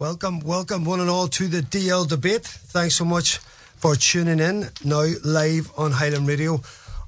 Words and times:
Welcome, 0.00 0.38
welcome, 0.38 0.84
one 0.84 1.00
and 1.00 1.10
all, 1.10 1.26
to 1.26 1.48
the 1.48 1.60
DL 1.60 2.08
debate. 2.08 2.44
Thanks 2.46 2.94
so 2.94 3.04
much 3.04 3.38
for 3.38 3.96
tuning 3.96 4.38
in 4.38 4.68
now 4.84 5.04
live 5.24 5.72
on 5.76 5.90
Highland 5.90 6.28
Radio 6.28 6.60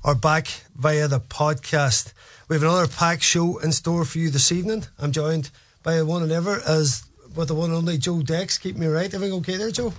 or 0.03 0.17
back 0.17 0.49
via 0.75 1.07
the 1.07 1.21
podcast. 1.21 2.13
We 2.49 2.57
have 2.57 2.65
another 2.65 2.89
packed 2.89 3.23
show 3.23 3.59
in 3.59 3.71
store 3.71 4.05
for 4.05 4.19
you 4.19 4.29
this 4.29 4.51
evening. 4.51 4.87
I'm 4.99 5.13
joined 5.13 5.51
by 5.85 6.03
one 6.03 6.25
and 6.25 6.33
ever 6.33 6.61
as 6.67 7.05
with 7.37 7.47
the 7.47 7.55
one 7.55 7.71
and 7.71 7.79
only 7.79 7.97
Joe 7.97 8.23
Dex. 8.23 8.59
Keep 8.59 8.75
me 8.75 8.89
right. 8.89 9.15
Everything 9.15 9.39
okay 9.39 9.57
there, 9.57 9.71
Joe? 9.71 9.93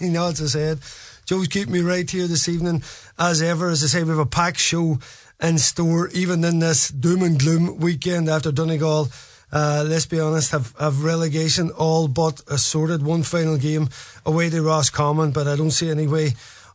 he 0.00 0.08
nods 0.08 0.40
his 0.40 0.54
head. 0.54 0.80
Joe's 1.24 1.46
keeping 1.46 1.72
me 1.72 1.82
right 1.82 2.10
here 2.10 2.26
this 2.26 2.48
evening. 2.48 2.82
As 3.16 3.40
ever, 3.40 3.68
as 3.68 3.84
I 3.84 3.86
say, 3.86 4.02
we 4.02 4.08
have 4.08 4.18
a 4.18 4.26
packed 4.26 4.58
show 4.58 4.98
in 5.40 5.58
store, 5.58 6.08
even 6.08 6.42
in 6.42 6.58
this 6.58 6.88
doom 6.88 7.22
and 7.22 7.38
gloom 7.38 7.78
weekend 7.78 8.28
after 8.28 8.50
Donegal 8.50 9.08
uh, 9.56 9.82
let's 9.86 10.04
be 10.04 10.20
honest, 10.20 10.50
have, 10.50 10.74
have 10.78 11.02
relegation 11.02 11.70
all 11.70 12.08
but 12.08 12.42
assorted. 12.46 13.02
One 13.02 13.22
final 13.22 13.56
game 13.56 13.88
away 14.26 14.50
to 14.50 14.60
Roscommon, 14.60 15.30
but 15.30 15.48
I 15.48 15.56
don't 15.56 15.70
see 15.70 15.88
any 15.88 16.06
way 16.06 16.34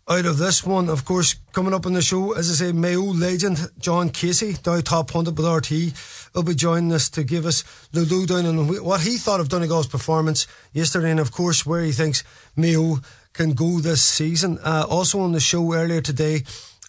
out 0.10 0.26
of 0.26 0.40
this 0.40 0.66
one. 0.66 0.90
Of 0.90 1.06
course, 1.06 1.36
coming 1.52 1.76
up 1.76 1.86
on 1.86 1.94
the 1.94 2.02
show, 2.02 2.32
as 2.32 2.50
I 2.50 2.54
say, 2.54 2.72
Mayo 2.72 3.04
legend 3.04 3.70
John 3.78 4.10
Casey, 4.10 4.56
now 4.66 4.82
top 4.82 5.12
hunted 5.12 5.38
with 5.38 5.46
RTÉ, 5.46 5.94
will 6.34 6.42
be 6.42 6.56
joining 6.56 6.92
us 6.92 7.08
to 7.10 7.24
give 7.24 7.46
us 7.46 7.64
the 7.92 8.04
lowdown 8.04 8.48
on 8.48 8.68
what 8.84 9.02
he 9.02 9.18
thought 9.18 9.40
of 9.40 9.50
Donegal's 9.50 9.86
performance 9.86 10.48
yesterday 10.74 11.12
and, 11.12 11.20
of 11.20 11.32
course, 11.32 11.64
where 11.64 11.84
he 11.84 11.92
thinks 11.92 12.24
Mayo 12.56 12.98
can 13.34 13.52
go 13.54 13.80
this 13.80 14.02
season. 14.02 14.58
Uh, 14.64 14.88
also 14.90 15.20
on 15.20 15.34
the 15.34 15.40
show 15.40 15.72
earlier 15.72 16.02
today, 16.02 16.42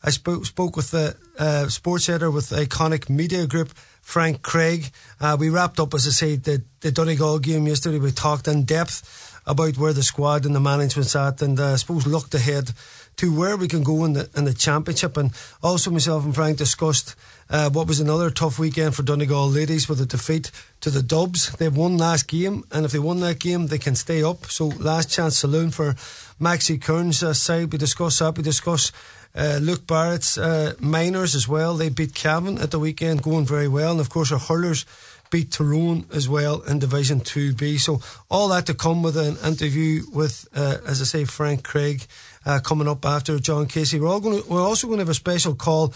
I 0.03 0.09
spoke, 0.09 0.47
spoke 0.47 0.75
with 0.75 0.91
the 0.91 1.17
uh, 1.39 1.69
sports 1.69 2.09
editor 2.09 2.31
with 2.31 2.49
Iconic 2.49 3.11
Media 3.11 3.47
Group 3.47 3.75
Frank 4.13 4.43
Craig. 4.43 4.91
Uh, 5.19 5.39
we 5.41 5.49
wrapped 5.49 5.81
up, 5.81 5.95
as 5.95 6.07
I 6.07 6.11
say, 6.11 6.37
the, 6.37 6.63
the 6.81 6.93
Donegal 6.93 7.39
game 7.39 7.67
yesterday. 7.67 7.99
We 7.99 8.11
talked 8.11 8.47
in 8.47 8.65
depth 8.65 9.41
about 9.47 9.79
where 9.79 9.95
the 9.95 10.03
squad 10.03 10.45
and 10.45 10.55
the 10.55 10.61
management's 10.61 11.17
at, 11.17 11.41
and 11.41 11.59
uh, 11.59 11.73
I 11.73 11.77
suppose 11.77 12.07
looked 12.07 12.35
ahead 12.35 12.73
to 13.17 13.35
where 13.35 13.57
we 13.57 13.69
can 13.69 13.83
go 13.83 14.05
in 14.05 14.13
the 14.13 14.29
in 14.37 14.45
the 14.45 14.53
championship. 14.53 15.17
And 15.17 15.31
also, 15.63 15.91
myself 15.91 16.27
and 16.27 16.35
Frank 16.35 16.59
discussed 16.59 17.17
uh, 17.49 17.71
what 17.71 17.89
was 17.89 18.01
another 18.01 18.29
tough 18.29 18.59
weekend 18.59 18.95
for 18.95 19.03
Donegal 19.03 19.49
ladies 19.49 19.89
with 19.89 19.99
a 19.99 20.07
defeat 20.07 20.51
to 20.83 20.91
the 20.91 21.03
Dubs. 21.03 21.51
They've 21.53 21.75
won 21.75 21.97
last 21.97 22.29
game, 22.29 22.65
and 22.71 22.85
if 22.85 22.93
they 22.93 22.99
won 22.99 23.21
that 23.21 23.41
game, 23.41 23.69
they 23.69 23.79
can 23.79 23.95
stay 23.95 24.23
up. 24.23 24.45
So, 24.45 24.67
last 24.67 25.11
chance 25.11 25.39
saloon 25.39 25.71
for 25.71 25.95
Maxi 26.39 26.79
Curran's 26.79 27.23
uh, 27.23 27.33
side. 27.33 27.73
We 27.73 27.79
discussed 27.79 28.19
that. 28.19 28.37
We 28.37 28.43
discussed 28.43 28.93
uh, 29.35 29.59
Luke 29.63 29.87
Barrett's 29.87 30.37
uh, 30.37 30.75
minors 30.81 31.35
as 31.35 31.49
well. 31.49 31.75
They 31.75 31.89
beat 31.89 32.15
Cavan 32.15 32.59
at 32.59 32.71
the 32.71 32.79
weekend, 32.79 33.23
going 33.23 33.47
very 33.47 33.69
well. 33.69 33.93
And 33.93 34.01
of 34.01 34.11
course, 34.11 34.31
our 34.33 34.39
hurlers 34.39 34.85
beat 35.31 35.51
Tyrone 35.51 36.05
as 36.13 36.29
well 36.29 36.61
in 36.61 36.79
Division 36.79 37.21
2B. 37.21 37.81
So, 37.81 38.01
all 38.31 38.49
that 38.49 38.67
to 38.67 38.75
come 38.75 39.03
with 39.03 39.17
an 39.17 39.39
interview 39.45 40.03
with, 40.13 40.47
uh, 40.55 40.77
as 40.87 41.01
I 41.01 41.05
say, 41.05 41.25
Frank 41.25 41.65
Craig 41.65 42.05
uh, 42.45 42.61
coming 42.61 42.87
up 42.87 43.05
after 43.07 43.39
John 43.39 43.67
Casey. 43.67 43.99
We're, 43.99 44.09
all 44.09 44.21
to, 44.21 44.45
we're 44.49 44.61
also 44.61 44.87
going 44.87 44.99
to 44.99 45.03
have 45.03 45.09
a 45.09 45.15
special 45.15 45.55
call 45.55 45.95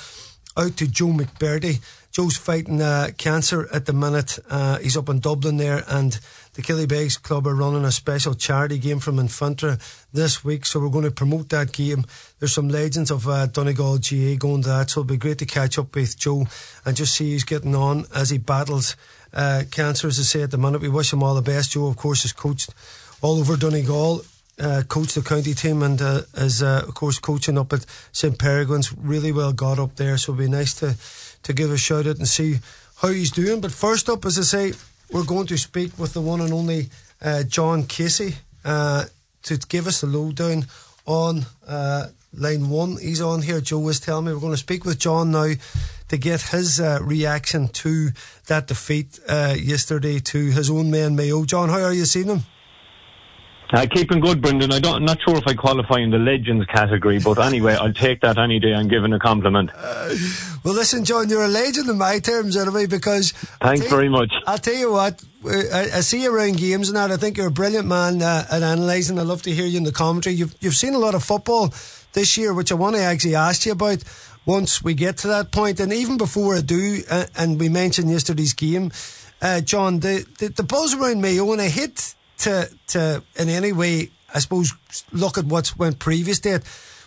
out 0.57 0.77
to 0.79 0.89
Joe 0.89 1.09
McBurdy. 1.09 1.81
Joe's 2.13 2.39
fighting 2.39 2.81
uh, 2.81 3.11
cancer 3.19 3.69
at 3.75 3.85
the 3.85 3.93
minute. 3.93 4.39
Uh, 4.49 4.79
he's 4.79 4.97
up 4.97 5.11
in 5.11 5.21
Dublin 5.21 5.59
there, 5.59 5.85
and 5.87 6.19
the 6.57 6.63
Killybegs 6.63 7.23
Club 7.23 7.47
are 7.47 7.55
running 7.55 7.85
a 7.85 7.93
special 7.93 8.33
charity 8.35 8.79
game 8.79 8.99
from 8.99 9.19
in 9.19 9.29
Fintra 9.29 9.79
this 10.15 10.43
week, 10.43 10.65
so 10.65 10.81
we're 10.81 10.89
going 10.89 11.05
to 11.05 11.11
promote 11.11 11.51
that 11.51 11.71
game. 11.71 12.07
There's 12.39 12.55
some 12.55 12.71
legends 12.71 13.11
of 13.11 13.29
uh, 13.29 13.45
Donegal 13.47 13.99
GAA 13.99 14.37
going 14.39 14.63
to 14.63 14.69
that, 14.71 14.89
so 14.89 15.01
it'll 15.01 15.05
be 15.05 15.19
great 15.19 15.37
to 15.39 15.47
catch 15.47 15.79
up 15.79 15.95
with 15.95 16.19
Joe 16.19 16.47
and 16.87 16.97
just 16.97 17.15
see 17.15 17.33
he's 17.33 17.45
getting 17.45 17.75
on 17.75 18.07
as 18.15 18.31
he 18.31 18.39
battles 18.39 18.97
uh, 19.35 19.65
cancer, 19.71 20.09
as 20.09 20.19
I 20.19 20.23
say 20.23 20.43
at 20.43 20.51
the 20.51 20.57
minute. 20.57 20.81
We 20.81 20.89
wish 20.89 21.13
him 21.13 21.23
all 21.23 21.35
the 21.35 21.43
best. 21.43 21.73
Joe, 21.73 21.89
of 21.89 21.99
course, 21.99 22.23
has 22.23 22.33
coached 22.33 22.73
all 23.21 23.39
over 23.39 23.57
Donegal. 23.57 24.23
Uh, 24.59 24.83
coached 24.89 25.15
the 25.15 25.21
county 25.21 25.53
team 25.53 25.83
and 25.83 26.01
uh, 26.01 26.23
is, 26.37 26.63
uh, 26.63 26.83
of 26.89 26.95
course, 26.95 27.19
coaching 27.19 27.59
up 27.59 27.75
at 27.75 27.85
St. 28.13 28.39
Peregrine's. 28.39 28.97
Really 28.97 29.31
well 29.31 29.53
got 29.53 29.79
up 29.79 29.97
there, 29.97 30.17
so 30.17 30.33
it'll 30.33 30.43
be 30.43 30.51
nice 30.51 30.73
to, 30.77 30.97
to 31.43 31.53
give 31.53 31.71
a 31.71 31.77
shout 31.77 32.07
out 32.07 32.17
and 32.17 32.27
see 32.27 32.61
how 33.03 33.09
he's 33.09 33.31
doing. 33.31 33.61
But 33.61 33.73
first 33.73 34.09
up, 34.09 34.25
as 34.25 34.39
I 34.39 34.43
say, 34.43 34.73
we're 35.11 35.25
going 35.25 35.47
to 35.47 35.59
speak 35.59 35.99
with 35.99 36.13
the 36.13 36.21
one 36.21 36.41
and 36.41 36.53
only 36.53 36.89
uh, 37.23 37.43
John 37.45 37.85
Casey 37.85 38.37
uh, 38.65 39.05
to 39.45 39.57
give 39.57 39.87
us 39.87 40.01
the 40.01 40.07
lowdown 40.07 40.67
on 41.07 41.47
uh, 41.67 42.09
line 42.35 42.69
one. 42.69 42.97
He's 42.99 43.21
on 43.21 43.43
here. 43.43 43.61
Joe 43.61 43.79
was 43.79 44.01
telling 44.01 44.27
me 44.27 44.33
we're 44.33 44.41
going 44.41 44.53
to 44.53 44.59
speak 44.59 44.85
with 44.85 44.99
John 44.99 45.31
now 45.31 45.53
to 46.09 46.17
get 46.19 46.41
his 46.43 46.81
uh, 46.81 46.99
reaction 47.03 47.69
to 47.69 48.11
that 48.47 48.67
defeat 48.67 49.19
uh, 49.29 49.55
yesterday 49.59 50.19
to 50.21 50.51
his 50.51 50.71
own 50.71 50.91
man 50.91 51.17
Mayo. 51.17 51.45
John, 51.45 51.69
how 51.69 51.83
are 51.83 51.93
you 51.93 52.05
seeing 52.05 52.29
him? 52.29 52.41
Uh, 53.73 53.87
keeping 53.91 54.21
good, 54.21 54.41
Brendan. 54.41 54.73
I 54.73 54.79
don't, 54.79 54.97
I'm 54.97 55.05
not 55.05 55.21
sure 55.23 55.37
if 55.37 55.47
I 55.47 55.55
qualify 55.55 55.99
in 55.99 56.11
the 56.11 56.19
legends 56.19 56.67
category, 56.67 57.19
but 57.19 57.39
anyway, 57.39 57.75
I'll 57.75 57.93
take 57.93 58.21
that 58.21 58.39
any 58.39 58.61
day. 58.61 58.73
I'm 58.73 58.87
giving 58.87 59.13
a 59.13 59.19
compliment. 59.19 59.71
Uh, 59.75 60.15
well, 60.63 60.75
listen, 60.75 61.05
John, 61.05 61.29
you're 61.29 61.45
a 61.45 61.49
legend 61.49 61.89
in 61.89 61.99
my 61.99 62.21
terms, 62.21 62.57
anyway. 62.57 62.87
Because 62.87 63.33
thanks 63.61 63.87
very 63.89 64.09
much. 64.09 64.33
I'll 64.47 64.59
tell 64.59 64.75
you 64.75 64.93
what. 64.93 65.23
I, 65.45 65.89
I, 65.95 66.01
see 66.01 66.23
you 66.23 66.35
around 66.35 66.57
games 66.57 66.89
and 66.89 66.97
that. 66.97 67.11
I 67.11 67.17
think 67.17 67.37
you're 67.37 67.47
a 67.47 67.53
brilliant 67.53 67.87
man 67.87 68.23
uh, 68.23 68.47
at 68.51 68.63
analysing. 68.63 69.19
I 69.19 69.23
love 69.23 69.43
to 69.43 69.51
hear 69.51 69.67
you 69.67 69.79
in 69.79 69.85
the 69.85 69.93
commentary. 69.93 70.35
You've 70.35 70.55
you've 70.61 70.75
seen 70.75 70.95
a 70.95 70.99
lot 70.99 71.15
of 71.15 71.23
football 71.23 71.73
this 72.15 72.37
year, 72.37 72.55
which 72.55 72.73
I 72.73 72.75
want 72.75 72.97
to 72.97 73.03
actually 73.03 73.37
ask 73.37 73.67
you 73.67 73.73
about 73.73 74.03
once 74.45 74.83
we 74.83 74.95
get 74.95 75.19
to 75.19 75.29
that 75.29 75.53
point. 75.53 75.79
And 75.79 75.93
even 75.93 76.17
before 76.17 76.57
I 76.57 76.63
do, 76.63 77.03
uh, 77.11 77.27
and 77.37 77.61
we 77.61 77.69
mentioned 77.69 78.11
yesterday's 78.11 78.55
game, 78.55 78.91
uh, 79.43 79.61
John, 79.61 80.01
the, 80.01 80.27
the 80.39 80.49
the 80.49 80.63
buzz 80.63 80.95
around 80.95 81.21
Mayo, 81.21 81.53
and 81.53 81.61
I 81.61 81.69
hit 81.69 82.15
to 82.39 82.71
to 82.89 83.23
in 83.39 83.49
any 83.49 83.73
way, 83.73 84.11
I 84.35 84.39
suppose, 84.41 84.73
look 85.13 85.39
at 85.39 85.45
what's 85.45 85.77
went 85.77 85.99
previous 85.99 86.41
to 86.41 86.57
it. 86.57 86.65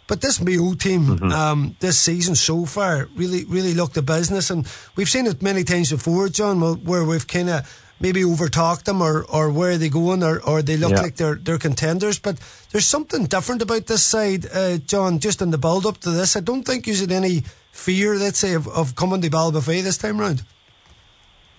But 0.07 0.21
this 0.21 0.41
Mayo 0.41 0.73
team, 0.73 1.05
mm-hmm. 1.05 1.31
um, 1.31 1.75
this 1.81 1.99
season 1.99 2.33
so 2.33 2.65
far, 2.65 3.07
really, 3.15 3.45
really 3.45 3.75
looked 3.75 3.93
the 3.93 4.01
business, 4.01 4.49
and 4.49 4.67
we've 4.95 5.09
seen 5.09 5.27
it 5.27 5.43
many 5.43 5.63
times 5.63 5.91
before, 5.91 6.29
John, 6.29 6.59
where 6.83 7.05
we've 7.05 7.27
kind 7.27 7.49
of 7.49 7.85
maybe 7.99 8.23
overtalked 8.23 8.85
them, 8.85 9.03
or, 9.03 9.23
or 9.25 9.51
where 9.51 9.71
are 9.71 9.77
they 9.77 9.89
going, 9.89 10.23
or, 10.23 10.41
or 10.41 10.63
they 10.63 10.77
look 10.77 10.93
yeah. 10.93 11.01
like 11.01 11.15
they're 11.17 11.35
they're 11.35 11.59
contenders. 11.59 12.17
But 12.17 12.39
there's 12.71 12.87
something 12.87 13.25
different 13.25 13.61
about 13.61 13.85
this 13.85 14.03
side, 14.03 14.47
uh, 14.51 14.77
John. 14.77 15.19
Just 15.19 15.43
in 15.43 15.51
the 15.51 15.59
build 15.59 15.85
up 15.85 15.99
to 15.99 16.09
this, 16.09 16.35
I 16.35 16.39
don't 16.39 16.63
think 16.63 16.87
you 16.87 16.95
had 16.95 17.11
any 17.11 17.43
fear, 17.71 18.15
let's 18.15 18.39
say, 18.39 18.53
of, 18.53 18.67
of 18.67 18.95
coming 18.95 19.21
to 19.21 19.29
Ballybofey 19.29 19.83
this 19.83 19.99
time 19.99 20.19
round. 20.19 20.43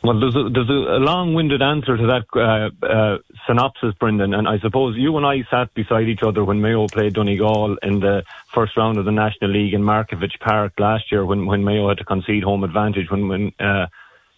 Well, 0.03 0.19
there's 0.19 0.34
a, 0.34 0.49
there's 0.49 0.69
a 0.71 0.99
long-winded 0.99 1.61
answer 1.61 1.94
to 1.94 2.06
that 2.06 2.25
uh, 2.34 2.87
uh, 2.87 3.19
synopsis, 3.47 3.93
Brendan, 4.00 4.33
and 4.33 4.49
I 4.49 4.59
suppose 4.61 4.97
you 4.97 5.15
and 5.19 5.27
I 5.27 5.44
sat 5.50 5.75
beside 5.75 6.09
each 6.09 6.22
other 6.22 6.43
when 6.43 6.62
Mayo 6.62 6.87
played 6.88 7.12
Donegal 7.12 7.77
in 7.83 8.00
the 8.00 8.22
first 8.55 8.78
round 8.78 8.97
of 8.97 9.05
the 9.05 9.12
National 9.12 9.50
League 9.50 9.75
in 9.75 9.83
Markievicz 9.83 10.41
Park 10.41 10.72
last 10.78 11.12
year 11.12 11.27
when, 11.27 11.44
when 11.44 11.65
Mayo 11.65 11.87
had 11.88 11.99
to 11.99 12.05
concede 12.05 12.44
home 12.44 12.65
advantage 12.65 13.11
when, 13.11 13.28
when 13.28 13.53
uh, 13.61 13.88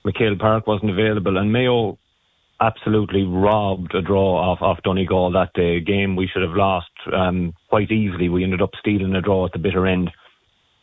McHale 0.05 0.37
Park 0.37 0.67
wasn't 0.67 0.91
available, 0.91 1.39
and 1.39 1.53
Mayo 1.53 1.97
absolutely 2.61 3.23
robbed 3.23 3.95
a 3.95 4.03
draw 4.03 4.53
off, 4.53 4.63
off 4.63 4.83
Donegal 4.83 5.31
that 5.31 5.53
day. 5.55 5.79
Game 5.79 6.17
we 6.17 6.27
should 6.27 6.43
have 6.43 6.57
lost 6.57 6.91
um, 7.13 7.55
quite 7.69 7.93
easily. 7.93 8.29
We 8.29 8.43
ended 8.43 8.63
up 8.63 8.71
stealing 8.81 9.15
a 9.15 9.21
draw 9.21 9.47
at 9.47 9.53
the 9.53 9.61
bitter 9.61 9.87
end. 9.87 10.11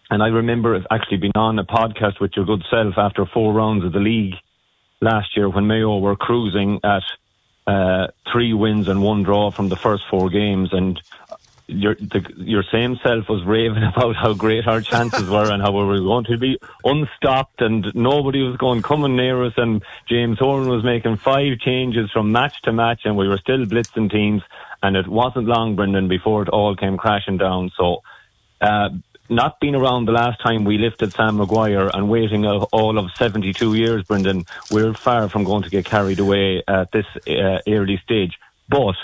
And 0.09 0.23
I 0.23 0.28
remember 0.28 0.81
actually 0.90 1.17
being 1.17 1.35
on 1.35 1.59
a 1.59 1.66
podcast 1.66 2.22
with 2.22 2.31
your 2.38 2.46
good 2.46 2.63
self 2.72 2.94
after 2.97 3.25
four 3.25 3.53
rounds 3.53 3.84
of 3.84 3.91
the 3.91 4.00
league 4.00 4.35
last 5.01 5.35
year 5.35 5.49
when 5.49 5.67
Mayo 5.67 5.97
were 5.97 6.15
cruising 6.15 6.79
at 6.83 7.03
uh, 7.67 8.07
three 8.31 8.53
wins 8.53 8.87
and 8.87 9.01
one 9.01 9.23
draw 9.23 9.51
from 9.51 9.69
the 9.69 9.75
first 9.75 10.03
four 10.09 10.29
games, 10.29 10.69
and 10.71 10.99
your 11.67 11.93
the, 11.95 12.25
your 12.37 12.63
same 12.63 12.97
self 13.03 13.29
was 13.29 13.43
raving 13.45 13.83
about 13.95 14.15
how 14.15 14.33
great 14.33 14.67
our 14.67 14.81
chances 14.81 15.29
were 15.29 15.51
and 15.51 15.61
how 15.61 15.71
we 15.71 15.85
were 15.85 15.99
going 15.99 16.25
to 16.25 16.37
be 16.37 16.57
unstopped 16.83 17.61
and 17.61 17.93
nobody 17.93 18.41
was 18.41 18.57
going 18.57 18.81
coming 18.81 19.15
near 19.15 19.43
us. 19.45 19.53
And 19.57 19.83
James 20.07 20.39
Horan 20.39 20.67
was 20.67 20.83
making 20.83 21.17
five 21.17 21.59
changes 21.59 22.09
from 22.11 22.31
match 22.31 22.61
to 22.63 22.73
match, 22.73 23.01
and 23.05 23.16
we 23.16 23.27
were 23.27 23.37
still 23.37 23.66
blitzing 23.66 24.11
teams. 24.11 24.41
And 24.81 24.95
it 24.95 25.07
wasn't 25.07 25.47
long, 25.47 25.75
Brendan, 25.75 26.07
before 26.07 26.41
it 26.41 26.49
all 26.49 26.75
came 26.75 26.97
crashing 26.97 27.37
down. 27.37 27.72
So. 27.78 28.02
Uh, 28.61 28.90
not 29.29 29.59
being 29.59 29.76
around 29.76 30.05
the 30.05 30.11
last 30.11 30.41
time 30.41 30.64
we 30.64 30.78
lifted 30.78 31.14
Sam 31.14 31.37
Maguire 31.37 31.90
and 31.93 32.09
waiting 32.09 32.46
all 32.46 32.97
of 32.97 33.11
72 33.16 33.76
years, 33.76 34.03
Brendan, 34.03 34.46
we're 34.72 34.93
far 34.93 35.29
from 35.29 35.43
going 35.43 35.64
to 35.64 35.70
get 35.70 35.85
carried 35.85 36.20
away 36.20 36.64
at 36.67 36.91
this 36.91 37.05
uh, 37.28 37.59
early 37.67 37.97
stage. 38.03 38.40
But 38.67 38.96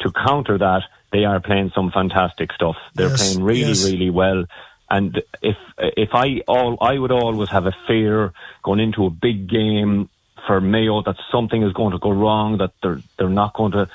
to 0.00 0.12
counter 0.12 0.58
that, 0.58 0.82
they 1.12 1.24
are 1.24 1.40
playing 1.40 1.72
some 1.74 1.90
fantastic 1.90 2.52
stuff. 2.52 2.76
They're 2.94 3.08
yes, 3.08 3.34
playing 3.34 3.44
really, 3.44 3.60
yes. 3.60 3.84
really 3.84 4.10
well. 4.10 4.44
And 4.88 5.20
if 5.42 5.56
if 5.78 6.10
I 6.12 6.42
all 6.46 6.78
I 6.80 6.98
would 6.98 7.10
always 7.10 7.48
have 7.48 7.66
a 7.66 7.76
fear 7.88 8.32
going 8.62 8.80
into 8.80 9.06
a 9.06 9.10
big 9.10 9.48
game 9.48 10.08
for 10.46 10.60
Mayo 10.60 11.02
that 11.02 11.16
something 11.32 11.62
is 11.62 11.72
going 11.72 11.92
to 11.92 11.98
go 11.98 12.10
wrong, 12.10 12.58
that 12.58 12.72
they're 12.82 13.00
they're 13.18 13.28
not 13.28 13.54
going 13.54 13.72
to 13.72 13.88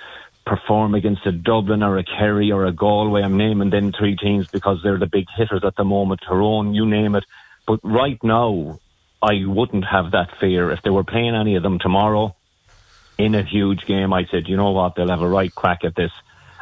perform 0.45 0.95
against 0.95 1.25
a 1.25 1.31
Dublin 1.31 1.83
or 1.83 1.97
a 1.97 2.03
Kerry 2.03 2.51
or 2.51 2.65
a 2.65 2.71
Galway. 2.71 3.21
I'm 3.21 3.37
naming 3.37 3.69
them 3.69 3.91
three 3.91 4.15
teams 4.15 4.47
because 4.47 4.79
they're 4.83 4.97
the 4.97 5.07
big 5.07 5.27
hitters 5.35 5.63
at 5.63 5.75
the 5.75 5.83
moment. 5.83 6.21
Tyrone, 6.27 6.73
you 6.73 6.85
name 6.85 7.15
it. 7.15 7.25
But 7.67 7.79
right 7.83 8.21
now, 8.23 8.79
I 9.21 9.45
wouldn't 9.45 9.85
have 9.85 10.11
that 10.11 10.37
fear 10.39 10.71
if 10.71 10.81
they 10.81 10.89
were 10.89 11.03
playing 11.03 11.35
any 11.35 11.55
of 11.55 11.63
them 11.63 11.79
tomorrow. 11.79 12.35
in 13.17 13.35
a 13.35 13.43
huge 13.43 13.85
game, 13.85 14.13
I 14.13 14.25
said, 14.25 14.47
you 14.47 14.57
know 14.57 14.71
what, 14.71 14.95
they'll 14.95 15.09
have 15.09 15.21
a 15.21 15.29
right 15.29 15.53
crack 15.53 15.83
at 15.83 15.95
this. 15.95 16.11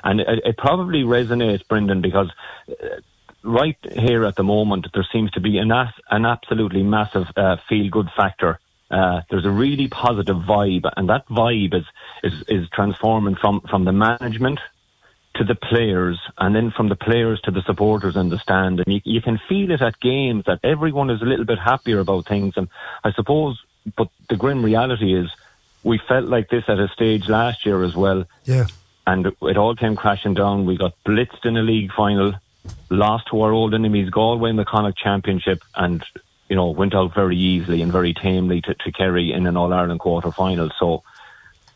And 0.04 0.20
it, 0.20 0.42
it 0.46 0.58
probably 0.58 1.04
resonates, 1.04 1.68
Brendan, 1.68 2.02
because 2.02 2.30
uh, 2.70 3.00
right 3.44 3.78
here 3.92 4.26
at 4.26 4.36
the 4.36 4.44
moment, 4.44 4.88
there 4.94 5.08
seems 5.12 5.32
to 5.32 5.40
be 5.40 5.58
an, 5.58 5.72
an 5.72 6.26
absolutely 6.26 6.84
massive 6.84 7.28
uh, 7.36 7.58
feel 7.68 7.90
good 7.90 8.10
factor. 8.16 8.60
Uh, 8.90 9.22
there's 9.30 9.46
a 9.46 9.52
really 9.52 9.88
positive 9.88 10.38
vibe, 10.38 10.92
and 10.98 11.10
that 11.10 11.28
vibe 11.28 11.76
is, 11.76 11.86
is, 12.24 12.44
is 12.48 12.70
transforming 12.70 13.36
from, 13.36 13.62
from 13.62 13.86
the 13.86 13.92
management 13.92 14.60
to 15.36 15.44
the 15.44 15.56
players, 15.56 16.20
and 16.40 16.56
then 16.56 16.72
from 16.72 16.90
the 16.90 16.96
players 16.96 17.40
to 17.42 17.52
the 17.52 17.62
supporters 17.62 18.16
in 18.16 18.30
the 18.30 18.40
stand. 18.40 18.80
And 18.80 18.94
you, 18.94 19.02
you 19.04 19.22
can 19.22 19.40
feel 19.48 19.72
it 19.72 19.82
at 19.82 20.00
games 20.00 20.46
that 20.46 20.60
everyone 20.64 21.10
is 21.12 21.22
a 21.22 21.26
little 21.26 21.46
bit 21.46 21.60
happier 21.60 22.00
about 22.00 22.28
things. 22.28 22.56
And 22.58 22.68
I 23.04 23.12
suppose, 23.14 23.62
but 23.96 24.10
the 24.28 24.36
grim 24.36 24.66
reality 24.66 25.14
is, 25.14 25.30
we 25.84 26.00
felt 26.08 26.26
like 26.26 26.50
this 26.50 26.66
at 26.68 26.80
a 26.80 26.90
stage 26.90 27.30
last 27.30 27.66
year 27.66 27.84
as 27.84 27.96
well. 27.96 28.26
Yeah. 28.44 28.66
And 29.08 29.28
it 29.42 29.58
all 29.58 29.76
came 29.76 29.96
crashing 29.96 30.34
down. 30.34 30.66
We 30.66 30.78
got 30.78 30.94
blitzed 31.06 31.46
in 31.46 31.56
a 31.58 31.62
league 31.62 31.94
final, 31.94 32.34
lost 32.90 33.28
to 33.30 33.42
our 33.42 33.52
old 33.52 33.74
enemies, 33.74 34.10
Galway 34.10 34.50
in 34.50 34.56
the 34.56 34.66
Connacht 34.66 34.98
Championship, 34.98 35.64
and 35.76 36.04
you 36.50 36.56
know 36.56 36.70
went 36.70 36.96
out 36.96 37.14
very 37.14 37.38
easily 37.38 37.82
and 37.82 37.92
very 37.92 38.14
tamely 38.14 38.62
to, 38.62 38.74
to 38.74 38.92
Kerry 38.92 39.32
in 39.32 39.48
an 39.48 39.56
All 39.56 39.74
Ireland 39.74 40.00
quarter 40.00 40.32
final. 40.32 40.70
So 40.80 41.04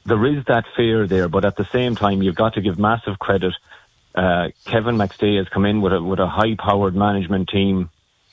there 0.05 0.25
is 0.25 0.43
that 0.45 0.65
fear 0.75 1.07
there, 1.07 1.29
but 1.29 1.45
at 1.45 1.55
the 1.55 1.65
same 1.65 1.95
time, 1.95 2.21
you've 2.21 2.35
got 2.35 2.55
to 2.55 2.61
give 2.61 2.77
massive 2.77 3.19
credit. 3.19 3.53
Uh, 4.13 4.49
Kevin 4.65 4.97
McStay 4.97 5.37
has 5.37 5.47
come 5.49 5.65
in 5.65 5.81
with 5.81 5.93
a 5.93 6.01
with 6.01 6.19
a 6.19 6.27
high 6.27 6.55
powered 6.55 6.95
management 6.95 7.49
team. 7.49 7.89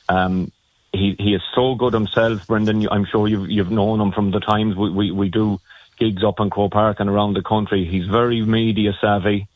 Um, 0.09 0.51
he 0.93 1.15
he 1.19 1.35
is 1.35 1.43
so 1.55 1.75
good 1.75 1.93
himself, 1.93 2.47
Brendan. 2.47 2.89
I'm 2.91 3.05
sure 3.05 3.29
you've 3.29 3.51
you've 3.51 3.71
known 3.71 4.01
him 4.01 4.13
from 4.13 4.31
the 4.31 4.41
times 4.41 4.77
we, 4.77 4.91
we, 4.91 5.11
we 5.11 5.29
do 5.29 5.61
gigs 5.99 6.25
up 6.25 6.41
in 6.41 6.51
Croke 6.51 6.73
Park 6.73 6.99
and 6.99 7.09
around 7.09 7.35
the 7.35 7.43
country. 7.43 7.85
He's 7.85 8.07
very 8.07 8.43
media 8.43 8.93
savvy. 9.01 9.47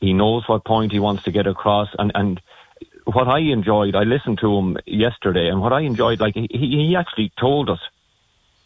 He 0.00 0.12
knows 0.12 0.48
what 0.48 0.64
point 0.64 0.90
he 0.90 0.98
wants 0.98 1.22
to 1.24 1.30
get 1.30 1.46
across, 1.46 1.88
and 1.98 2.10
and 2.14 2.40
what 3.04 3.28
I 3.28 3.40
enjoyed, 3.40 3.94
I 3.94 4.02
listened 4.02 4.38
to 4.40 4.56
him 4.56 4.76
yesterday, 4.86 5.48
and 5.48 5.60
what 5.60 5.72
I 5.72 5.80
enjoyed, 5.80 6.20
like 6.20 6.34
he 6.34 6.48
he 6.50 6.96
actually 6.96 7.32
told 7.38 7.70
us 7.70 7.80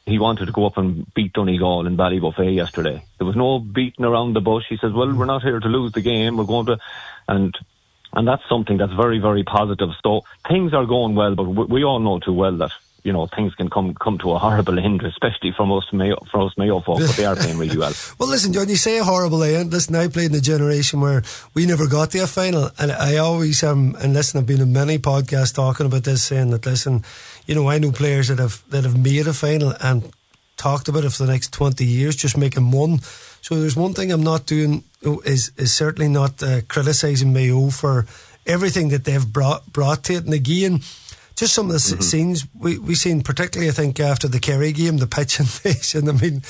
he 0.06 0.18
wanted 0.18 0.46
to 0.46 0.52
go 0.52 0.66
up 0.66 0.76
and 0.76 1.12
beat 1.14 1.32
Donegal 1.32 1.86
in 1.86 1.96
Ballybofey 1.96 2.54
yesterday. 2.54 3.04
There 3.18 3.26
was 3.26 3.36
no 3.36 3.58
beating 3.58 4.04
around 4.04 4.34
the 4.34 4.40
bush. 4.40 4.64
He 4.68 4.76
says, 4.76 4.92
"Well, 4.92 5.12
we're 5.12 5.24
not 5.24 5.42
here 5.42 5.58
to 5.58 5.68
lose 5.68 5.92
the 5.92 6.00
game. 6.00 6.36
We're 6.36 6.44
going 6.44 6.66
to," 6.66 6.78
and 7.28 7.56
and 8.12 8.26
that's 8.26 8.48
something 8.48 8.76
that's 8.76 8.92
very 8.92 9.18
very 9.18 9.42
positive. 9.42 9.90
So 10.02 10.22
things 10.48 10.72
are 10.74 10.86
going 10.86 11.14
well, 11.14 11.34
but 11.34 11.44
we 11.44 11.84
all 11.84 11.98
know 11.98 12.18
too 12.18 12.32
well 12.32 12.56
that 12.58 12.72
you 13.06 13.12
know 13.12 13.28
things 13.28 13.54
can 13.54 13.70
come 13.70 13.94
come 13.94 14.18
to 14.18 14.32
a 14.32 14.38
horrible 14.38 14.80
end, 14.80 15.02
especially 15.04 15.52
from 15.52 15.70
us 15.70 15.84
Mayo, 15.92 16.16
for 16.28 16.40
us 16.42 16.52
Mayo 16.58 16.80
folk. 16.80 16.98
But 16.98 17.14
they 17.14 17.24
are 17.24 17.36
playing 17.36 17.56
really 17.56 17.78
well. 17.78 17.94
well, 18.18 18.28
listen, 18.28 18.52
John, 18.52 18.68
you 18.68 18.74
say 18.74 18.98
a 18.98 19.04
horrible 19.04 19.44
end. 19.44 19.72
Listen, 19.72 19.94
I 19.94 20.08
played 20.08 20.32
in 20.32 20.36
a 20.36 20.40
generation 20.40 21.00
where 21.00 21.22
we 21.54 21.66
never 21.66 21.86
got 21.86 22.10
to 22.10 22.18
a 22.18 22.26
final, 22.26 22.70
and 22.80 22.90
I 22.90 23.18
always 23.18 23.62
um 23.62 23.96
and 24.00 24.12
listen, 24.12 24.40
I've 24.40 24.46
been 24.46 24.60
in 24.60 24.72
many 24.72 24.98
podcasts 24.98 25.54
talking 25.54 25.86
about 25.86 26.02
this, 26.02 26.24
saying 26.24 26.50
that 26.50 26.66
listen, 26.66 27.04
you 27.46 27.54
know, 27.54 27.68
I 27.68 27.78
know 27.78 27.92
players 27.92 28.26
that 28.26 28.40
have 28.40 28.64
that 28.70 28.82
have 28.82 28.98
made 28.98 29.28
a 29.28 29.32
final 29.32 29.72
and 29.80 30.10
talked 30.56 30.88
about 30.88 31.04
it 31.04 31.12
for 31.12 31.24
the 31.24 31.32
next 31.32 31.52
twenty 31.52 31.84
years, 31.84 32.16
just 32.16 32.36
making 32.36 32.72
one. 32.72 32.98
So 33.40 33.54
there's 33.54 33.76
one 33.76 33.94
thing 33.94 34.10
I'm 34.10 34.24
not 34.24 34.46
doing 34.46 34.82
is 35.24 35.52
is 35.56 35.72
certainly 35.72 36.08
not 36.08 36.42
uh, 36.42 36.62
criticising 36.66 37.32
Mayo 37.32 37.70
for 37.70 38.06
everything 38.48 38.88
that 38.88 39.04
they've 39.04 39.32
brought 39.32 39.72
brought 39.72 40.02
to 40.04 40.14
it, 40.14 40.24
and 40.24 40.34
again 40.34 40.82
just 41.36 41.54
some 41.54 41.66
of 41.66 41.72
the 41.72 41.78
mm-hmm. 41.78 42.00
scenes 42.00 42.46
we 42.58 42.78
we 42.78 42.94
seen, 42.94 43.22
particularly 43.22 43.68
I 43.68 43.72
think 43.72 44.00
after 44.00 44.26
the 44.26 44.40
Kerry 44.40 44.72
game, 44.72 44.96
the 44.96 45.06
pitch 45.06 45.38
invasion. 45.38 46.08
I 46.08 46.12
mean, 46.12 46.42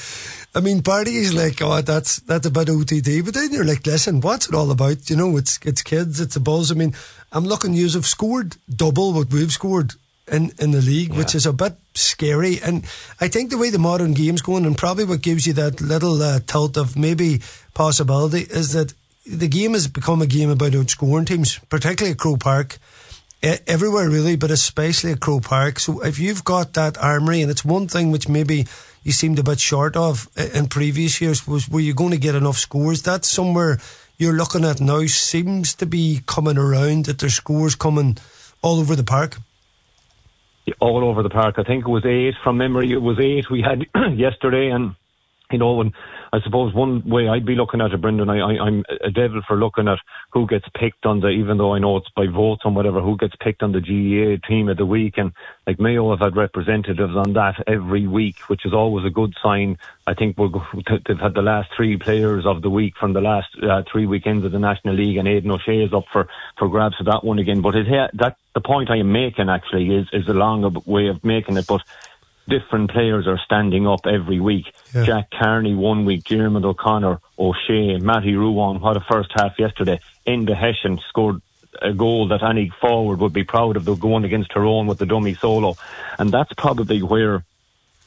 I 0.55 0.61
mean, 0.61 0.83
parties 0.83 1.35
like, 1.35 1.61
oh, 1.61 1.83
that's 1.83 2.17
that's 2.21 2.47
about 2.47 2.71
OTT, 2.71 3.25
but 3.25 3.35
then 3.35 3.53
you're 3.53 3.65
like, 3.65 3.85
listen, 3.85 4.21
what's 4.21 4.49
it 4.49 4.55
all 4.55 4.71
about? 4.71 5.11
You 5.11 5.17
know, 5.17 5.37
it's 5.37 5.59
it's 5.63 5.83
kids, 5.83 6.21
it's 6.21 6.35
the 6.35 6.41
balls. 6.41 6.71
I 6.71 6.75
mean, 6.75 6.95
I'm 7.33 7.45
looking. 7.45 7.75
You 7.75 7.91
have 7.91 8.07
scored 8.07 8.57
double 8.71 9.13
what 9.13 9.33
we've 9.33 9.53
scored 9.53 9.95
in 10.31 10.53
in 10.61 10.71
the 10.71 10.81
league, 10.81 11.11
yeah. 11.11 11.19
which 11.19 11.35
is 11.35 11.47
a 11.47 11.53
bit 11.53 11.75
scary. 11.95 12.61
And 12.63 12.85
I 13.21 13.27
think 13.27 13.51
the 13.51 13.59
way 13.59 13.71
the 13.71 13.79
modern 13.81 14.15
game's 14.15 14.43
going, 14.43 14.65
and 14.65 14.79
probably 14.79 15.05
what 15.05 15.21
gives 15.21 15.47
you 15.49 15.53
that 15.55 15.81
little 15.81 16.23
uh, 16.23 16.41
tilt 16.47 16.77
of 16.77 16.97
maybe 16.97 17.41
possibility, 17.75 18.43
is 18.43 18.73
that 18.73 18.95
the 19.27 19.49
game 19.49 19.73
has 19.73 19.89
become 19.89 20.23
a 20.23 20.27
game 20.27 20.51
about 20.51 20.73
outscoring 20.73 21.27
teams, 21.27 21.59
particularly 21.69 22.13
at 22.13 22.19
Croke 22.19 22.39
Park 22.39 22.79
everywhere 23.67 24.09
really, 24.09 24.37
but 24.37 24.51
especially 24.51 25.13
at 25.13 25.21
Croke 25.21 25.45
Park. 25.45 25.79
So 25.79 26.03
if 26.03 26.19
you've 26.19 26.45
got 26.45 26.75
that 26.75 26.99
armory, 26.99 27.43
and 27.43 27.51
it's 27.51 27.65
one 27.65 27.89
thing 27.89 28.11
which 28.11 28.29
maybe 28.29 28.67
you 29.03 29.13
seemed 29.13 29.39
a 29.39 29.43
bit 29.43 29.61
short 29.61 29.97
of 29.97 30.29
in 30.55 30.69
previous 30.69 31.21
years, 31.21 31.47
was 31.47 31.69
were 31.69 31.81
you 31.81 31.95
going 31.95 32.11
to 32.11 32.19
get 32.19 32.35
enough 32.35 32.57
scores? 32.57 33.03
That's 33.03 33.29
somewhere 33.29 33.79
you're 34.19 34.33
looking 34.33 34.65
at 34.65 34.81
now 34.81 35.05
seems 35.07 35.75
to 35.75 35.87
be 35.87 36.23
coming 36.27 36.59
around 36.59 37.05
that 37.05 37.19
there's 37.19 37.35
scores 37.35 37.75
coming 37.75 38.17
all 38.63 38.81
over 38.81 38.97
the 38.97 39.05
park. 39.05 39.37
All 40.81 41.05
over 41.05 41.23
the 41.23 41.31
park. 41.31 41.57
I 41.59 41.63
think 41.63 41.85
it 41.87 41.91
was 41.91 42.05
eight 42.05 42.35
from 42.43 42.57
memory. 42.57 42.91
It 42.91 43.03
was 43.03 43.21
eight 43.21 43.49
we 43.51 43.63
had 43.63 43.87
yesterday, 44.19 44.71
and 44.71 44.97
you 45.53 45.59
know 45.59 45.75
when 45.75 45.93
I 46.33 46.41
suppose 46.41 46.75
one 46.75 47.09
way 47.09 47.29
I'd 47.29 47.47
be 47.47 47.55
looking 47.55 47.81
at 47.81 47.93
it, 47.93 48.01
Brendan, 48.01 48.31
I, 48.31 48.39
I, 48.39 48.67
I'm 48.67 48.85
a 49.03 49.11
devil 49.11 49.41
for 49.47 49.57
looking 49.57 49.89
at 49.89 49.99
who 50.31 50.47
gets 50.47 50.67
picked 50.75 51.07
on 51.07 51.21
the, 51.21 51.29
even 51.29 51.59
though 51.59 51.75
I 51.75 51.79
know 51.79 51.97
it's 51.97 52.11
by 52.11 52.27
votes 52.27 52.63
and 52.65 52.75
whatever, 52.75 53.01
who 53.01 53.17
gets 53.17 53.35
picked 53.37 53.63
on 53.63 53.73
the 53.73 53.81
GAA 53.81 54.47
team 54.47 54.69
of 54.69 54.77
the 54.77 54.87
week. 54.87 55.19
And 55.19 55.33
like 55.67 55.79
Mayo 55.79 56.11
have 56.11 56.21
had 56.21 56.37
representatives 56.37 57.15
on 57.17 57.33
that 57.35 57.63
every 57.67 58.07
week, 58.07 58.39
which 58.49 58.67
is 58.67 58.73
always 58.73 59.07
a 59.07 59.11
good 59.11 59.35
sign. 59.43 59.79
I 60.07 60.15
think 60.15 60.37
we're, 60.39 60.49
they've 61.07 61.19
had 61.19 61.35
the 61.35 61.43
last 61.43 61.71
three 61.77 61.97
players 61.97 62.47
of 62.47 62.63
the 62.63 62.71
week 62.71 62.95
from 62.99 63.13
the 63.13 63.21
last 63.21 63.49
uh, 63.63 63.83
three 63.91 64.07
weekends 64.07 64.45
of 64.45 64.53
the 64.53 64.59
National 64.59 64.95
League, 64.95 65.17
and 65.17 65.29
Aidan 65.29 65.51
O'Shea 65.51 65.83
is 65.83 65.93
up 65.93 66.05
for, 66.13 66.29
for 66.59 66.69
grabs 66.69 66.97
for 66.97 67.05
that 67.05 67.25
one 67.25 67.39
again. 67.39 67.61
But 67.61 67.75
it, 67.75 67.87
that 68.15 68.37
the 68.55 68.61
point 68.61 68.91
I 68.91 68.97
am 68.97 69.13
making 69.13 69.49
actually 69.49 69.95
is, 69.95 70.09
is 70.13 70.29
a 70.29 70.35
long 70.35 70.83
way 70.87 71.09
of 71.09 71.25
making 71.25 71.57
it. 71.57 71.67
But 71.67 71.83
different 72.49 72.91
players 72.91 73.27
are 73.27 73.39
standing 73.45 73.87
up 73.87 74.07
every 74.07 74.41
week. 74.41 74.67
Yeah. 74.95 75.05
Jack 75.05 75.31
Carney 75.31 75.75
one 75.75 76.05
week, 76.05 76.25
Diarmuid 76.25 76.65
O'Connor, 76.65 77.21
O'Shea, 77.39 77.99
Matty 77.99 78.35
Ruane, 78.35 78.81
what 78.81 78.97
a 78.97 79.01
first 79.01 79.31
half 79.35 79.59
yesterday. 79.59 80.01
Enda 80.27 80.57
Hession 80.57 81.01
scored 81.09 81.41
a 81.83 81.93
goal 81.93 82.29
that 82.29 82.43
any 82.43 82.73
forward 82.81 83.21
would 83.21 83.33
be 83.33 83.45
proud 83.45 83.77
of, 83.77 83.85
the 83.85 83.95
going 83.95 84.25
against 84.25 84.53
her 84.53 84.65
own 84.65 84.87
with 84.87 84.99
the 84.99 85.07
dummy 85.07 85.35
solo. 85.35 85.77
And 86.19 86.33
that's 86.33 86.53
probably 86.55 87.03
where 87.03 87.45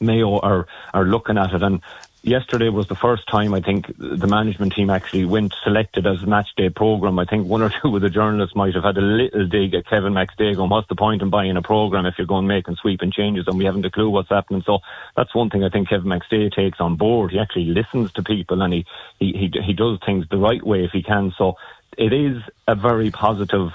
Mayo 0.00 0.38
are, 0.38 0.66
are 0.92 1.04
looking 1.04 1.38
at 1.38 1.52
it. 1.52 1.62
And 1.62 1.80
yesterday 2.22 2.68
was 2.68 2.86
the 2.88 2.94
first 2.94 3.26
time 3.28 3.54
I 3.54 3.60
think 3.60 3.86
the 3.96 4.26
management 4.26 4.74
team 4.74 4.90
actually 4.90 5.24
went 5.24 5.54
selected 5.64 6.06
as 6.06 6.24
match 6.26 6.48
day 6.56 6.68
program. 6.68 7.18
I 7.18 7.24
think 7.24 7.46
one 7.46 7.62
or 7.62 7.70
two 7.82 7.96
of 7.96 8.02
the 8.02 8.10
journalists 8.10 8.54
might 8.54 8.74
have 8.74 8.84
had 8.84 8.98
a 8.98 9.02
little 9.02 9.46
dig 9.46 9.74
at 9.74 9.86
Kevin 9.86 10.12
McStay 10.12 10.56
going, 10.56 10.70
what's 10.70 10.88
the 10.88 10.96
point 10.96 11.22
in 11.22 11.30
buying 11.30 11.56
a 11.56 11.62
program 11.62 12.06
if 12.06 12.14
you're 12.18 12.26
going 12.26 12.46
making 12.46 12.76
sweeping 12.76 13.12
changes 13.12 13.46
and 13.46 13.58
we 13.58 13.64
haven't 13.64 13.86
a 13.86 13.90
clue 13.90 14.10
what's 14.10 14.28
happening. 14.28 14.62
So 14.66 14.80
that's 15.16 15.34
one 15.34 15.50
thing 15.50 15.64
I 15.64 15.70
think 15.70 15.88
Kevin 15.88 16.08
McStay 16.08 16.52
takes 16.52 16.80
on 16.80 16.96
board. 16.96 17.32
He 17.32 17.38
actually 17.38 17.66
listens 17.66 18.12
to 18.12 18.22
people 18.22 18.62
and 18.62 18.72
he, 18.72 18.86
he, 19.18 19.32
he, 19.32 19.60
he 19.62 19.72
does 19.72 19.98
things 20.04 20.26
the 20.30 20.38
right 20.38 20.62
way 20.62 20.84
if 20.84 20.90
he 20.92 21.02
can. 21.02 21.32
So 21.36 21.56
it 21.96 22.12
is 22.12 22.42
a 22.66 22.74
very 22.74 23.10
positive, 23.10 23.72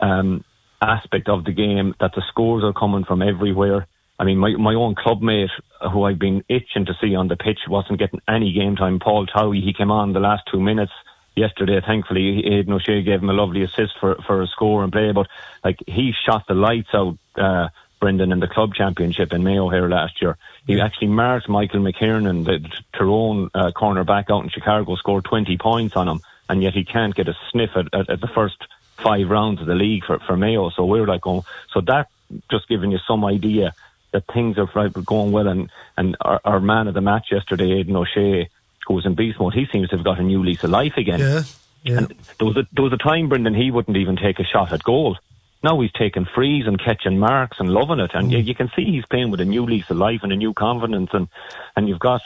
um, 0.00 0.44
aspect 0.80 1.28
of 1.30 1.44
the 1.44 1.52
game 1.52 1.94
that 1.98 2.14
the 2.14 2.22
scores 2.28 2.62
are 2.62 2.74
coming 2.74 3.04
from 3.04 3.22
everywhere 3.22 3.86
I 4.18 4.24
mean, 4.24 4.38
my, 4.38 4.50
my 4.52 4.74
own 4.74 4.94
clubmate, 4.94 5.50
who 5.92 6.04
I've 6.04 6.18
been 6.18 6.44
itching 6.48 6.86
to 6.86 6.94
see 7.00 7.14
on 7.14 7.28
the 7.28 7.36
pitch, 7.36 7.60
wasn't 7.68 7.98
getting 7.98 8.20
any 8.28 8.52
game 8.52 8.76
time. 8.76 9.00
Paul 9.00 9.26
Towey, 9.26 9.62
he 9.62 9.72
came 9.72 9.90
on 9.90 10.12
the 10.12 10.20
last 10.20 10.44
two 10.50 10.60
minutes 10.60 10.92
yesterday. 11.34 11.80
Thankfully, 11.80 12.46
Aidan 12.46 12.72
O'Shea 12.72 13.02
gave 13.02 13.22
him 13.22 13.30
a 13.30 13.32
lovely 13.32 13.62
assist 13.62 13.98
for, 13.98 14.16
for 14.26 14.42
a 14.42 14.46
score 14.46 14.84
and 14.84 14.92
play. 14.92 15.12
But 15.12 15.26
like 15.64 15.78
he 15.86 16.12
shot 16.24 16.46
the 16.46 16.54
lights 16.54 16.90
out, 16.94 17.18
uh, 17.36 17.68
Brendan, 18.00 18.32
in 18.32 18.40
the 18.40 18.48
club 18.48 18.74
championship 18.74 19.32
in 19.32 19.42
Mayo 19.42 19.68
here 19.68 19.88
last 19.88 20.20
year. 20.20 20.36
He 20.66 20.80
actually 20.80 21.08
marked 21.08 21.48
Michael 21.48 21.80
McKernan, 21.80 22.44
the 22.44 22.68
Tyrone 22.92 23.50
uh, 23.54 23.72
cornerback 23.74 24.30
out 24.30 24.44
in 24.44 24.50
Chicago, 24.50 24.94
scored 24.96 25.24
20 25.24 25.56
points 25.58 25.96
on 25.96 26.08
him, 26.08 26.20
and 26.48 26.62
yet 26.62 26.74
he 26.74 26.84
can't 26.84 27.14
get 27.14 27.28
a 27.28 27.36
sniff 27.50 27.70
at, 27.76 27.92
at, 27.94 28.10
at 28.10 28.20
the 28.20 28.28
first 28.28 28.56
five 28.98 29.28
rounds 29.28 29.60
of 29.60 29.66
the 29.66 29.74
league 29.74 30.04
for, 30.04 30.18
for 30.20 30.36
Mayo. 30.36 30.70
So 30.70 30.84
we're 30.84 31.06
like, 31.06 31.26
oh, 31.26 31.44
so 31.72 31.80
that 31.82 32.08
just 32.50 32.68
giving 32.68 32.90
you 32.90 32.98
some 33.06 33.24
idea 33.24 33.74
that 34.14 34.24
things 34.32 34.56
are 34.58 34.88
going 34.88 35.32
well. 35.32 35.48
And, 35.48 35.70
and 35.98 36.16
our, 36.20 36.40
our 36.44 36.60
man 36.60 36.86
of 36.86 36.94
the 36.94 37.00
match 37.00 37.26
yesterday, 37.30 37.72
Aidan 37.72 37.96
O'Shea, 37.96 38.48
who 38.86 38.94
was 38.94 39.04
in 39.04 39.14
beast 39.14 39.38
mode, 39.38 39.54
he 39.54 39.66
seems 39.70 39.90
to 39.90 39.96
have 39.96 40.04
got 40.04 40.20
a 40.20 40.22
new 40.22 40.42
lease 40.42 40.62
of 40.62 40.70
life 40.70 40.96
again. 40.96 41.18
Yeah, 41.18 41.42
yeah. 41.82 41.98
And 41.98 42.14
there 42.38 42.46
was 42.46 42.56
a 42.56 42.66
there 42.72 42.84
was 42.84 42.92
a 42.92 42.96
time, 42.96 43.28
Brendan, 43.28 43.54
he 43.54 43.70
wouldn't 43.70 43.96
even 43.96 44.16
take 44.16 44.38
a 44.38 44.44
shot 44.44 44.72
at 44.72 44.84
goal. 44.84 45.18
Now 45.64 45.80
he's 45.80 45.92
taking 45.92 46.26
frees 46.26 46.66
and 46.66 46.78
catching 46.78 47.18
marks 47.18 47.58
and 47.58 47.68
loving 47.68 47.98
it, 47.98 48.12
and 48.14 48.28
mm. 48.28 48.32
you, 48.32 48.38
you 48.38 48.54
can 48.54 48.70
see 48.76 48.84
he's 48.84 49.06
playing 49.06 49.30
with 49.30 49.40
a 49.40 49.44
new 49.44 49.64
lease 49.64 49.90
of 49.90 49.96
life 49.96 50.20
and 50.22 50.32
a 50.32 50.36
new 50.36 50.54
confidence, 50.54 51.10
and 51.12 51.28
and 51.74 51.88
you've 51.88 51.98
got 51.98 52.22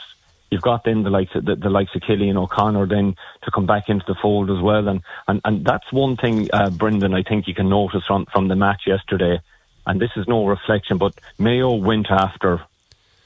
you've 0.51 0.61
got 0.61 0.83
then 0.83 1.03
the 1.03 1.09
likes 1.09 1.33
of 1.33 1.45
the, 1.45 1.55
the 1.55 1.69
likes 1.69 1.95
of 1.95 2.01
Cillian 2.01 2.37
O'Connor 2.37 2.85
then 2.85 3.15
to 3.43 3.51
come 3.51 3.65
back 3.65 3.89
into 3.89 4.05
the 4.07 4.15
fold 4.21 4.51
as 4.51 4.61
well, 4.61 4.87
and 4.87 5.01
and, 5.27 5.41
and 5.43 5.65
that's 5.65 5.91
one 5.91 6.17
thing, 6.17 6.49
uh, 6.53 6.69
Brendan, 6.69 7.15
I 7.15 7.23
think 7.23 7.47
you 7.47 7.55
can 7.55 7.69
notice 7.69 8.03
from 8.05 8.27
from 8.27 8.47
the 8.47 8.55
match 8.55 8.81
yesterday 8.85 9.39
and 9.89 9.99
this 9.99 10.11
is 10.15 10.27
no 10.27 10.45
reflection, 10.45 10.99
but 10.99 11.15
Mayo 11.39 11.73
went 11.73 12.11
after 12.11 12.61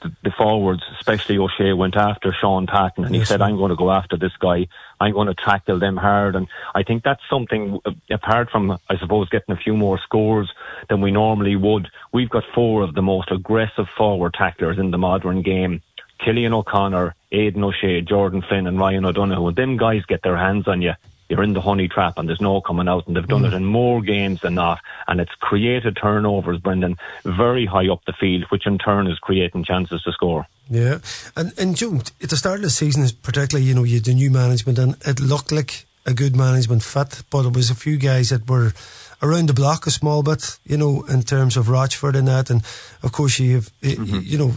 the, 0.00 0.10
the 0.22 0.30
forwards, 0.30 0.82
especially 0.98 1.36
O'Shea, 1.36 1.74
went 1.74 1.94
after 1.94 2.32
Shaun 2.32 2.66
Patton 2.66 3.04
and 3.04 3.14
he 3.14 3.22
said, 3.22 3.42
I'm 3.42 3.58
going 3.58 3.68
to 3.68 3.76
go 3.76 3.92
after 3.92 4.16
this 4.16 4.32
guy. 4.38 4.68
I'm 4.98 5.12
going 5.12 5.28
to 5.28 5.34
tackle 5.34 5.78
them 5.78 5.98
hard. 5.98 6.36
And 6.36 6.48
I 6.74 6.82
think 6.82 7.02
that's 7.02 7.20
something, 7.28 7.80
uh, 7.84 7.90
apart 8.10 8.48
from, 8.50 8.78
I 8.88 8.96
suppose, 8.96 9.28
getting 9.28 9.54
a 9.54 9.58
few 9.58 9.76
more 9.76 9.98
scores 9.98 10.50
than 10.88 11.02
we 11.02 11.10
normally 11.10 11.54
would, 11.54 11.90
we've 12.12 12.30
got 12.30 12.44
four 12.54 12.80
of 12.80 12.94
the 12.94 13.02
most 13.02 13.30
aggressive 13.30 13.88
forward 13.94 14.32
tacklers 14.32 14.78
in 14.78 14.90
the 14.90 14.98
modern 14.98 15.42
game. 15.42 15.82
Cillian 16.22 16.54
O'Connor, 16.54 17.14
Aidan 17.30 17.64
O'Shea, 17.64 18.00
Jordan 18.00 18.40
Flynn 18.40 18.66
and 18.66 18.78
Ryan 18.78 19.04
O'Donoghue. 19.04 19.48
And 19.48 19.56
them 19.56 19.76
guys 19.76 20.06
get 20.06 20.22
their 20.22 20.38
hands 20.38 20.66
on 20.66 20.80
you 20.80 20.94
you're 21.28 21.42
in 21.42 21.52
the 21.52 21.60
honey 21.60 21.88
trap 21.88 22.18
and 22.18 22.28
there's 22.28 22.40
no 22.40 22.60
coming 22.60 22.88
out. 22.88 23.06
And 23.06 23.16
they've 23.16 23.26
done 23.26 23.42
mm. 23.42 23.48
it 23.48 23.54
in 23.54 23.64
more 23.64 24.02
games 24.02 24.40
than 24.40 24.54
not. 24.54 24.80
And 25.08 25.20
it's 25.20 25.34
created 25.40 25.96
turnovers, 26.00 26.58
Brendan, 26.58 26.96
very 27.24 27.66
high 27.66 27.88
up 27.88 28.04
the 28.06 28.12
field, 28.12 28.44
which 28.50 28.66
in 28.66 28.78
turn 28.78 29.06
is 29.06 29.18
creating 29.18 29.64
chances 29.64 30.02
to 30.02 30.12
score. 30.12 30.46
Yeah. 30.68 30.98
And, 31.36 31.52
and 31.58 31.76
Joe, 31.76 32.00
at 32.22 32.30
the 32.30 32.36
start 32.36 32.56
of 32.56 32.62
the 32.62 32.70
season, 32.70 33.06
particularly, 33.22 33.66
you 33.66 33.74
know, 33.74 33.84
you 33.84 33.96
had 33.96 34.04
the 34.04 34.14
new 34.14 34.30
management 34.30 34.78
and 34.78 34.96
it 35.06 35.20
looked 35.20 35.52
like 35.52 35.86
a 36.06 36.14
good 36.14 36.36
management 36.36 36.82
fit, 36.82 37.22
but 37.30 37.46
it 37.46 37.54
was 37.54 37.70
a 37.70 37.74
few 37.74 37.96
guys 37.96 38.28
that 38.28 38.48
were 38.48 38.72
around 39.22 39.48
the 39.48 39.54
block 39.54 39.86
a 39.86 39.90
small 39.90 40.22
bit, 40.22 40.58
you 40.64 40.76
know, 40.76 41.02
in 41.08 41.22
terms 41.22 41.56
of 41.56 41.68
Rochford 41.68 42.16
and 42.16 42.28
that. 42.28 42.50
And 42.50 42.62
of 43.02 43.12
course, 43.12 43.38
you 43.38 43.54
have, 43.54 43.70
mm-hmm. 43.80 44.20
you 44.22 44.38
know, 44.38 44.54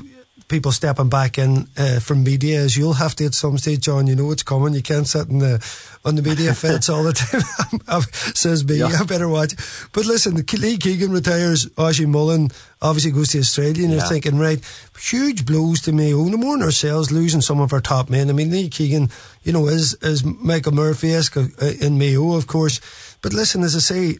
people 0.47 0.71
stepping 0.71 1.09
back 1.09 1.37
in 1.37 1.67
uh, 1.77 1.99
from 1.99 2.23
media 2.23 2.59
as 2.59 2.77
you'll 2.77 2.93
have 2.93 3.15
to 3.15 3.25
at 3.25 3.33
some 3.33 3.57
stage, 3.57 3.81
John. 3.81 4.07
You 4.07 4.15
know 4.15 4.31
it's 4.31 4.43
coming. 4.43 4.73
You 4.73 4.81
can't 4.81 5.07
sit 5.07 5.27
in 5.27 5.39
the 5.39 5.65
on 6.05 6.15
the 6.15 6.21
media 6.21 6.53
fence 6.55 6.89
all 6.89 7.03
the 7.03 7.13
time. 7.13 8.01
Says 8.33 8.65
me, 8.65 8.77
yeah. 8.77 8.97
I 8.99 9.03
better 9.03 9.27
watch. 9.27 9.53
But 9.91 10.05
listen, 10.05 10.35
Lee 10.35 10.77
Keegan 10.77 11.11
retires. 11.11 11.65
Oisín 11.75 12.07
Mullin 12.07 12.49
obviously 12.81 13.11
goes 13.11 13.29
to 13.29 13.39
Australia, 13.39 13.83
and 13.83 13.93
yeah. 13.93 13.99
you're 13.99 14.07
thinking, 14.07 14.37
right, 14.37 14.63
huge 14.99 15.45
blows 15.45 15.81
to 15.81 15.91
Mayo. 15.91 16.23
No 16.23 16.37
more 16.37 16.57
than 16.57 16.65
ourselves 16.65 17.11
losing 17.11 17.41
some 17.41 17.59
of 17.59 17.73
our 17.73 17.81
top 17.81 18.09
men. 18.09 18.29
I 18.29 18.33
mean, 18.33 18.51
Lee 18.51 18.69
Keegan, 18.69 19.09
you 19.43 19.51
know, 19.51 19.67
is 19.67 19.95
is 20.01 20.23
Michael 20.23 20.73
Murphy 20.73 21.13
esque 21.13 21.37
uh, 21.37 21.49
in 21.81 21.97
Mayo, 21.97 22.33
of 22.33 22.47
course. 22.47 22.79
But 23.21 23.33
listen, 23.33 23.63
as 23.63 23.75
I 23.75 23.79
say, 23.79 24.17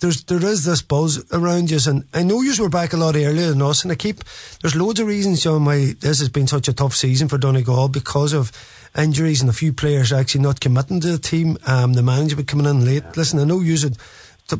there's 0.00 0.24
there 0.24 0.44
is 0.44 0.64
this 0.64 0.82
buzz 0.82 1.24
around 1.32 1.70
you, 1.70 1.78
and 1.86 2.04
I 2.12 2.22
know 2.22 2.42
you 2.42 2.54
were 2.62 2.68
back 2.68 2.92
a 2.92 2.96
lot 2.96 3.16
earlier 3.16 3.48
than 3.48 3.62
us, 3.62 3.82
and 3.82 3.92
I 3.92 3.94
keep 3.94 4.24
there's 4.60 4.76
loads 4.76 5.00
of 5.00 5.06
reasons, 5.06 5.42
John, 5.42 5.64
why 5.64 5.94
this 6.00 6.18
has 6.18 6.28
been 6.28 6.46
such 6.46 6.68
a 6.68 6.72
tough 6.72 6.94
season 6.94 7.28
for 7.28 7.38
Donegal 7.38 7.88
because 7.88 8.32
of 8.32 8.52
injuries 8.96 9.40
and 9.40 9.50
a 9.50 9.54
few 9.54 9.72
players 9.72 10.12
actually 10.12 10.42
not 10.42 10.60
committing 10.60 11.00
to 11.00 11.12
the 11.12 11.18
team. 11.18 11.56
Um, 11.66 11.94
the 11.94 12.02
management 12.02 12.48
coming 12.48 12.66
in 12.66 12.84
late. 12.84 13.04
Listen, 13.16 13.38
I 13.38 13.44
know 13.44 13.60
you 13.60 13.76
said 13.76 13.96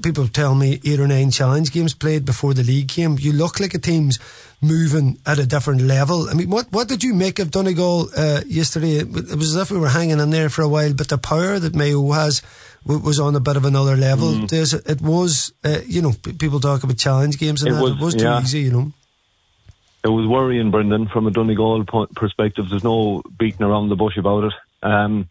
people 0.02 0.26
tell 0.26 0.54
me 0.54 0.80
eight 0.84 0.98
or 0.98 1.06
nine 1.06 1.30
challenge 1.30 1.70
games 1.70 1.94
played 1.94 2.24
before 2.24 2.54
the 2.54 2.64
league 2.64 2.88
came. 2.88 3.16
You 3.18 3.32
look 3.32 3.60
like 3.60 3.74
a 3.74 3.78
team's 3.78 4.18
moving 4.60 5.18
at 5.26 5.38
a 5.38 5.46
different 5.46 5.82
level. 5.82 6.28
I 6.28 6.34
mean, 6.34 6.50
what 6.50 6.72
what 6.72 6.88
did 6.88 7.04
you 7.04 7.14
make 7.14 7.38
of 7.38 7.50
Donegal 7.50 8.08
uh, 8.16 8.40
yesterday? 8.46 8.96
It 8.96 9.12
was 9.12 9.54
as 9.54 9.62
if 9.62 9.70
we 9.70 9.78
were 9.78 9.90
hanging 9.90 10.20
in 10.20 10.30
there 10.30 10.48
for 10.48 10.62
a 10.62 10.68
while, 10.68 10.94
but 10.94 11.08
the 11.08 11.18
power 11.18 11.58
that 11.58 11.74
Mayo 11.74 12.10
has 12.12 12.42
was 12.86 13.18
on 13.18 13.34
a 13.34 13.40
bit 13.40 13.56
of 13.56 13.64
another 13.64 13.96
level. 13.96 14.32
Mm. 14.32 14.90
It 14.90 15.00
was, 15.00 15.52
uh, 15.64 15.80
you 15.86 16.02
know, 16.02 16.12
people 16.38 16.60
talk 16.60 16.82
about 16.84 16.98
challenge 16.98 17.38
games 17.38 17.62
and 17.62 17.72
it, 17.72 17.74
that. 17.74 17.82
Was, 17.82 17.92
it 17.92 18.00
was 18.00 18.14
too 18.14 18.24
yeah. 18.24 18.42
easy, 18.42 18.60
you 18.60 18.70
know. 18.70 18.92
It 20.04 20.08
was 20.08 20.26
worrying, 20.26 20.70
Brendan, 20.70 21.08
from 21.08 21.26
a 21.26 21.30
Donegal 21.30 21.84
perspective. 22.14 22.68
There's 22.68 22.84
no 22.84 23.22
beating 23.38 23.62
around 23.62 23.88
the 23.88 23.96
bush 23.96 24.18
about 24.18 24.44
it. 24.44 24.52
Um, 24.82 25.30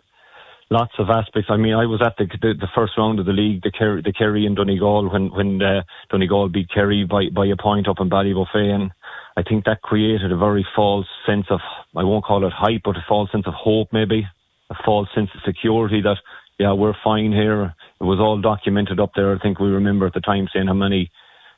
lots 0.71 0.93
of 0.97 1.11
aspects. 1.11 1.49
I 1.51 1.57
mean, 1.57 1.75
I 1.75 1.85
was 1.85 2.01
at 2.01 2.17
the 2.17 2.25
the, 2.25 2.55
the 2.59 2.69
first 2.75 2.93
round 2.97 3.19
of 3.19 3.27
the 3.27 3.33
league, 3.33 3.61
the 3.61 3.71
Kerry, 3.71 4.01
the 4.01 4.11
Kerry 4.11 4.47
and 4.47 4.55
Donegal, 4.55 5.11
when 5.11 5.29
when 5.29 5.61
uh, 5.61 5.83
Donegal 6.09 6.49
beat 6.49 6.69
Kerry 6.69 7.05
by 7.05 7.29
by 7.29 7.45
a 7.45 7.55
point 7.55 7.87
up 7.87 7.97
in 7.99 8.09
Ballybofey, 8.09 8.73
and 8.73 8.91
I 9.37 9.43
think 9.43 9.65
that 9.65 9.83
created 9.83 10.31
a 10.31 10.37
very 10.37 10.65
false 10.75 11.07
sense 11.27 11.45
of 11.51 11.59
I 11.95 12.03
won't 12.03 12.25
call 12.25 12.45
it 12.45 12.53
hype, 12.53 12.81
but 12.83 12.97
a 12.97 13.05
false 13.07 13.31
sense 13.31 13.45
of 13.45 13.53
hope, 13.53 13.89
maybe 13.93 14.27
a 14.69 14.83
false 14.83 15.07
sense 15.13 15.29
of 15.35 15.41
security 15.45 16.01
that 16.01 16.17
yeah, 16.59 16.73
we're 16.73 16.95
fine 17.03 17.31
here. 17.31 17.73
It 17.99 18.03
was 18.03 18.19
all 18.19 18.39
documented 18.39 18.99
up 18.99 19.11
there. 19.15 19.35
I 19.35 19.39
think 19.39 19.59
we 19.59 19.69
remember 19.69 20.05
at 20.05 20.13
the 20.13 20.21
time 20.21 20.47
saying 20.53 20.67
how 20.67 20.73
many 20.73 21.11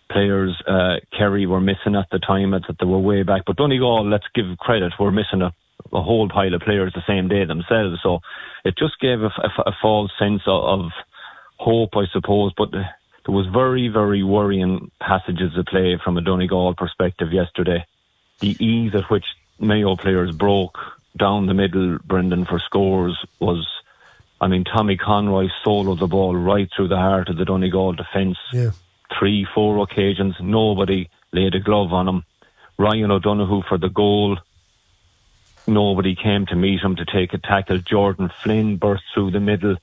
players 0.10 0.56
uh, 0.68 0.98
Kerry 1.18 1.46
were 1.46 1.62
missing 1.62 1.96
at 1.96 2.08
the 2.12 2.20
time, 2.20 2.52
that 2.52 2.64
they 2.80 2.86
were 2.86 3.00
way 3.00 3.24
back. 3.24 3.44
But 3.46 3.58
Donegal, 3.58 4.08
let's 4.08 4.28
give 4.34 4.46
credit, 4.60 4.94
we're 5.00 5.12
missing 5.12 5.42
a, 5.42 5.54
a 5.94 6.02
whole 6.02 6.30
pile 6.30 6.54
of 6.54 6.62
players 6.62 6.94
the 6.94 7.04
same 7.08 7.28
day 7.28 7.46
themselves. 7.46 8.00
So 8.04 8.20
it 8.64 8.78
just 8.78 9.00
gave 9.00 9.22
a, 9.22 9.28
a, 9.28 9.70
a 9.70 9.72
false 9.82 10.12
sense 10.18 10.44
of, 10.46 10.64
of 10.64 10.92
hope, 11.58 11.96
I 11.96 12.06
suppose. 12.12 12.54
But 12.56 12.72
there 12.72 12.86
was 13.28 13.48
very, 13.48 13.88
very 13.88 14.24
worrying 14.24 14.92
passages 15.00 15.58
of 15.58 15.66
play 15.66 16.00
from 16.04 16.18
a 16.18 16.22
Donegal 16.22 16.76
perspective 16.76 17.34
yesterday. 17.34 17.86
The 18.40 18.56
ease 18.64 18.94
at 18.94 19.10
which 19.10 19.26
Mayo 19.60 19.96
players 19.96 20.32
broke 20.36 20.78
down 21.18 21.48
the 21.48 21.54
middle, 21.54 21.98
Brendan, 22.06 22.46
for 22.46 22.60
scores 22.60 23.18
was 23.40 23.66
I 24.46 24.48
mean, 24.48 24.64
Tommy 24.64 24.96
Conroy 24.96 25.48
soloed 25.66 26.00
the 26.00 26.06
ball 26.06 26.36
right 26.36 26.70
through 26.76 26.90
the 26.90 26.98
heart 26.98 27.30
of 27.30 27.38
the 27.38 27.46
Donegal 27.46 27.94
defence. 27.94 28.38
Yeah. 28.54 28.70
Three, 29.18 29.48
four 29.56 29.82
occasions, 29.82 30.36
nobody 30.40 31.10
laid 31.34 31.56
a 31.56 31.60
glove 31.60 31.92
on 31.92 32.08
him. 32.08 32.26
Ryan 32.78 33.10
O'Donoghue 33.10 33.64
for 33.68 33.80
the 33.80 33.90
goal. 33.90 34.38
Nobody 35.66 36.16
came 36.16 36.46
to 36.46 36.56
meet 36.56 36.80
him 36.80 36.96
to 36.98 37.06
take 37.06 37.34
a 37.34 37.40
tackle. 37.40 37.80
Jordan 37.80 38.30
Flynn 38.44 38.78
burst 38.78 39.06
through 39.16 39.32
the 39.32 39.40
middle 39.40 39.78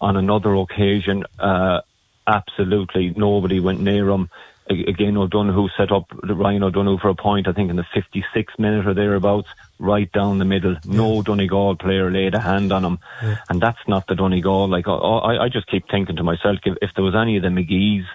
on 0.00 0.16
another 0.16 0.54
occasion. 0.54 1.24
Uh, 1.38 1.82
absolutely 2.26 3.12
nobody 3.14 3.60
went 3.60 3.80
near 3.80 4.08
him 4.08 4.30
again 4.68 5.16
O'Donoghue 5.16 5.68
set 5.76 5.92
up 5.92 6.10
Ryan 6.22 6.64
O'Donoghue 6.64 6.98
for 6.98 7.08
a 7.08 7.14
point 7.14 7.48
I 7.48 7.52
think 7.52 7.70
in 7.70 7.76
the 7.76 7.86
56th 7.94 8.58
minute 8.58 8.86
or 8.86 8.94
thereabouts 8.94 9.48
right 9.78 10.10
down 10.12 10.38
the 10.38 10.44
middle. 10.44 10.76
No 10.84 11.22
Donegal 11.22 11.76
player 11.76 12.10
laid 12.10 12.34
a 12.34 12.40
hand 12.40 12.72
on 12.72 12.84
him. 12.84 12.98
Yeah. 13.22 13.38
and 13.48 13.60
that's 13.60 13.86
not 13.86 14.06
the 14.06 14.14
Donegal 14.14 14.68
like 14.68 14.88
I, 14.88 15.44
I 15.44 15.48
just 15.48 15.66
keep 15.68 15.88
thinking 15.88 16.16
to 16.16 16.22
myself 16.22 16.58
if, 16.64 16.76
if 16.82 16.94
there 16.94 17.04
was 17.04 17.14
any 17.14 17.36
of 17.36 17.42
the 17.42 17.48
McGee's 17.48 18.06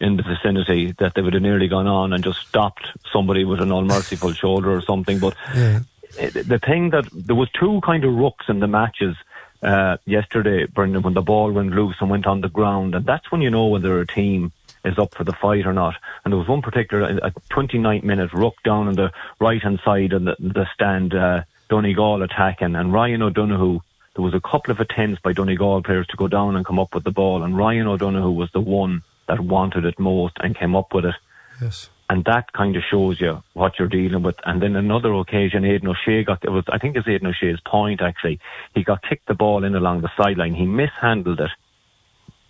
in 0.00 0.16
the 0.16 0.22
vicinity 0.22 0.92
that 0.98 1.14
they 1.14 1.22
would 1.22 1.34
have 1.34 1.42
nearly 1.42 1.68
gone 1.68 1.86
on 1.86 2.12
and 2.12 2.24
just 2.24 2.40
stopped 2.40 2.86
somebody 3.12 3.44
with 3.44 3.60
an 3.60 3.70
unmerciful 3.70 4.32
shoulder 4.42 4.74
or 4.74 4.80
something. 4.80 5.18
But 5.18 5.34
yeah. 5.54 5.80
the 6.16 6.60
thing 6.64 6.90
that 6.90 7.06
there 7.12 7.36
was 7.36 7.50
two 7.50 7.80
kind 7.84 8.04
of 8.04 8.14
rooks 8.14 8.46
in 8.48 8.60
the 8.60 8.66
matches 8.66 9.16
uh, 9.62 9.98
yesterday 10.06 10.64
Brendan 10.66 11.02
when 11.02 11.14
the 11.14 11.20
ball 11.20 11.52
went 11.52 11.72
loose 11.72 11.96
and 12.00 12.08
went 12.08 12.26
on 12.26 12.40
the 12.40 12.48
ground. 12.48 12.94
And 12.94 13.04
that's 13.04 13.30
when 13.30 13.42
you 13.42 13.50
know 13.50 13.66
when 13.66 13.82
they're 13.82 14.00
a 14.00 14.06
team 14.06 14.52
is 14.84 14.98
up 14.98 15.14
for 15.14 15.24
the 15.24 15.32
fight 15.32 15.66
or 15.66 15.72
not. 15.72 15.94
And 16.24 16.32
there 16.32 16.38
was 16.38 16.48
one 16.48 16.62
particular, 16.62 17.18
a 17.22 17.32
29 17.50 18.00
minute 18.04 18.32
ruck 18.32 18.54
down 18.64 18.88
on 18.88 18.94
the 18.94 19.12
right 19.40 19.62
hand 19.62 19.80
side 19.84 20.12
of 20.12 20.24
the, 20.24 20.36
the 20.38 20.66
stand, 20.74 21.14
uh, 21.14 21.42
Donegal 21.68 22.22
attacking, 22.22 22.74
and 22.76 22.92
Ryan 22.92 23.22
O'Donoghue. 23.22 23.80
There 24.16 24.24
was 24.24 24.34
a 24.34 24.40
couple 24.40 24.72
of 24.72 24.80
attempts 24.80 25.20
by 25.22 25.32
Donegal 25.32 25.82
players 25.82 26.06
to 26.08 26.16
go 26.16 26.26
down 26.26 26.56
and 26.56 26.66
come 26.66 26.80
up 26.80 26.94
with 26.94 27.04
the 27.04 27.12
ball, 27.12 27.42
and 27.42 27.56
Ryan 27.56 27.86
O'Donoghue 27.86 28.32
was 28.32 28.50
the 28.52 28.60
one 28.60 29.02
that 29.28 29.40
wanted 29.40 29.84
it 29.84 29.98
most 29.98 30.36
and 30.40 30.58
came 30.58 30.74
up 30.74 30.92
with 30.92 31.04
it. 31.04 31.14
Yes. 31.62 31.90
And 32.08 32.24
that 32.24 32.52
kind 32.52 32.74
of 32.74 32.82
shows 32.90 33.20
you 33.20 33.40
what 33.52 33.78
you're 33.78 33.86
dealing 33.86 34.24
with. 34.24 34.34
And 34.44 34.60
then 34.60 34.74
another 34.74 35.14
occasion, 35.14 35.64
Aidan 35.64 35.88
O'Shea 35.88 36.24
got, 36.24 36.44
it 36.44 36.50
was, 36.50 36.64
I 36.68 36.78
think 36.78 36.96
it's 36.96 37.06
Aidan 37.06 37.28
O'Shea's 37.28 37.60
point 37.64 38.02
actually. 38.02 38.40
He 38.74 38.82
got 38.82 39.04
kicked 39.08 39.28
the 39.28 39.34
ball 39.34 39.62
in 39.62 39.76
along 39.76 40.00
the 40.00 40.10
sideline. 40.16 40.54
He 40.54 40.66
mishandled 40.66 41.38
it 41.38 41.50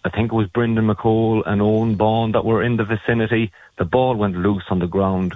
I 0.04 0.09
think 0.09 0.33
it 0.33 0.35
was 0.35 0.49
Brendan 0.49 0.87
McCole 0.87 1.42
and 1.47 1.61
Owen 1.61 1.97
Bond 1.97 2.35
that 2.35 2.45
were 2.45 2.62
in 2.62 2.76
the 2.76 2.85
vicinity. 2.85 3.52
The 3.76 3.85
ball 3.85 4.16
went 4.16 4.37
loose 4.37 4.64
on 4.71 4.78
the 4.78 4.87
ground. 4.87 5.35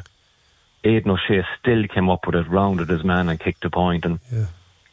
Aidan 0.85 1.11
O'Shea 1.11 1.45
still 1.61 1.87
came 1.87 2.11
up 2.11 2.27
with 2.27 2.35
it, 2.35 2.49
rounded 2.49 2.89
his 2.89 3.05
man 3.05 3.29
and 3.29 3.39
kicked 3.39 3.65
a 3.65 3.71
point. 3.71 4.05
point 4.05 4.05
and 4.05 4.39
yeah. 4.39 4.47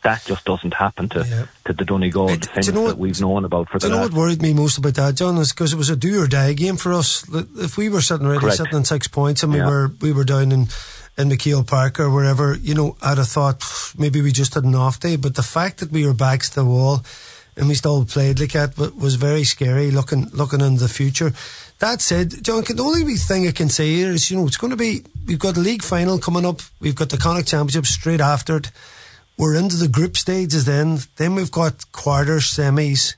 that 0.04 0.24
just 0.26 0.46
doesn't 0.46 0.74
happen 0.74 1.10
to, 1.10 1.26
yeah. 1.26 1.46
to 1.66 1.74
the 1.74 1.86
Donegal 1.86 2.30
it, 2.30 2.42
defence 2.42 2.68
you 2.68 2.74
know 2.74 2.88
that 2.88 2.98
we've 2.98 3.20
known 3.20 3.46
about 3.46 3.70
for 3.70 3.80
the 3.80 3.88
you 3.88 3.94
know 3.94 4.02
what 4.02 4.14
worried 4.14 4.42
me 4.42 4.54
most 4.54 4.78
about 4.78 4.96
that, 4.96 5.16
John, 5.16 5.38
is 5.38 5.52
because 5.52 5.74
it 5.74 5.78
was 5.78 5.90
a 5.90 5.96
do 5.96 6.22
or 6.22 6.28
die 6.28 6.54
game 6.54 6.78
for 6.78 6.94
us. 6.94 7.26
If 7.58 7.78
we 7.78 7.90
were 7.90 8.02
sitting 8.02 8.28
ready, 8.28 8.50
sitting 8.52 8.78
in 8.78 8.86
six 8.86 9.08
points 9.08 9.44
and 9.44 9.54
we 9.54 9.60
yeah. 9.60 9.68
were 9.68 9.92
we 10.02 10.12
were 10.12 10.26
down 10.26 10.52
in 10.52 10.68
in 11.18 11.30
MacHale 11.30 11.68
Park 11.68 12.00
or 12.00 12.10
wherever, 12.10 12.56
you 12.56 12.74
know, 12.74 12.96
I'd 13.02 13.18
have 13.18 13.28
thought 13.28 13.64
maybe 13.98 14.22
we 14.22 14.32
just 14.32 14.54
had 14.54 14.64
an 14.64 14.76
off 14.76 15.00
day. 15.00 15.18
But 15.18 15.36
the 15.36 15.44
fact 15.44 15.80
that 15.80 15.92
we 15.92 16.06
were 16.06 16.14
backs 16.14 16.50
to 16.52 16.62
the 16.62 16.66
wall 16.66 17.02
and 17.62 17.70
we 17.70 17.76
still 17.76 18.04
played 18.04 18.40
like 18.40 18.52
that 18.54 18.76
but 18.76 18.96
was 18.98 19.16
very 19.16 19.44
scary 19.44 19.92
looking 19.92 20.28
looking 20.34 20.62
into 20.62 20.82
the 20.82 20.90
future. 20.90 21.32
That 21.80 22.02
said, 22.02 22.44
John, 22.44 22.64
the 22.64 22.84
only 22.84 23.16
thing 23.16 23.48
I 23.48 23.52
can 23.52 23.70
say 23.70 23.90
here 23.96 24.12
is, 24.12 24.30
you 24.30 24.38
know, 24.38 24.46
it's 24.46 24.58
going 24.58 24.72
to 24.72 24.78
be, 24.78 25.04
we've 25.26 25.40
got 25.40 25.56
the 25.56 25.62
league 25.62 25.82
final 25.82 26.20
coming 26.20 26.46
up, 26.46 26.62
we've 26.80 26.96
got 26.96 27.10
the 27.10 27.18
Connacht 27.18 27.48
Championship 27.48 27.88
straight 27.88 28.22
after 28.22 28.58
it, 28.58 28.72
we're 29.38 29.56
into 29.56 29.78
the 29.78 29.88
group 29.88 30.16
stages 30.18 30.66
then, 30.66 31.00
then 31.16 31.34
we've 31.34 31.52
got 31.52 31.92
quarters, 31.92 32.44
semis. 32.52 33.16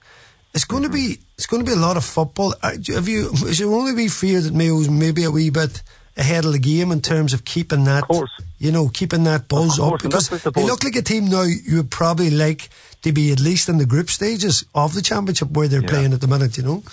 It's 0.54 0.64
going 0.64 0.84
to 0.84 0.90
be, 0.90 1.18
it's 1.38 1.46
going 1.46 1.66
to 1.66 1.70
be 1.70 1.76
a 1.76 1.82
lot 1.82 1.98
of 1.98 2.06
football. 2.06 2.54
Have 2.62 3.08
you, 3.08 3.32
is 3.32 3.60
there 3.60 3.68
only 3.68 3.96
be 3.96 4.08
fear 4.08 4.40
that 4.40 4.54
Mayo's 4.54 4.90
maybe 4.90 5.26
a 5.26 5.32
wee 5.32 5.50
bit 5.50 5.84
ahead 6.16 6.46
of 6.46 6.54
the 6.54 6.60
game 6.60 6.92
in 6.92 7.02
terms 7.02 7.34
of 7.34 7.44
keeping 7.44 7.84
that, 7.86 8.06
of 8.10 8.24
you 8.60 8.72
know, 8.72 8.88
keeping 8.88 9.26
that 9.26 9.50
buzz 9.50 9.78
up? 9.80 10.02
Because 10.02 10.30
they 10.30 10.64
look 10.64 10.84
like 10.84 10.96
a 10.96 11.02
team 11.02 11.26
now 11.26 11.42
you 11.42 11.78
would 11.78 11.92
probably 11.92 12.30
like 12.30 12.70
to 13.04 13.12
be 13.12 13.32
at 13.32 13.40
least 13.40 13.70
in 13.70 13.78
the 13.78 13.86
group 13.86 14.10
stages 14.10 14.66
of 14.74 14.94
the 14.94 15.02
championship 15.02 15.52
where 15.52 15.68
they're 15.68 15.82
yeah. 15.82 15.90
playing 15.90 16.14
at 16.14 16.22
the 16.22 16.28
minute, 16.28 16.58
you 16.58 16.64
know. 16.64 16.84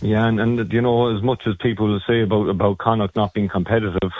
Yeah, 0.00 0.28
and, 0.28 0.38
and 0.38 0.72
you 0.72 0.80
know, 0.80 1.16
as 1.16 1.22
much 1.22 1.42
as 1.46 1.54
people 1.60 1.98
say 2.06 2.22
about 2.22 2.48
about 2.48 2.78
Connacht 2.78 3.16
not 3.16 3.34
being 3.34 3.48
competitive, 3.48 4.12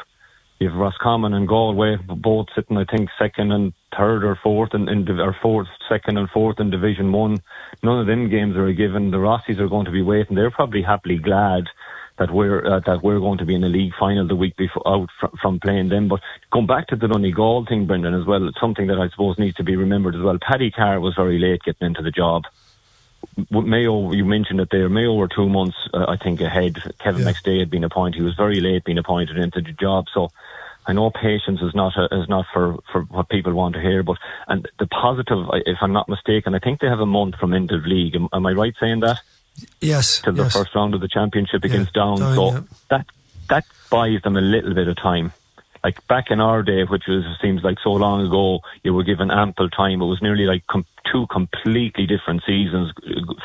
You've 0.61 0.75
Roscommon 0.75 1.35
and 1.35 1.47
Galway 1.47 1.99
both 2.09 2.49
sitting, 2.57 2.77
I 2.77 2.85
think, 2.85 3.11
second 3.17 3.53
and 3.53 3.73
third 3.97 4.25
or 4.25 4.37
fourth 4.43 4.75
in, 4.75 4.89
in 4.89 5.09
or 5.09 5.37
fourth, 5.41 5.69
second 5.89 6.19
and 6.19 6.29
fourth 6.31 6.59
in 6.59 6.71
Division 6.71 7.13
One. 7.13 7.39
None 7.85 8.01
of 8.01 8.09
them 8.09 8.29
games 8.29 8.57
are 8.57 8.67
a 8.67 8.75
given. 8.75 9.13
The 9.13 9.19
Rossies 9.19 9.61
are 9.61 9.69
going 9.69 9.85
to 9.85 9.93
be 9.93 10.03
waiting. 10.03 10.35
They're 10.35 10.51
probably 10.51 10.83
happily 10.83 11.19
glad 11.19 11.65
that 12.19 12.31
we're 12.31 12.65
uh, 12.67 12.81
that 12.81 13.03
we're 13.03 13.21
going 13.21 13.39
to 13.39 13.45
be 13.45 13.55
in 13.55 13.61
the 13.61 13.69
league 13.69 13.93
final 13.99 14.27
the 14.27 14.37
week 14.37 14.57
before 14.57 14.87
out 14.87 15.09
fr- 15.21 15.37
from 15.41 15.61
playing 15.61 15.89
them. 15.89 16.09
But 16.09 16.21
going 16.51 16.67
back 16.67 16.89
to 16.89 16.97
the 16.97 17.09
Donegal 17.09 17.67
thing, 17.67 17.87
Brendan, 17.87 18.15
as 18.15 18.27
well, 18.27 18.47
it's 18.49 18.61
something 18.61 18.89
that 18.89 18.99
I 18.99 19.09
suppose 19.09 19.39
needs 19.39 19.57
to 19.57 19.65
be 19.65 19.77
remembered 19.77 20.15
as 20.15 20.23
well. 20.23 20.39
Paddy 20.41 20.71
Carr 20.71 21.01
was 21.01 21.15
very 21.15 21.39
late 21.39 21.63
getting 21.63 21.87
into 21.87 22.03
the 22.03 22.11
job. 22.11 22.45
Mayo, 23.51 24.13
you 24.13 24.25
mentioned 24.25 24.61
it 24.61 24.69
there. 24.71 24.89
Mayo 24.89 25.15
were 25.15 25.29
two 25.29 25.49
months, 25.49 25.77
uh, 25.93 26.07
I 26.09 26.17
think, 26.17 26.41
ahead. 26.41 26.77
Kevin 26.99 27.23
yeah. 27.23 27.33
McStay 27.33 27.59
had 27.61 27.71
been 27.71 27.85
appointed. 27.85 28.19
He 28.19 28.23
was 28.23 28.35
very 28.35 28.61
late 28.61 28.85
being 28.85 28.99
appointed 28.99 29.37
into 29.39 29.61
the 29.61 29.73
job. 29.73 30.07
So 30.13 30.31
I 30.87 30.93
know 30.93 31.11
patience 31.11 31.61
is 31.61 31.75
not 31.75 31.97
a, 31.97 32.21
is 32.21 32.29
not 32.29 32.47
for, 32.53 32.79
for 32.91 33.03
what 33.03 33.29
people 33.29 33.53
want 33.55 33.75
to 33.75 33.81
hear, 33.81 34.03
but 34.03 34.17
and 34.47 34.69
the 34.79 34.87
positive, 34.87 35.47
if 35.67 35.79
I'm 35.81 35.93
not 35.93 36.09
mistaken, 36.09 36.55
I 36.55 36.59
think 36.59 36.81
they 36.81 36.87
have 36.89 37.01
a 37.01 37.07
month 37.07 37.37
from 37.37 37.55
end 37.55 37.71
of 37.73 37.87
league. 37.87 38.17
Am, 38.17 38.29
am 38.33 38.47
I 38.47 38.53
right 38.53 38.75
saying 38.81 39.01
that? 39.01 39.21
Yes. 39.81 40.21
To 40.23 40.33
the 40.33 40.45
yes. 40.45 40.53
first 40.53 40.75
round 40.75 40.95
of 40.95 41.01
the 41.01 41.09
championship 41.09 41.65
yeah, 41.65 41.71
against 41.71 41.93
Down. 41.93 42.19
Down 42.19 42.35
so 42.35 42.53
yeah. 42.53 42.61
that 42.91 43.07
that 43.49 43.65
buys 43.91 44.21
them 44.23 44.37
a 44.37 44.41
little 44.41 44.75
bit 44.75 44.89
of 44.89 44.97
time 44.97 45.33
like 45.85 46.07
back 46.09 46.31
in 46.31 46.41
our 46.41 46.63
day, 46.63 46.85
which 46.85 47.05
was 47.07 47.25
seems 47.41 47.63
like 47.63 47.79
so 47.83 47.93
long 47.93 48.27
ago, 48.27 48.61
you 48.83 48.93
were 48.93 49.05
given 49.05 49.31
ample 49.31 49.71
time. 49.71 50.03
It 50.03 50.07
was 50.07 50.23
nearly 50.23 50.45
like 50.45 50.67
com- 50.67 50.87
two 51.11 51.27
completely 51.29 52.07
different 52.07 52.43
seasons 52.47 52.93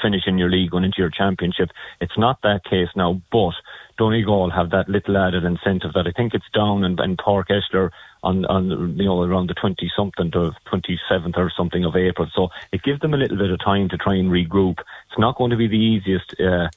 finishing 0.01 0.37
your 0.37 0.49
league 0.49 0.71
going 0.71 0.83
into 0.83 0.99
your 0.99 1.09
championship. 1.09 1.69
It's 2.01 2.17
not 2.17 2.41
that 2.43 2.63
case 2.63 2.89
now, 2.95 3.21
but 3.31 3.53
Donegal 3.97 4.49
have 4.51 4.71
that 4.71 4.89
little 4.89 5.17
added 5.17 5.43
incentive 5.43 5.93
that 5.93 6.07
I 6.07 6.11
think 6.11 6.33
it's 6.33 6.49
down 6.53 6.83
and, 6.83 6.99
and 6.99 7.17
Páirc 7.17 7.45
Esler 7.49 7.91
on, 8.23 8.45
on 8.45 8.97
you 8.97 9.05
know 9.05 9.21
around 9.21 9.49
the 9.49 9.53
20 9.53 9.91
something 9.95 10.31
to 10.31 10.55
27th 10.71 11.37
or 11.37 11.51
something 11.55 11.85
of 11.85 11.95
April. 11.95 12.27
So 12.33 12.49
it 12.71 12.83
gives 12.83 12.99
them 13.01 13.13
a 13.13 13.17
little 13.17 13.37
bit 13.37 13.51
of 13.51 13.59
time 13.59 13.89
to 13.89 13.97
try 13.97 14.15
and 14.15 14.29
regroup. 14.29 14.79
It's 14.79 15.19
not 15.19 15.37
going 15.37 15.51
to 15.51 15.57
be 15.57 15.67
the 15.67 15.75
easiest 15.75 16.39
uh, 16.39 16.69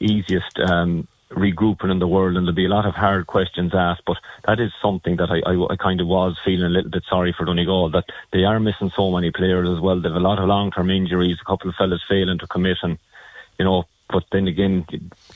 easiest 0.00 0.58
um, 0.60 1.08
regrouping 1.30 1.90
in 1.90 1.98
the 1.98 2.08
world, 2.08 2.36
and 2.36 2.46
there'll 2.46 2.54
be 2.54 2.64
a 2.64 2.70
lot 2.70 2.86
of 2.86 2.94
hard 2.94 3.26
questions 3.26 3.74
asked. 3.74 4.02
But 4.06 4.16
that 4.46 4.60
is 4.60 4.72
something 4.80 5.16
that 5.16 5.30
I, 5.30 5.40
I, 5.50 5.72
I 5.72 5.76
kind 5.76 6.00
of 6.00 6.06
was 6.06 6.38
feeling 6.44 6.66
a 6.66 6.70
little 6.70 6.90
bit 6.90 7.04
sorry 7.08 7.34
for 7.36 7.44
Donegal 7.44 7.90
that 7.90 8.06
they 8.32 8.44
are 8.44 8.60
missing 8.60 8.90
so 8.94 9.10
many 9.10 9.30
players 9.30 9.68
as 9.68 9.80
well. 9.80 10.00
They've 10.00 10.12
a 10.12 10.20
lot 10.20 10.38
of 10.38 10.48
long 10.48 10.70
term 10.70 10.90
injuries, 10.90 11.38
a 11.40 11.44
couple 11.44 11.68
of 11.68 11.76
fellas 11.76 12.02
failing 12.08 12.38
to 12.38 12.46
commit, 12.46 12.78
and 12.82 12.98
you 13.58 13.64
know. 13.64 13.84
But 14.10 14.24
then 14.32 14.48
again, 14.48 14.86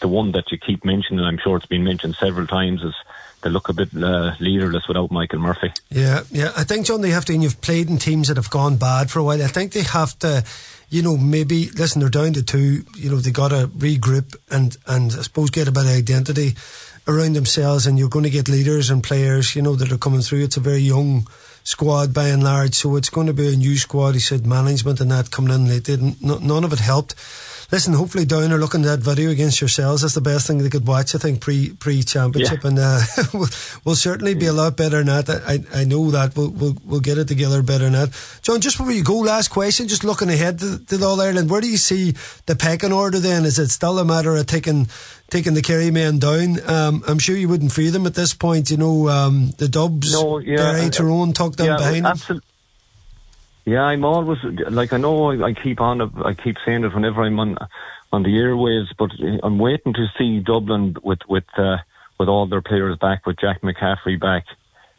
the 0.00 0.08
one 0.08 0.32
that 0.32 0.50
you 0.50 0.56
keep 0.56 0.82
mentioning, 0.82 1.22
I'm 1.22 1.36
sure 1.36 1.58
it's 1.58 1.66
been 1.66 1.84
mentioned 1.84 2.16
several 2.16 2.46
times, 2.46 2.82
is 2.82 2.94
they 3.42 3.50
look 3.50 3.68
a 3.68 3.72
bit 3.72 3.90
uh, 3.94 4.34
leaderless 4.40 4.88
without 4.88 5.10
Michael 5.10 5.40
Murphy. 5.40 5.72
Yeah, 5.90 6.22
yeah. 6.30 6.52
I 6.56 6.64
think 6.64 6.86
John, 6.86 7.00
they 7.00 7.10
have 7.10 7.24
to. 7.26 7.34
And 7.34 7.42
you've 7.42 7.60
played 7.60 7.88
in 7.88 7.98
teams 7.98 8.28
that 8.28 8.36
have 8.36 8.50
gone 8.50 8.76
bad 8.76 9.10
for 9.10 9.18
a 9.18 9.24
while. 9.24 9.42
I 9.42 9.48
think 9.48 9.72
they 9.72 9.82
have 9.82 10.18
to 10.20 10.44
you 10.92 11.00
know, 11.00 11.16
maybe 11.16 11.70
listen, 11.70 12.00
they're 12.00 12.10
down 12.10 12.34
to 12.34 12.42
two. 12.42 12.84
You 12.94 13.10
know, 13.10 13.16
they 13.16 13.30
got 13.30 13.48
to 13.48 13.66
regroup 13.68 14.36
and 14.50 14.76
and 14.86 15.10
I 15.10 15.22
suppose 15.22 15.48
get 15.48 15.66
a 15.66 15.72
bit 15.72 15.86
of 15.86 15.90
identity 15.90 16.54
around 17.08 17.32
themselves. 17.32 17.86
And 17.86 17.98
you're 17.98 18.10
going 18.10 18.24
to 18.24 18.30
get 18.30 18.50
leaders 18.50 18.90
and 18.90 19.02
players, 19.02 19.56
you 19.56 19.62
know, 19.62 19.74
that 19.74 19.90
are 19.90 19.96
coming 19.96 20.20
through. 20.20 20.44
It's 20.44 20.58
a 20.58 20.60
very 20.60 20.80
young 20.80 21.26
squad 21.64 22.12
by 22.12 22.28
and 22.28 22.44
large, 22.44 22.74
so 22.74 22.96
it's 22.96 23.08
going 23.08 23.26
to 23.26 23.32
be 23.32 23.54
a 23.54 23.56
new 23.56 23.78
squad. 23.78 24.12
He 24.12 24.20
said 24.20 24.44
management 24.44 25.00
and 25.00 25.10
that 25.10 25.30
coming 25.30 25.54
in 25.54 25.66
late 25.66 25.84
didn't. 25.84 26.20
None 26.20 26.64
of 26.64 26.74
it 26.74 26.80
helped 26.80 27.14
listen, 27.72 27.94
hopefully 27.94 28.26
down 28.26 28.52
are 28.52 28.58
looking 28.58 28.82
at 28.82 28.86
that 28.86 29.00
video 29.00 29.30
against 29.30 29.60
yourselves. 29.60 30.02
That's 30.02 30.14
the 30.14 30.20
best 30.20 30.46
thing 30.46 30.58
they 30.58 30.68
could 30.68 30.86
watch, 30.86 31.14
I 31.14 31.18
think, 31.18 31.40
pre 31.40 31.70
pre 31.70 32.02
championship, 32.02 32.62
yeah. 32.62 32.68
and 32.68 32.78
uh, 32.78 33.00
we'll, 33.34 33.48
we'll, 33.84 33.94
certainly 33.96 34.34
be 34.34 34.46
a 34.46 34.52
lot 34.52 34.76
better 34.76 35.02
than 35.02 35.06
that. 35.06 35.28
I, 35.30 35.80
I 35.80 35.84
know 35.84 36.10
that 36.10 36.36
we'll, 36.36 36.50
we'll 36.50 36.76
we'll 36.84 37.00
get 37.00 37.18
it 37.18 37.26
together 37.26 37.62
better 37.62 37.84
than 37.84 37.94
that. 37.94 38.38
John, 38.42 38.60
just 38.60 38.76
before 38.76 38.92
you 38.92 39.02
go, 39.02 39.18
last 39.18 39.48
question, 39.48 39.88
just 39.88 40.04
looking 40.04 40.28
ahead 40.28 40.58
to, 40.60 40.84
to 40.84 41.04
All 41.04 41.20
Ireland, 41.20 41.50
where 41.50 41.60
do 41.60 41.68
you 41.68 41.78
see 41.78 42.12
the 42.46 42.54
pecking 42.54 42.92
order? 42.92 43.18
Then 43.18 43.44
is 43.44 43.58
it 43.58 43.70
still 43.70 43.98
a 43.98 44.04
matter 44.04 44.36
of 44.36 44.46
taking 44.46 44.88
taking 45.30 45.54
the 45.54 45.62
Kerry 45.62 45.90
men 45.90 46.18
down? 46.18 46.58
Um, 46.68 47.02
I'm 47.08 47.18
sure 47.18 47.36
you 47.36 47.48
wouldn't 47.48 47.72
fear 47.72 47.90
them 47.90 48.06
at 48.06 48.14
this 48.14 48.34
point. 48.34 48.70
You 48.70 48.76
know, 48.76 49.08
um, 49.08 49.50
the 49.58 49.68
Dubs, 49.68 50.12
no, 50.12 50.38
yeah, 50.38 50.56
Derry, 50.56 50.90
Tyrone 50.90 51.32
tucked 51.32 51.56
them 51.56 51.66
yeah, 51.66 51.76
behind. 51.76 52.06
Absolutely. 52.06 52.51
Yeah, 53.64 53.82
I'm 53.82 54.04
always 54.04 54.38
like 54.70 54.92
I 54.92 54.96
know 54.96 55.44
I, 55.44 55.52
keep 55.52 55.80
on 55.80 56.00
I 56.24 56.34
keep 56.34 56.56
saying 56.64 56.84
it 56.84 56.94
whenever 56.94 57.22
I'm 57.22 57.38
on 57.38 57.56
on 58.12 58.22
the 58.22 58.30
airwaves, 58.30 58.88
but 58.98 59.10
I'm 59.42 59.58
waiting 59.58 59.92
to 59.94 60.06
see 60.18 60.40
Dublin 60.40 60.96
with 61.02 61.20
with 61.28 61.44
uh, 61.56 61.76
with 62.18 62.28
all 62.28 62.46
their 62.46 62.62
players 62.62 62.98
back, 62.98 63.24
with 63.24 63.38
Jack 63.38 63.62
McCaffrey 63.62 64.20
back, 64.20 64.44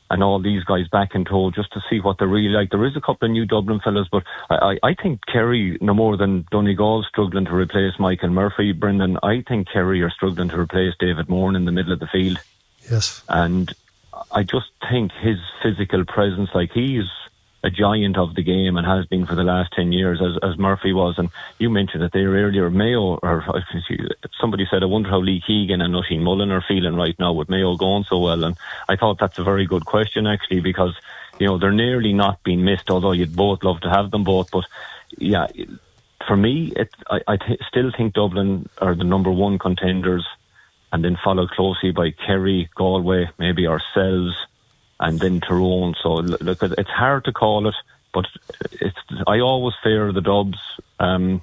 and 0.09 0.23
all 0.23 0.41
these 0.41 0.63
guys 0.63 0.87
back 0.87 1.13
in 1.13 1.25
tow, 1.25 1.51
just 1.51 1.73
to 1.73 1.81
see 1.89 1.99
what 1.99 2.17
they're 2.19 2.27
really 2.27 2.49
like. 2.49 2.69
There 2.69 2.85
is 2.85 2.95
a 2.95 3.01
couple 3.01 3.25
of 3.25 3.31
new 3.31 3.45
Dublin 3.45 3.81
fellas, 3.83 4.07
but 4.09 4.23
I, 4.49 4.55
I, 4.55 4.89
I 4.89 4.93
think 4.93 5.19
Kerry 5.25 5.77
no 5.81 5.93
more 5.93 6.15
than 6.15 6.45
Donegal 6.49 7.03
struggling 7.03 7.45
to 7.45 7.55
replace 7.55 7.99
Michael 7.99 8.29
Murphy, 8.29 8.71
Brendan. 8.71 9.17
I 9.23 9.43
think 9.47 9.67
Kerry 9.71 10.01
are 10.01 10.09
struggling 10.09 10.49
to 10.49 10.59
replace 10.59 10.93
David 10.99 11.27
Moran 11.27 11.57
in 11.57 11.65
the 11.65 11.71
middle 11.71 11.91
of 11.91 11.99
the 11.99 12.07
field. 12.07 12.39
Yes, 12.89 13.23
and 13.27 13.73
I 14.31 14.43
just 14.43 14.67
think 14.89 15.11
his 15.21 15.39
physical 15.61 16.05
presence, 16.05 16.49
like 16.53 16.71
he's 16.71 17.09
a 17.63 17.69
giant 17.69 18.17
of 18.17 18.35
the 18.35 18.43
game 18.43 18.75
and 18.75 18.85
has 18.85 19.05
been 19.05 19.25
for 19.25 19.35
the 19.35 19.43
last 19.43 19.71
10 19.73 19.93
years, 19.93 20.21
as, 20.21 20.37
as 20.43 20.57
Murphy 20.57 20.91
was. 20.91 21.17
And 21.17 21.29
you 21.59 21.69
mentioned 21.69 22.03
it 22.03 22.11
there 22.11 22.29
earlier, 22.29 22.69
Mayo, 22.69 23.17
or 23.21 23.63
somebody 24.39 24.67
said, 24.69 24.83
I 24.83 24.87
wonder 24.87 25.09
how 25.09 25.19
Lee 25.19 25.41
Keegan 25.45 25.81
and 25.81 25.95
Oisin 25.95 26.23
Mullin 26.23 26.51
are 26.51 26.63
feeling 26.67 26.95
right 26.95 27.17
now 27.17 27.31
with 27.31 27.49
Mayo 27.49 27.77
going 27.77 28.03
so 28.03 28.19
well. 28.19 28.43
And 28.43 28.57
I 28.89 28.97
thought 28.97 29.17
that's 29.17 29.39
a 29.39 29.43
very 29.43 29.65
good 29.65 29.85
question, 29.85 30.27
actually, 30.27 30.59
because, 30.59 30.93
you 31.39 31.47
know, 31.47 31.57
they're 31.57 31.71
nearly 31.71 32.11
not 32.11 32.43
being 32.43 32.65
missed, 32.65 32.91
although 32.91 33.13
you'd 33.13 33.35
both 33.35 33.63
love 33.63 33.79
to 33.81 33.89
have 33.89 34.11
them 34.11 34.25
both. 34.25 34.51
But 34.51 34.65
yeah, 35.17 35.47
for 36.27 36.35
me, 36.35 36.73
it, 36.75 36.93
I, 37.09 37.21
I 37.27 37.37
th- 37.37 37.61
still 37.69 37.91
think 37.95 38.13
Dublin 38.13 38.67
are 38.79 38.93
the 38.93 39.05
number 39.05 39.31
one 39.31 39.57
contenders 39.57 40.27
and 40.91 41.03
then 41.03 41.17
followed 41.23 41.49
closely 41.51 41.91
by 41.91 42.11
Kerry, 42.11 42.69
Galway, 42.75 43.29
maybe 43.39 43.67
ourselves 43.67 44.35
and 44.99 45.19
then 45.19 45.41
Tyrone. 45.41 45.95
So 46.01 46.13
look, 46.15 46.61
it's 46.61 46.89
hard 46.89 47.25
to 47.25 47.33
call 47.33 47.67
it, 47.67 47.75
but 48.13 48.25
it's. 48.71 48.97
I 49.27 49.39
always 49.39 49.75
fear 49.83 50.11
the 50.11 50.21
Dubs. 50.21 50.59
Um, 50.99 51.41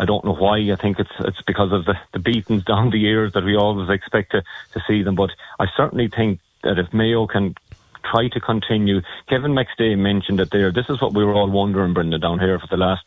I 0.00 0.04
don't 0.04 0.24
know 0.24 0.34
why. 0.34 0.58
I 0.58 0.76
think 0.76 0.98
it's 0.98 1.10
it's 1.20 1.42
because 1.42 1.72
of 1.72 1.84
the, 1.84 1.98
the 2.12 2.18
beatings 2.18 2.64
down 2.66 2.90
the 2.90 2.98
years 2.98 3.32
that 3.32 3.44
we 3.44 3.56
always 3.56 3.90
expect 3.90 4.32
to, 4.32 4.42
to 4.72 4.82
see 4.86 5.02
them. 5.02 5.14
But 5.14 5.30
I 5.58 5.66
certainly 5.76 6.08
think 6.08 6.40
that 6.62 6.78
if 6.78 6.92
Mayo 6.92 7.26
can 7.26 7.54
try 8.04 8.28
to 8.28 8.40
continue, 8.40 9.02
Kevin 9.28 9.52
McStay 9.52 9.98
mentioned 9.98 10.40
it 10.40 10.50
there. 10.50 10.72
This 10.72 10.88
is 10.88 11.00
what 11.00 11.14
we 11.14 11.24
were 11.24 11.34
all 11.34 11.50
wondering, 11.50 11.94
Brenda, 11.94 12.18
down 12.18 12.38
here 12.38 12.58
for 12.58 12.68
the 12.68 12.76
last 12.76 13.06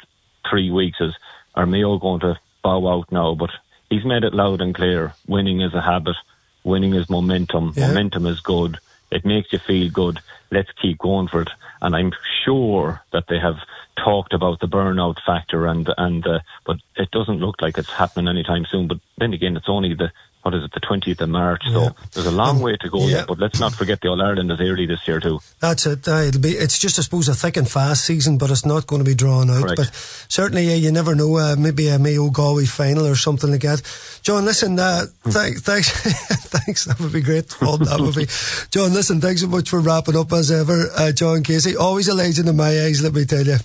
three 0.49 0.71
weeks: 0.71 0.99
is 1.01 1.15
are 1.55 1.65
Mayo 1.65 1.97
going 1.97 2.21
to 2.21 2.39
bow 2.63 2.87
out 2.87 3.11
now? 3.11 3.35
But 3.35 3.51
he's 3.89 4.05
made 4.05 4.23
it 4.23 4.33
loud 4.33 4.61
and 4.61 4.75
clear. 4.75 5.13
Winning 5.27 5.61
is 5.61 5.73
a 5.73 5.81
habit. 5.81 6.15
Winning 6.63 6.93
is 6.93 7.09
momentum. 7.09 7.73
Yeah. 7.75 7.87
Momentum 7.87 8.27
is 8.27 8.39
good. 8.41 8.77
It 9.11 9.25
makes 9.25 9.51
you 9.51 9.59
feel 9.59 9.89
good. 9.89 10.19
Let's 10.51 10.71
keep 10.81 10.97
going 10.99 11.27
for 11.27 11.41
it. 11.41 11.49
And 11.81 11.95
I'm 11.95 12.11
sure 12.45 13.01
that 13.11 13.25
they 13.27 13.39
have 13.39 13.57
talked 13.97 14.33
about 14.33 14.59
the 14.59 14.67
burnout 14.67 15.17
factor 15.25 15.67
and 15.67 15.89
and 15.97 16.25
uh, 16.25 16.39
but 16.65 16.77
it 16.95 17.11
doesn't 17.11 17.39
look 17.39 17.61
like 17.61 17.77
it's 17.77 17.91
happening 17.91 18.27
anytime 18.27 18.65
soon. 18.65 18.87
But 18.87 18.99
then 19.17 19.33
again, 19.33 19.57
it's 19.57 19.69
only 19.69 19.93
the 19.93 20.11
what 20.43 20.53
is 20.53 20.63
it, 20.63 20.71
the 20.71 20.79
20th 20.79 21.21
of 21.21 21.29
March. 21.29 21.61
Yeah. 21.65 21.73
So 21.73 21.95
there's 22.13 22.25
a 22.27 22.31
long 22.31 22.57
um, 22.57 22.61
way 22.61 22.75
to 22.77 22.89
go 22.89 22.99
yeah. 22.99 23.17
yet, 23.17 23.27
but 23.27 23.39
let's 23.39 23.59
not 23.59 23.73
forget 23.73 24.01
the 24.01 24.09
All 24.09 24.21
Ireland 24.21 24.51
is 24.51 24.59
early 24.59 24.85
this 24.85 25.07
year 25.07 25.19
too. 25.19 25.39
That's 25.59 25.85
it. 25.85 26.07
Uh, 26.07 26.21
it'll 26.27 26.41
be, 26.41 26.51
it's 26.51 26.79
just, 26.79 26.99
I 26.99 27.01
suppose, 27.01 27.27
a 27.27 27.33
thick 27.33 27.57
and 27.57 27.69
fast 27.69 28.05
season, 28.05 28.37
but 28.37 28.49
it's 28.49 28.65
not 28.65 28.87
going 28.87 29.03
to 29.03 29.09
be 29.09 29.15
drawn 29.15 29.49
out. 29.49 29.63
Correct. 29.63 29.77
But 29.77 29.91
certainly, 30.29 30.63
yeah, 30.63 30.75
you 30.75 30.91
never 30.91 31.15
know, 31.15 31.37
uh, 31.37 31.55
maybe 31.57 31.87
a 31.87 31.99
Mayo 31.99 32.29
Galway 32.29 32.65
final 32.65 33.05
or 33.05 33.15
something 33.15 33.51
like 33.51 33.61
that. 33.61 33.81
John, 34.23 34.45
listen, 34.45 34.79
uh, 34.79 35.05
hmm. 35.23 35.31
th- 35.31 35.57
thanks, 35.59 35.89
thanks, 36.49 36.85
that 36.85 36.99
would 36.99 37.13
be 37.13 37.21
great. 37.21 37.47
that 37.49 37.97
would 37.99 38.15
be. 38.15 38.27
John, 38.71 38.93
listen, 38.93 39.21
thanks 39.21 39.41
so 39.41 39.47
much 39.47 39.69
for 39.69 39.79
wrapping 39.79 40.15
up 40.15 40.31
as 40.33 40.51
ever. 40.51 40.87
Uh, 40.95 41.11
John 41.11 41.43
Casey, 41.43 41.75
always 41.75 42.07
a 42.07 42.13
legend 42.13 42.49
in 42.49 42.55
my 42.55 42.69
eyes, 42.69 43.01
let 43.01 43.13
me 43.13 43.25
tell 43.25 43.45
you. 43.45 43.57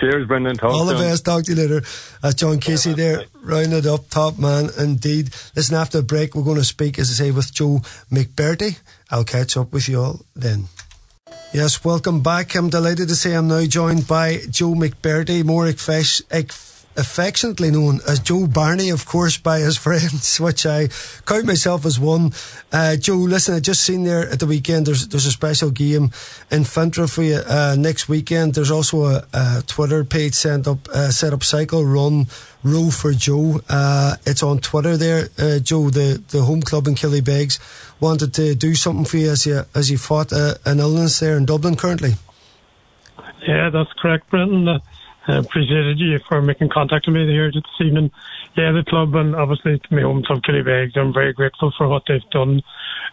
Cheers, 0.00 0.26
Brendan. 0.26 0.56
Talk 0.56 0.72
All 0.72 0.86
the 0.86 0.94
best. 0.94 1.26
Talk 1.26 1.44
to 1.44 1.52
you 1.52 1.56
later. 1.56 1.82
That's 2.22 2.34
John 2.34 2.58
Casey 2.58 2.94
there, 2.94 3.24
rounded 3.42 3.86
up, 3.86 4.08
top 4.08 4.38
man 4.38 4.70
indeed. 4.78 5.28
Listen, 5.54 5.76
after 5.76 5.98
the 5.98 6.04
break, 6.04 6.34
we're 6.34 6.42
going 6.42 6.56
to 6.56 6.64
speak, 6.64 6.98
as 6.98 7.10
I 7.10 7.24
say, 7.24 7.30
with 7.30 7.52
Joe 7.52 7.82
McBurdy. 8.10 8.78
I'll 9.10 9.24
catch 9.24 9.58
up 9.58 9.72
with 9.72 9.90
you 9.90 10.00
all 10.00 10.20
then. 10.34 10.68
Yes, 11.52 11.84
welcome 11.84 12.22
back. 12.22 12.54
I'm 12.54 12.70
delighted 12.70 13.08
to 13.08 13.14
say 13.14 13.34
I'm 13.34 13.48
now 13.48 13.66
joined 13.66 14.06
by 14.08 14.38
Joe 14.48 14.72
McBurdy, 14.72 15.44
more 15.44 15.66
affectionately 17.00 17.70
known 17.70 18.00
as 18.06 18.20
Joe 18.20 18.46
Barney, 18.46 18.90
of 18.90 19.06
course, 19.06 19.36
by 19.36 19.58
his 19.58 19.76
friends, 19.76 20.38
which 20.46 20.64
I 20.66 20.88
count 21.26 21.46
myself 21.46 21.84
as 21.84 21.98
one. 21.98 22.32
Uh, 22.72 22.96
Joe, 22.96 23.16
listen, 23.16 23.54
I 23.54 23.60
just 23.60 23.82
seen 23.82 24.04
there 24.04 24.28
at 24.30 24.38
the 24.38 24.46
weekend. 24.46 24.86
There's 24.86 25.08
there's 25.08 25.26
a 25.26 25.32
special 25.32 25.70
game 25.70 26.10
in 26.50 26.62
Fintra 26.64 27.12
for 27.12 27.22
you 27.22 27.40
uh, 27.46 27.74
next 27.78 28.08
weekend. 28.08 28.54
There's 28.54 28.70
also 28.70 29.06
a, 29.06 29.26
a 29.32 29.62
Twitter 29.66 30.04
page 30.04 30.34
set 30.34 30.68
up 30.68 30.88
uh, 30.90 31.10
set 31.10 31.32
up 31.32 31.42
cycle 31.42 31.84
run 31.84 32.26
row 32.62 32.90
for 32.90 33.12
Joe. 33.12 33.60
Uh, 33.68 34.16
it's 34.26 34.42
on 34.42 34.58
Twitter 34.58 34.96
there, 34.96 35.28
uh, 35.38 35.58
Joe. 35.58 35.90
The 35.90 36.22
the 36.28 36.42
home 36.42 36.62
club 36.62 36.86
in 36.86 36.94
Killybegs 36.94 37.58
wanted 38.00 38.34
to 38.34 38.54
do 38.54 38.74
something 38.74 39.06
for 39.06 39.16
you 39.16 39.30
as 39.30 39.46
you 39.46 39.64
as 39.74 39.90
you 39.90 39.98
fought 39.98 40.32
uh, 40.32 40.54
an 40.64 40.78
illness 40.78 41.20
there 41.20 41.36
in 41.36 41.46
Dublin 41.46 41.76
currently. 41.76 42.12
Yeah, 43.46 43.70
that's 43.70 43.92
correct, 43.94 44.28
Brenton. 44.30 44.80
Uh, 45.28 45.40
appreciated 45.40 45.98
you 45.98 46.18
for 46.28 46.40
making 46.40 46.68
contact 46.70 47.06
with 47.06 47.14
me 47.14 47.26
here 47.26 47.52
this 47.52 47.62
evening. 47.80 48.10
Yeah, 48.56 48.72
the 48.72 48.84
club 48.88 49.14
and 49.14 49.36
obviously 49.36 49.80
my 49.90 50.02
home 50.02 50.22
club 50.24 50.42
Killybegs, 50.42 50.96
I'm 50.96 51.12
very 51.12 51.32
grateful 51.32 51.72
for 51.76 51.88
what 51.88 52.04
they've 52.08 52.30
done 52.30 52.62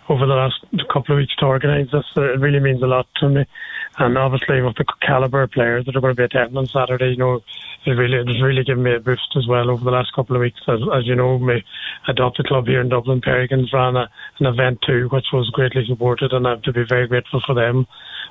over 0.09 0.25
the 0.25 0.33
last 0.33 0.55
couple 0.91 1.15
of 1.15 1.19
weeks 1.19 1.35
to 1.37 1.45
organise 1.45 1.91
this. 1.91 2.05
Uh, 2.15 2.33
it 2.33 2.39
really 2.39 2.59
means 2.59 2.81
a 2.81 2.87
lot 2.87 3.07
to 3.17 3.29
me. 3.29 3.45
And 3.99 4.17
obviously 4.17 4.61
with 4.61 4.75
the 4.75 4.85
calibre 5.01 5.43
of 5.43 5.51
players 5.51 5.85
that 5.85 5.95
are 5.95 6.01
going 6.01 6.15
to 6.15 6.19
be 6.19 6.25
attending 6.25 6.57
on 6.57 6.67
Saturday, 6.67 7.11
you 7.11 7.17
know, 7.17 7.41
it 7.85 7.91
really 7.91 8.17
it 8.17 8.27
has 8.27 8.41
really 8.41 8.63
given 8.63 8.83
me 8.83 8.95
a 8.95 8.99
boost 8.99 9.35
as 9.35 9.47
well 9.47 9.71
over 9.71 9.83
the 9.83 9.91
last 9.91 10.13
couple 10.13 10.35
of 10.35 10.41
weeks. 10.41 10.59
As, 10.67 10.79
as 10.93 11.07
you 11.07 11.15
know, 11.15 11.39
my 11.39 11.63
adopted 12.07 12.45
club 12.45 12.67
here 12.67 12.81
in 12.81 12.89
Dublin, 12.89 13.21
Peregrines, 13.21 13.73
ran 13.73 13.95
a, 13.95 14.09
an 14.39 14.45
event 14.45 14.79
too, 14.85 15.09
which 15.11 15.25
was 15.33 15.49
greatly 15.51 15.83
supported, 15.87 16.31
and 16.31 16.45
I 16.45 16.51
have 16.51 16.61
to 16.63 16.73
be 16.73 16.83
very 16.87 17.07
grateful 17.07 17.41
for 17.45 17.55
them, 17.55 17.87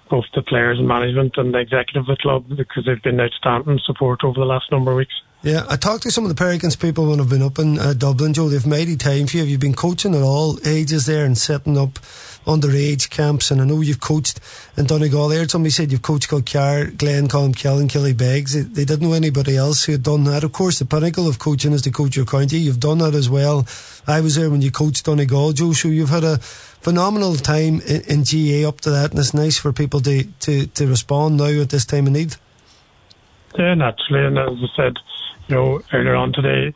both 0.08 0.26
the 0.34 0.42
players 0.42 0.78
and 0.78 0.86
management 0.86 1.36
and 1.36 1.52
the 1.52 1.58
executive 1.58 2.02
of 2.02 2.06
the 2.06 2.16
club, 2.16 2.44
because 2.48 2.84
they've 2.86 3.02
been 3.02 3.20
outstanding 3.20 3.80
support 3.84 4.22
over 4.22 4.38
the 4.38 4.46
last 4.46 4.70
number 4.70 4.92
of 4.92 4.98
weeks. 4.98 5.14
Yeah, 5.42 5.64
I 5.68 5.76
talked 5.76 6.02
to 6.04 6.10
some 6.10 6.24
of 6.24 6.28
the 6.28 6.34
Peregrines 6.34 6.76
people 6.76 7.08
when 7.08 7.20
I've 7.20 7.28
been 7.28 7.42
up 7.42 7.58
in 7.58 7.78
uh, 7.78 7.92
Dublin, 7.92 8.34
Joe. 8.34 8.48
They've 8.48 8.66
made 8.66 8.88
it 8.88 9.00
time 9.00 9.26
for 9.26 9.36
you. 9.36 9.42
Have 9.42 9.50
you 9.50 9.58
been 9.58 9.74
coaching 9.74 10.14
at 10.14 10.22
all 10.22 10.58
ages 10.66 11.06
there 11.06 11.24
and 11.24 11.36
setting 11.36 11.78
up 11.78 11.98
underage 12.46 13.10
camps? 13.10 13.50
And 13.50 13.60
I 13.60 13.64
know 13.64 13.80
you've 13.80 14.00
coached 14.00 14.40
in 14.76 14.86
Donegal. 14.86 15.32
I 15.32 15.46
somebody 15.46 15.70
said 15.70 15.92
you've 15.92 16.02
coached 16.02 16.30
Kilcar, 16.30 16.92
Glencolmcille, 16.92 17.88
Killybegs. 17.88 18.54
They, 18.54 18.60
they 18.62 18.84
didn't 18.84 19.08
know 19.08 19.14
anybody 19.14 19.56
else 19.56 19.84
who 19.84 19.92
had 19.92 20.02
done 20.02 20.24
that. 20.24 20.44
Of 20.44 20.52
course, 20.52 20.78
the 20.78 20.84
pinnacle 20.84 21.28
of 21.28 21.38
coaching 21.38 21.72
is 21.72 21.82
to 21.82 21.90
coach 21.90 22.16
your 22.16 22.26
county. 22.26 22.58
You've 22.58 22.80
done 22.80 22.98
that 22.98 23.14
as 23.14 23.28
well. 23.28 23.66
I 24.06 24.20
was 24.20 24.36
there 24.36 24.50
when 24.50 24.62
you 24.62 24.70
coached 24.70 25.04
Donegal, 25.04 25.52
Joe. 25.52 25.72
So 25.72 25.88
you've 25.88 26.10
had 26.10 26.24
a 26.24 26.38
phenomenal 26.38 27.34
time 27.34 27.80
in, 27.80 28.02
in 28.02 28.22
GAA 28.22 28.68
up 28.68 28.80
to 28.82 28.90
that, 28.90 29.10
and 29.10 29.18
it's 29.18 29.34
nice 29.34 29.58
for 29.58 29.72
people 29.72 30.00
to, 30.00 30.24
to, 30.24 30.66
to 30.66 30.86
respond 30.86 31.36
now 31.36 31.60
at 31.60 31.70
this 31.70 31.84
time 31.84 32.06
of 32.06 32.12
need. 32.12 32.36
Yeah, 33.58 33.74
naturally. 33.74 34.26
And 34.26 34.38
as 34.38 34.58
I 34.62 34.76
said, 34.76 34.96
you 35.48 35.54
know, 35.54 35.82
earlier 35.92 36.14
on 36.14 36.32
today, 36.32 36.74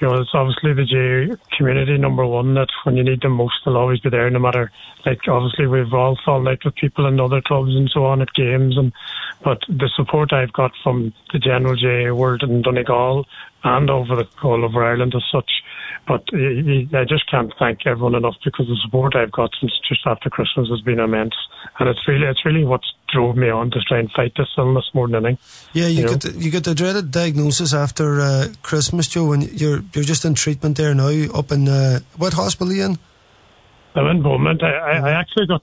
you 0.00 0.08
know, 0.08 0.20
it's 0.20 0.30
obviously 0.34 0.74
the 0.74 0.84
J 0.84 1.56
community 1.56 1.96
number 1.96 2.26
one 2.26 2.54
that 2.54 2.68
when 2.84 2.96
you 2.96 3.04
need 3.04 3.22
them 3.22 3.32
most, 3.32 3.54
they'll 3.64 3.76
always 3.76 4.00
be 4.00 4.10
there 4.10 4.28
no 4.30 4.38
matter, 4.38 4.70
like, 5.04 5.26
obviously 5.28 5.66
we've 5.66 5.92
all 5.92 6.18
fallen 6.24 6.48
out 6.48 6.64
with 6.64 6.74
people 6.74 7.06
in 7.06 7.18
other 7.18 7.40
clubs 7.40 7.74
and 7.74 7.90
so 7.90 8.04
on 8.04 8.20
at 8.20 8.32
games 8.34 8.76
and, 8.76 8.92
but 9.42 9.60
the 9.68 9.90
support 9.94 10.32
I've 10.32 10.52
got 10.52 10.72
from 10.82 11.12
the 11.32 11.38
general 11.38 11.76
J 11.76 12.10
world 12.10 12.42
in 12.42 12.62
Donegal 12.62 13.26
and 13.66 13.90
over 13.90 14.16
the 14.16 14.28
whole 14.38 14.64
of 14.64 14.74
Ireland 14.76 15.14
as 15.14 15.24
such, 15.30 15.50
but 16.06 16.22
I 16.32 17.04
just 17.04 17.28
can't 17.30 17.52
thank 17.58 17.86
everyone 17.86 18.14
enough 18.14 18.36
because 18.44 18.66
the 18.66 18.78
support 18.84 19.16
I've 19.16 19.32
got 19.32 19.50
since 19.60 19.72
just 19.88 20.06
after 20.06 20.30
Christmas 20.30 20.68
has 20.68 20.80
been 20.80 21.00
immense, 21.00 21.34
and 21.78 21.88
it's 21.88 22.06
really 22.06 22.26
it's 22.26 22.44
really 22.44 22.64
what's 22.64 22.92
drove 23.12 23.36
me 23.36 23.48
on 23.48 23.70
to 23.70 23.80
try 23.80 23.98
and 23.98 24.10
fight 24.12 24.32
this 24.36 24.48
illness 24.56 24.90
more 24.94 25.08
than 25.08 25.26
anything. 25.26 25.38
Yeah, 25.72 25.86
you, 25.86 26.02
you 26.02 26.08
get 26.08 26.20
the, 26.20 26.32
you 26.32 26.50
get 26.50 26.64
the 26.64 26.74
dreaded 26.74 27.10
diagnosis 27.10 27.72
after 27.72 28.20
uh, 28.20 28.48
Christmas, 28.62 29.08
Joe, 29.08 29.32
and 29.32 29.50
you're 29.60 29.82
you're 29.92 30.04
just 30.04 30.24
in 30.24 30.34
treatment 30.34 30.76
there 30.76 30.94
now 30.94 31.08
up 31.34 31.50
in 31.52 31.68
uh, 31.68 32.00
what 32.16 32.34
hospital 32.34 32.72
are 32.72 32.76
you 32.76 32.84
in? 32.84 32.98
I'm 33.96 34.06
in 34.08 34.22
Beaumont. 34.22 34.62
I, 34.62 34.68
I, 34.68 35.08
I, 35.08 35.10
actually 35.12 35.46
got 35.46 35.62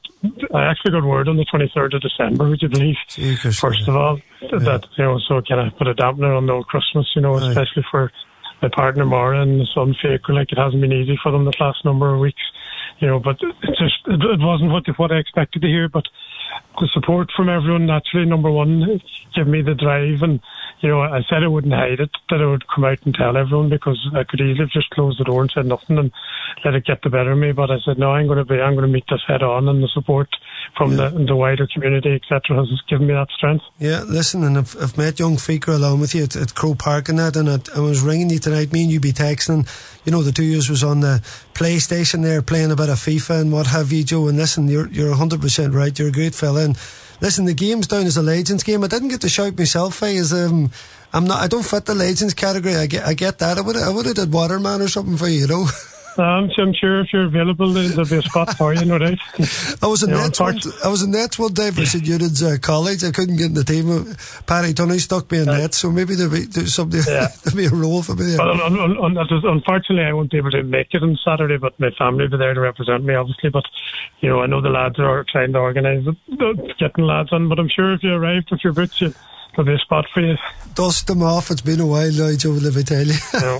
I 0.53 0.65
actually 0.65 0.91
got 0.91 1.03
word 1.03 1.29
on 1.29 1.37
the 1.37 1.45
23rd 1.45 1.95
of 1.95 2.01
December, 2.01 2.49
would 2.49 2.61
you 2.61 2.69
believe? 2.69 2.95
Jeez, 3.07 3.59
First 3.59 3.87
of 3.87 3.95
all, 3.95 4.19
yeah. 4.41 4.57
that 4.59 4.87
you 4.97 5.03
know, 5.03 5.19
so 5.27 5.41
can 5.41 5.59
I 5.59 5.69
put 5.69 5.87
a 5.87 5.93
dampener 5.93 6.35
on 6.35 6.47
the 6.47 6.53
old 6.53 6.67
Christmas? 6.67 7.07
You 7.15 7.21
know, 7.21 7.35
especially 7.35 7.85
for 7.91 8.11
my 8.63 8.69
partner 8.69 9.05
Mara 9.05 9.41
and 9.41 9.59
the 9.59 9.67
son 9.75 9.93
Faker. 10.01 10.33
Like 10.33 10.51
it 10.51 10.57
hasn't 10.57 10.81
been 10.81 10.93
easy 10.93 11.19
for 11.21 11.31
them 11.31 11.45
the 11.45 11.53
last 11.59 11.85
number 11.85 12.13
of 12.13 12.19
weeks, 12.19 12.41
you 12.99 13.07
know. 13.07 13.19
But 13.19 13.37
it 13.41 13.75
just 13.77 14.01
it, 14.07 14.21
it 14.23 14.39
wasn't 14.39 14.71
what 14.71 14.83
what 14.97 15.11
I 15.11 15.17
expected 15.17 15.61
to 15.61 15.67
hear. 15.67 15.89
But 15.89 16.05
the 16.79 16.89
support 16.93 17.29
from 17.35 17.49
everyone 17.49 17.85
naturally 17.85 18.25
number 18.25 18.51
one 18.51 19.01
gave 19.35 19.47
me 19.47 19.61
the 19.61 19.75
drive 19.75 20.21
and 20.21 20.39
you 20.83 20.89
know, 20.89 21.01
I 21.01 21.21
said 21.29 21.43
I 21.43 21.47
wouldn't 21.47 21.73
hide 21.73 22.01
it, 22.01 22.11
that 22.29 22.41
I 22.41 22.45
would 22.45 22.67
come 22.67 22.83
out 22.83 22.99
and 23.05 23.15
tell 23.15 23.37
everyone 23.37 23.69
because 23.69 23.97
I 24.13 24.25
could 24.25 24.41
easily 24.41 24.65
have 24.65 24.69
just 24.69 24.89
closed 24.89 25.17
the 25.17 25.23
door 25.23 25.41
and 25.41 25.49
said 25.49 25.65
nothing 25.65 25.97
and 25.97 26.11
let 26.65 26.75
it 26.75 26.85
get 26.85 27.01
the 27.01 27.09
better 27.09 27.31
of 27.31 27.37
me. 27.37 27.53
But 27.53 27.71
I 27.71 27.77
said, 27.85 27.97
no, 27.97 28.11
I'm 28.11 28.27
going 28.27 28.39
to 28.39 28.43
be, 28.43 28.59
I'm 28.59 28.75
going 28.75 28.85
to 28.85 28.91
meet 28.91 29.05
this 29.09 29.23
head 29.25 29.41
on 29.41 29.69
and 29.69 29.81
the 29.81 29.87
support 29.87 30.27
from 30.77 30.91
yeah. 30.91 31.09
the, 31.09 31.25
the 31.25 31.35
wider 31.35 31.67
community, 31.67 32.13
etc., 32.13 32.57
has 32.57 32.67
given 32.89 33.07
me 33.07 33.13
that 33.13 33.29
strength. 33.35 33.63
Yeah, 33.79 34.03
listen, 34.03 34.43
and 34.43 34.57
I've, 34.57 34.75
I've 34.81 34.97
met 34.97 35.19
young 35.19 35.37
Faker 35.37 35.71
along 35.71 35.99
with 35.99 36.15
you 36.15 36.23
at, 36.23 36.35
at 36.35 36.55
Croke 36.55 36.79
Park 36.79 37.09
and 37.09 37.19
that, 37.19 37.35
and 37.35 37.49
I, 37.49 37.59
I 37.75 37.79
was 37.79 38.01
ringing 38.01 38.29
you 38.29 38.39
tonight, 38.39 38.73
me 38.73 38.83
and 38.83 38.91
you 38.91 38.99
be 38.99 39.13
texting. 39.13 39.67
You 40.05 40.11
know, 40.11 40.21
the 40.21 40.31
two 40.31 40.43
years 40.43 40.69
was 40.69 40.83
on 40.83 41.01
the 41.01 41.21
PlayStation 41.53 42.23
there 42.23 42.41
playing 42.41 42.71
a 42.71 42.75
bit 42.75 42.89
of 42.89 42.97
FIFA 42.97 43.41
and 43.41 43.51
what 43.51 43.67
have 43.67 43.91
you, 43.91 44.03
Joe. 44.03 44.27
And 44.27 44.37
listen, 44.37 44.67
you're, 44.67 44.87
you're 44.89 45.15
100% 45.15 45.73
right. 45.73 45.97
You're 45.97 46.09
a 46.09 46.11
great 46.11 46.35
fella. 46.35 46.65
And 46.65 46.77
listen, 47.21 47.45
the 47.45 47.53
game's 47.53 47.87
down 47.87 48.05
as 48.05 48.17
a 48.17 48.21
Legends 48.21 48.63
game. 48.63 48.83
I 48.83 48.87
didn't 48.87 49.09
get 49.09 49.21
to 49.21 49.29
shout 49.29 49.57
myself, 49.57 50.01
eh, 50.03 50.17
as 50.17 50.33
um, 50.33 50.71
I'm 51.13 51.25
not, 51.25 51.41
I 51.41 51.47
don't 51.47 51.65
fit 51.65 51.85
the 51.85 51.95
Legends 51.95 52.33
category. 52.33 52.75
I 52.75 52.87
get, 52.87 53.05
I 53.05 53.13
get 53.13 53.39
that. 53.39 53.57
I 53.57 53.61
would, 53.61 53.77
I 53.77 53.89
would 53.89 54.05
have 54.05 54.15
did 54.15 54.33
Waterman 54.33 54.81
or 54.81 54.87
something 54.87 55.17
for 55.17 55.27
you, 55.27 55.41
you 55.41 55.47
know. 55.47 55.67
Um, 56.17 56.51
so 56.55 56.61
I'm 56.61 56.73
sure 56.73 57.01
if 57.01 57.11
you're 57.11 57.25
available, 57.25 57.73
there'll 57.73 58.05
be 58.05 58.17
a 58.17 58.21
spot 58.21 58.55
for 58.57 58.73
you, 58.73 58.85
no 58.85 58.97
doubt. 58.97 59.17
I 59.81 59.87
was 59.87 60.03
in 60.03 60.09
you 60.09 60.15
Nets. 60.15 60.39
One, 60.39 60.59
I 60.83 60.87
was 60.87 61.01
in 61.01 61.11
Nets 61.11 61.39
one 61.39 61.53
day 61.53 61.71
for 61.71 61.85
St 61.85 62.03
Eunan's 62.03 62.43
uh, 62.43 62.57
college. 62.61 63.03
I 63.03 63.11
couldn't 63.11 63.37
get 63.37 63.47
in 63.47 63.53
the 63.53 63.63
team. 63.63 63.87
Paddy 64.45 64.73
Tunney 64.73 64.99
stuck 64.99 65.31
me 65.31 65.39
in 65.39 65.47
yeah. 65.47 65.57
Nets, 65.57 65.77
so 65.77 65.91
maybe 65.91 66.15
there'll 66.15 66.31
be 66.31 66.45
there's 66.45 66.73
something. 66.73 67.01
Yeah. 67.07 67.27
there'll 67.43 67.57
be 67.57 67.65
a 67.65 67.69
role 67.69 68.03
for 68.03 68.15
me. 68.15 68.37
Un, 68.37 68.61
un, 68.61 68.97
un, 68.97 69.17
unfortunately, 69.17 70.03
I 70.03 70.13
won't 70.13 70.31
be 70.31 70.37
able 70.37 70.51
to 70.51 70.63
make 70.63 70.93
it 70.93 71.01
on 71.01 71.17
Saturday, 71.25 71.57
but 71.57 71.79
my 71.79 71.89
family 71.97 72.25
will 72.25 72.31
be 72.31 72.37
there 72.37 72.53
to 72.53 72.61
represent 72.61 73.03
me, 73.03 73.15
obviously. 73.15 73.49
But 73.49 73.65
you 74.19 74.29
know, 74.29 74.41
I 74.41 74.45
know 74.45 74.61
the 74.61 74.69
lads 74.69 74.99
are 74.99 75.25
trying 75.31 75.53
to 75.53 75.59
organise 75.59 76.05
it, 76.07 76.77
getting 76.77 77.05
lads 77.05 77.33
on. 77.33 77.49
But 77.49 77.59
I'm 77.59 77.69
sure 77.69 77.93
if 77.93 78.03
you 78.03 78.13
arrive 78.13 78.43
with 78.51 78.63
your 78.63 78.73
boots, 78.73 79.01
you 79.01 79.13
be 79.61 79.73
a 79.73 79.77
spot 79.77 80.05
for 80.13 80.21
you. 80.21 80.35
Dust 80.73 81.07
them 81.07 81.21
off. 81.21 81.51
It's 81.51 81.61
been 81.61 81.79
a 81.79 81.85
while 81.85 82.11
now, 82.11 82.35
Joe. 82.35 82.51
Let 82.51 82.75
me 82.75 82.83
tell 82.83 83.05
you. 83.05 83.13
no. 83.33 83.59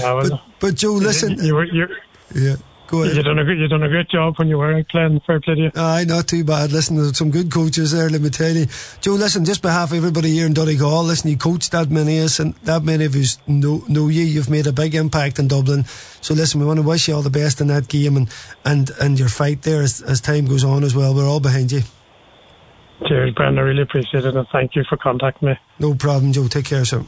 but, 0.00 0.40
but 0.58 0.74
Joe, 0.74 0.94
listen. 0.94 1.38
You, 1.38 1.44
you, 1.44 1.54
were, 1.54 1.64
you, 1.64 1.88
yeah. 2.34 2.56
Go 2.90 3.04
ahead. 3.04 3.16
You 3.16 3.22
done 3.22 3.38
a 3.38 3.44
you 3.44 3.68
done 3.68 3.84
a 3.84 3.88
great 3.88 4.08
job 4.08 4.36
when 4.36 4.48
you 4.48 4.58
were 4.58 4.82
playing. 4.90 5.20
Fair 5.20 5.38
play 5.38 5.54
to 5.54 5.60
you. 5.60 5.70
Aye, 5.76 6.06
not 6.08 6.26
too 6.26 6.42
bad. 6.42 6.72
Listen, 6.72 6.96
there's 6.96 7.16
some 7.16 7.30
good 7.30 7.48
coaches 7.48 7.92
there. 7.92 8.10
Let 8.10 8.20
me 8.20 8.30
tell 8.30 8.50
you, 8.50 8.66
Joe. 9.00 9.12
Listen, 9.12 9.44
just 9.44 9.62
behalf 9.62 9.92
of 9.92 9.98
everybody 9.98 10.30
here 10.30 10.46
in 10.46 10.54
Donegal, 10.54 11.04
listen, 11.04 11.30
you 11.30 11.36
coached 11.36 11.70
that 11.70 11.88
many 11.88 12.18
of 12.18 12.24
us, 12.24 12.40
and 12.40 12.54
that 12.64 12.82
many 12.82 13.04
of 13.04 13.14
us 13.14 13.38
know 13.46 13.84
know 13.86 14.08
you. 14.08 14.24
You've 14.24 14.50
made 14.50 14.66
a 14.66 14.72
big 14.72 14.96
impact 14.96 15.38
in 15.38 15.46
Dublin. 15.46 15.84
So 16.20 16.34
listen, 16.34 16.58
we 16.58 16.66
want 16.66 16.78
to 16.78 16.82
wish 16.82 17.06
you 17.06 17.14
all 17.14 17.22
the 17.22 17.30
best 17.30 17.60
in 17.60 17.68
that 17.68 17.86
game 17.86 18.16
and 18.16 18.28
and 18.64 18.90
and 19.00 19.20
your 19.20 19.28
fight 19.28 19.62
there 19.62 19.82
as 19.82 20.02
as 20.02 20.20
time 20.20 20.46
goes 20.46 20.64
on 20.64 20.82
as 20.82 20.92
well. 20.92 21.14
We're 21.14 21.28
all 21.28 21.40
behind 21.40 21.70
you. 21.70 21.82
Cheers, 23.06 23.34
Brendan. 23.34 23.58
I 23.58 23.62
really 23.62 23.82
appreciate 23.82 24.24
it, 24.24 24.36
and 24.36 24.46
thank 24.52 24.74
you 24.76 24.84
for 24.88 24.96
contacting 24.96 25.48
me. 25.48 25.58
No 25.78 25.94
problem, 25.94 26.32
Joe. 26.32 26.48
Take 26.48 26.66
care, 26.66 26.84
sir. 26.84 27.04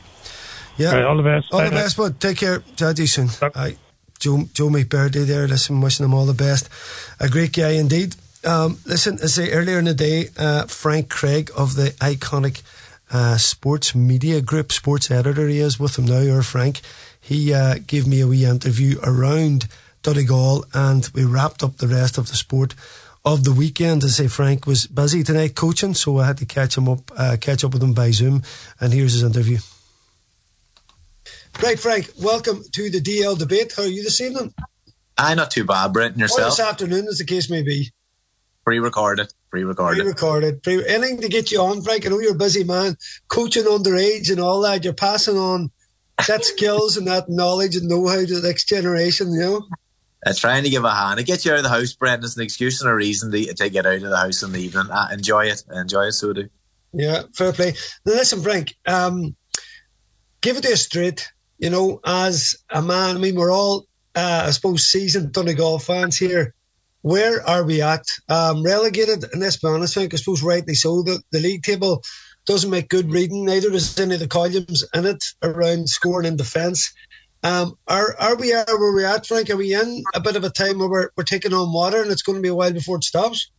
Yeah. 0.77 0.95
Right, 0.95 1.05
all 1.05 1.17
the 1.17 1.23
best. 1.23 1.53
All 1.53 1.61
Bye 1.61 1.69
the 1.69 1.75
now. 1.75 1.83
best, 1.83 1.97
bud. 1.97 2.21
Take 2.21 2.39
care. 2.39 2.63
Chat 2.77 2.97
to 2.97 3.03
you 3.03 3.09
soon. 3.09 3.29
Bye. 3.53 3.77
Joe, 4.19 4.45
Joe 4.55 4.69
McBirdy 4.69 5.27
there. 5.27 5.47
Listen, 5.47 5.81
wishing 5.81 6.05
him 6.05 6.15
all 6.15 6.27
the 6.27 6.33
best. 6.33 6.69
A 7.21 7.29
great 7.29 7.53
guy 7.53 7.73
indeed. 7.73 8.17
Um, 8.45 8.79
listen, 8.87 9.19
I 9.23 9.27
say 9.27 9.51
earlier 9.53 9.79
in 9.79 9.85
the 9.85 9.95
day, 9.95 10.29
uh, 10.37 10.67
Frank 10.67 11.11
Craig 11.11 11.51
of 11.57 11.77
the 11.77 11.91
iconic 12.01 12.63
uh, 13.13 13.37
sports 13.37 13.95
media 13.95 14.41
group, 14.41 14.73
sports 14.73 15.11
editor, 15.11 15.47
he 15.47 15.59
is 15.59 15.79
with 15.79 15.99
him 15.99 16.07
now, 16.07 16.35
or 16.35 16.43
Frank. 16.43 16.81
He 17.21 17.53
uh, 17.53 17.77
gave 17.87 18.07
me 18.07 18.21
a 18.21 18.27
wee 18.27 18.45
interview 18.45 18.99
around 19.05 19.69
Donegal, 20.03 20.65
and 20.73 21.09
we 21.15 21.25
wrapped 21.25 21.63
up 21.63 21.77
the 21.77 21.87
rest 21.87 22.19
of 22.19 22.29
the 22.29 22.37
sport 22.37 22.75
of 23.25 23.45
the 23.45 23.53
weekend. 23.53 24.03
I 24.05 24.09
say 24.09 24.29
Frank 24.29 24.67
was 24.67 24.87
busy 24.87 25.23
tonight 25.23 25.55
coaching, 25.55 25.95
so 25.95 26.19
I 26.19 26.27
had 26.27 26.39
to 26.39 26.47
catch 26.47 26.77
him 26.77 26.89
up, 26.89 27.11
uh, 27.17 27.37
catch 27.41 27.65
up 27.65 27.73
with 27.73 27.83
him 27.83 27.93
by 27.93 28.11
Zoom. 28.11 28.43
And 28.81 28.93
here's 28.93 29.13
his 29.13 29.23
interview. 29.23 29.59
Right, 31.63 31.79
Frank, 31.79 32.11
welcome 32.21 32.63
to 32.73 32.91
the 32.91 33.01
DL 33.01 33.39
debate. 33.39 33.75
How 33.77 33.83
are 33.83 33.89
you 33.89 34.03
this 34.03 34.21
evening? 34.21 34.53
I 35.17 35.35
not 35.35 35.51
too 35.51 35.65
bad, 35.65 35.93
Brent. 35.93 36.13
And 36.13 36.21
yourself? 36.21 36.41
Or 36.41 36.51
this 36.51 36.61
afternoon, 36.61 37.07
as 37.07 37.19
the 37.19 37.25
case 37.25 37.51
may 37.51 37.63
be. 37.63 37.93
Pre-recorded, 38.65 39.33
pre-recorded, 39.51 40.01
pre-recorded. 40.01 40.63
Pre- 40.63 40.87
anything 40.87 41.21
to 41.21 41.29
get 41.29 41.51
you 41.51 41.61
on, 41.61 41.83
Frank. 41.83 42.07
I 42.07 42.09
know 42.09 42.21
you're 42.21 42.33
a 42.33 42.39
busy 42.39 42.65
man, 42.65 42.97
coaching 43.29 43.65
underage 43.65 44.31
and 44.31 44.41
all 44.41 44.63
that. 44.63 44.85
You're 44.85 44.95
passing 44.95 45.37
on 45.37 45.71
that 46.27 46.45
skills 46.45 46.97
and 46.97 47.07
that 47.09 47.29
knowledge 47.29 47.77
and 47.77 47.89
know-how 47.89 48.25
to 48.25 48.41
the 48.41 48.47
next 48.47 48.69
generation. 48.69 49.33
You 49.33 49.41
know. 49.41 49.67
Uh, 50.25 50.33
trying 50.37 50.63
to 50.63 50.71
give 50.71 50.85
a 50.85 50.95
hand. 50.95 51.19
It 51.19 51.27
gets 51.27 51.45
you 51.45 51.53
out 51.53 51.59
of 51.59 51.65
the 51.65 51.69
house, 51.69 51.95
Brent. 51.95 52.23
It's 52.23 52.37
an 52.37 52.45
excuse 52.45 52.81
and 52.81 52.89
a 52.89 52.95
reason 52.95 53.33
to, 53.33 53.55
to 53.55 53.69
get 53.69 53.87
out 53.87 53.95
of 53.95 54.03
the 54.03 54.17
house 54.17 54.43
in 54.43 54.53
the 54.53 54.61
evening. 54.61 54.89
Uh, 54.91 55.09
enjoy 55.13 55.47
it. 55.47 55.65
Enjoy 55.73 56.05
it, 56.05 56.13
so 56.13 56.33
do. 56.33 56.49
Yeah, 56.93 57.23
fair 57.35 57.53
play. 57.53 57.75
Now 58.05 58.13
listen, 58.13 58.41
Frank. 58.41 58.75
Um, 58.87 59.35
give 60.41 60.57
it 60.57 60.63
to 60.63 60.73
us 60.73 60.83
straight. 60.83 61.33
You 61.59 61.71
know, 61.71 62.01
as 62.05 62.57
a 62.71 62.83
man, 62.83 63.17
I 63.17 63.19
mean, 63.19 63.35
we're 63.35 63.53
all, 63.53 63.87
uh, 64.15 64.45
I 64.47 64.51
suppose, 64.51 64.85
seasoned 64.85 65.33
Donegal 65.33 65.79
fans 65.79 66.17
here. 66.17 66.55
Where 67.03 67.45
are 67.49 67.65
we 67.65 67.83
at? 67.83 68.05
Um, 68.29 68.63
relegated, 68.63 69.25
and 69.33 69.41
let's 69.41 69.57
be 69.57 69.67
honest, 69.67 69.95
Frank, 69.95 70.15
I 70.15 70.19
suppose 70.19 70.43
rightly 70.43 70.75
so. 70.75 71.03
The, 71.03 71.21
the 71.33 71.41
league 71.41 71.63
table 71.63 72.03
doesn't 72.47 72.71
make 72.71 72.89
good 72.89 73.11
reading. 73.11 73.45
Neither 73.45 73.71
does 73.71 73.99
any 73.99 74.15
of 74.15 74.21
the 74.21 74.29
columns 74.29 74.85
in 74.95 75.07
it 75.07 75.25
around 75.43 75.89
scoring 75.89 76.27
in 76.27 76.37
defence. 76.37 76.93
Um, 77.43 77.77
are 77.89 78.17
are 78.21 78.37
we 78.37 78.53
are 78.53 78.65
where 78.67 78.93
we 78.93 79.05
at, 79.05 79.27
Frank? 79.27 79.51
Are 79.51 79.57
we 79.57 79.75
in 79.75 80.05
a 80.15 80.21
bit 80.21 80.37
of 80.37 80.45
a 80.45 80.51
time 80.51 80.79
where 80.79 80.89
we're, 80.89 81.11
we're 81.17 81.25
taking 81.25 81.53
on 81.53 81.73
water 81.73 82.01
and 82.01 82.11
it's 82.11 82.23
going 82.23 82.37
to 82.37 82.43
be 82.43 82.49
a 82.49 82.55
while 82.55 82.73
before 82.73 82.97
it 82.97 83.05
stops? 83.05 83.51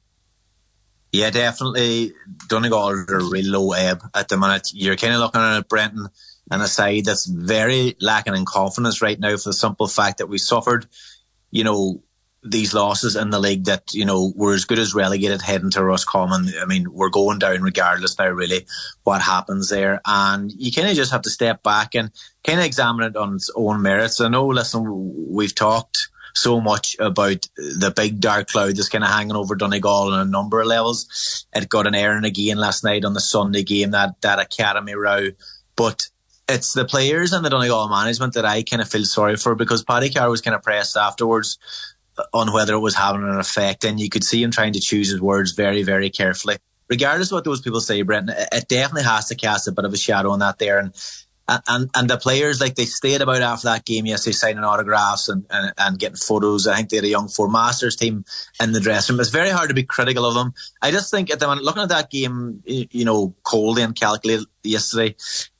Yeah, 1.11 1.29
definitely. 1.29 2.13
Donegal 2.47 2.89
a 2.89 3.29
real 3.29 3.51
low 3.51 3.73
ebb 3.73 4.01
at 4.15 4.29
the 4.29 4.37
minute. 4.37 4.69
You're 4.73 4.95
kind 4.95 5.13
of 5.13 5.19
looking 5.19 5.41
at 5.41 5.67
Brenton 5.67 6.07
and 6.49 6.61
a 6.61 6.67
side 6.67 7.05
that's 7.05 7.25
very 7.25 7.95
lacking 7.99 8.35
in 8.35 8.45
confidence 8.45 9.01
right 9.01 9.19
now 9.19 9.35
for 9.37 9.49
the 9.49 9.53
simple 9.53 9.87
fact 9.87 10.17
that 10.17 10.27
we 10.27 10.37
suffered, 10.37 10.87
you 11.51 11.63
know, 11.63 12.01
these 12.43 12.73
losses 12.73 13.15
in 13.15 13.29
the 13.29 13.39
league 13.39 13.65
that, 13.65 13.93
you 13.93 14.05
know, 14.05 14.33
we're 14.35 14.53
as 14.53 14.65
good 14.65 14.79
as 14.79 14.93
relegated 14.93 15.41
heading 15.41 15.71
to 15.71 15.83
Roscommon. 15.83 16.49
I 16.61 16.65
mean, 16.65 16.91
we're 16.91 17.09
going 17.09 17.39
down 17.39 17.61
regardless 17.61 18.17
now, 18.17 18.29
really, 18.29 18.65
what 19.03 19.21
happens 19.21 19.69
there. 19.69 20.01
And 20.05 20.51
you 20.51 20.71
kind 20.71 20.89
of 20.89 20.95
just 20.95 21.11
have 21.11 21.21
to 21.23 21.29
step 21.29 21.63
back 21.63 21.95
and 21.95 22.11
kind 22.43 22.59
of 22.59 22.65
examine 22.65 23.05
it 23.05 23.15
on 23.15 23.35
its 23.35 23.49
own 23.55 23.81
merits. 23.81 24.19
I 24.19 24.27
know, 24.27 24.47
listen, 24.47 24.83
we've 25.29 25.55
talked 25.55 26.09
so 26.35 26.59
much 26.59 26.97
about 26.99 27.47
the 27.55 27.93
big 27.95 28.19
dark 28.19 28.47
cloud 28.47 28.75
that's 28.75 28.89
kind 28.89 29.03
of 29.03 29.09
hanging 29.09 29.35
over 29.35 29.55
Donegal 29.55 30.11
on 30.11 30.19
a 30.19 30.29
number 30.29 30.59
of 30.59 30.67
levels. 30.67 31.45
It 31.53 31.69
got 31.69 31.87
an 31.87 31.95
airing 31.95 32.25
again 32.25 32.57
last 32.57 32.83
night 32.83 33.05
on 33.05 33.13
the 33.13 33.21
Sunday 33.21 33.63
game, 33.63 33.91
that, 33.91 34.19
that 34.21 34.39
academy 34.39 34.95
row. 34.95 35.29
But 35.75 36.09
it's 36.49 36.73
the 36.73 36.85
players 36.85 37.31
and 37.31 37.45
the 37.45 37.49
Donegal 37.49 37.87
management 37.87 38.33
that 38.33 38.45
I 38.45 38.63
kind 38.63 38.81
of 38.81 38.89
feel 38.89 39.05
sorry 39.05 39.37
for 39.37 39.55
because 39.55 39.83
Paddy 39.83 40.09
Carr 40.09 40.29
was 40.29 40.41
kind 40.41 40.55
of 40.55 40.63
pressed 40.63 40.97
afterwards 40.97 41.57
on 42.33 42.53
whether 42.53 42.73
it 42.73 42.79
was 42.79 42.95
having 42.95 43.23
an 43.23 43.39
effect. 43.39 43.83
And 43.83 43.99
you 43.99 44.09
could 44.09 44.23
see 44.23 44.41
him 44.41 44.51
trying 44.51 44.73
to 44.73 44.79
choose 44.79 45.09
his 45.09 45.21
words 45.21 45.51
very, 45.51 45.83
very 45.83 46.09
carefully. 46.09 46.57
Regardless 46.89 47.31
of 47.31 47.35
what 47.35 47.43
those 47.43 47.61
people 47.61 47.81
say, 47.81 48.01
Brent, 48.01 48.29
it 48.29 48.67
definitely 48.67 49.03
has 49.03 49.27
to 49.29 49.35
cast 49.35 49.67
a 49.67 49.71
bit 49.71 49.85
of 49.85 49.93
a 49.93 49.97
shadow 49.97 50.31
on 50.31 50.39
that 50.39 50.59
there. 50.59 50.79
And 50.79 50.93
and 51.47 51.89
and 51.93 52.09
the 52.09 52.17
players 52.17 52.61
like 52.61 52.75
they 52.75 52.85
stayed 52.85 53.21
about 53.21 53.41
after 53.41 53.65
that 53.65 53.85
game 53.85 54.05
yesterday 54.05 54.33
signing 54.33 54.63
autographs 54.63 55.27
and, 55.27 55.45
and, 55.49 55.73
and 55.77 55.99
getting 55.99 56.15
photos. 56.15 56.67
I 56.67 56.77
think 56.77 56.89
they 56.89 56.97
had 56.97 57.05
a 57.05 57.09
young 57.09 57.27
four 57.27 57.49
masters 57.49 57.95
team 57.95 58.23
in 58.61 58.71
the 58.71 58.79
dressing 58.79 59.15
room. 59.15 59.21
It's 59.21 59.29
very 59.29 59.49
hard 59.49 59.69
to 59.69 59.75
be 59.75 59.83
critical 59.83 60.25
of 60.25 60.35
them. 60.35 60.53
I 60.81 60.91
just 60.91 61.11
think 61.11 61.31
at 61.31 61.39
the 61.39 61.47
moment 61.47 61.65
looking 61.65 61.83
at 61.83 61.89
that 61.89 62.09
game, 62.09 62.63
you 62.65 63.05
know, 63.05 63.35
coldly 63.43 63.83
and 63.83 63.95
calculated 63.95 64.45
yesterday, 64.63 65.15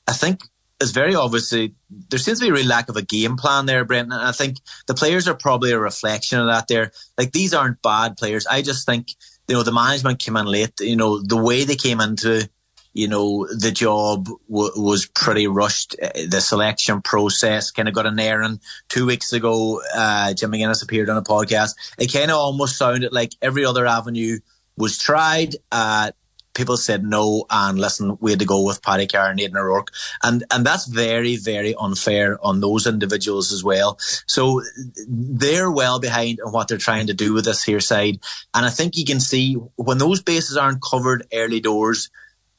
I 0.06 0.12
think 0.12 0.42
it's 0.84 0.92
very 0.92 1.14
obviously 1.14 1.74
there 2.10 2.18
seems 2.18 2.38
to 2.38 2.44
be 2.44 2.50
a 2.50 2.54
real 2.54 2.66
lack 2.66 2.88
of 2.88 2.96
a 2.96 3.02
game 3.02 3.36
plan 3.36 3.66
there, 3.66 3.84
Brent. 3.84 4.12
And 4.12 4.22
I 4.22 4.32
think 4.32 4.58
the 4.86 4.94
players 4.94 5.26
are 5.26 5.34
probably 5.34 5.72
a 5.72 5.78
reflection 5.78 6.38
of 6.38 6.46
that. 6.46 6.68
There, 6.68 6.92
like 7.18 7.32
these 7.32 7.52
aren't 7.52 7.82
bad 7.82 8.16
players. 8.16 8.46
I 8.46 8.62
just 8.62 8.86
think 8.86 9.08
you 9.48 9.54
know 9.54 9.62
the 9.62 9.72
management 9.72 10.20
came 10.20 10.36
in 10.36 10.46
late. 10.46 10.80
You 10.80 10.96
know 10.96 11.20
the 11.20 11.36
way 11.36 11.64
they 11.64 11.76
came 11.76 12.00
into 12.00 12.48
you 12.92 13.08
know 13.08 13.46
the 13.46 13.72
job 13.72 14.26
w- 14.26 14.72
was 14.76 15.06
pretty 15.06 15.46
rushed. 15.46 15.96
Uh, 16.00 16.10
the 16.28 16.40
selection 16.40 17.02
process 17.02 17.70
kind 17.70 17.88
of 17.88 17.94
got 17.94 18.06
an 18.06 18.20
errand 18.20 18.60
two 18.88 19.06
weeks 19.06 19.32
ago. 19.32 19.82
Uh, 19.94 20.32
Jim 20.34 20.52
McGuinness 20.52 20.82
appeared 20.82 21.10
on 21.10 21.16
a 21.16 21.22
podcast. 21.22 21.72
It 21.98 22.12
kind 22.12 22.30
of 22.30 22.36
almost 22.36 22.76
sounded 22.76 23.12
like 23.12 23.32
every 23.42 23.64
other 23.64 23.86
avenue 23.86 24.38
was 24.76 24.98
tried. 24.98 25.56
Uh, 25.72 26.12
people 26.54 26.76
said 26.76 27.04
no 27.04 27.44
and 27.50 27.78
listen, 27.78 28.16
we 28.20 28.30
had 28.30 28.40
to 28.40 28.46
go 28.46 28.62
with 28.62 28.82
Paddy 28.82 29.06
Carr 29.06 29.30
and 29.30 29.40
Aidan 29.40 29.56
O'Rourke. 29.56 29.90
And, 30.22 30.44
and 30.52 30.64
that's 30.64 30.86
very, 30.86 31.36
very 31.36 31.74
unfair 31.74 32.38
on 32.44 32.60
those 32.60 32.86
individuals 32.86 33.52
as 33.52 33.62
well. 33.62 33.98
So 34.26 34.62
they're 35.08 35.70
well 35.70 36.00
behind 36.00 36.40
on 36.44 36.52
what 36.52 36.68
they're 36.68 36.78
trying 36.78 37.08
to 37.08 37.14
do 37.14 37.32
with 37.32 37.44
this 37.44 37.62
here 37.62 37.80
side. 37.80 38.20
And 38.54 38.64
I 38.64 38.70
think 38.70 38.96
you 38.96 39.04
can 39.04 39.20
see 39.20 39.54
when 39.76 39.98
those 39.98 40.22
bases 40.22 40.56
aren't 40.56 40.82
covered 40.82 41.26
early 41.32 41.60
doors, 41.60 42.10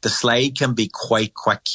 the 0.02 0.10
slide 0.10 0.58
can 0.58 0.74
be 0.74 0.90
quite 0.92 1.34
quick. 1.34 1.68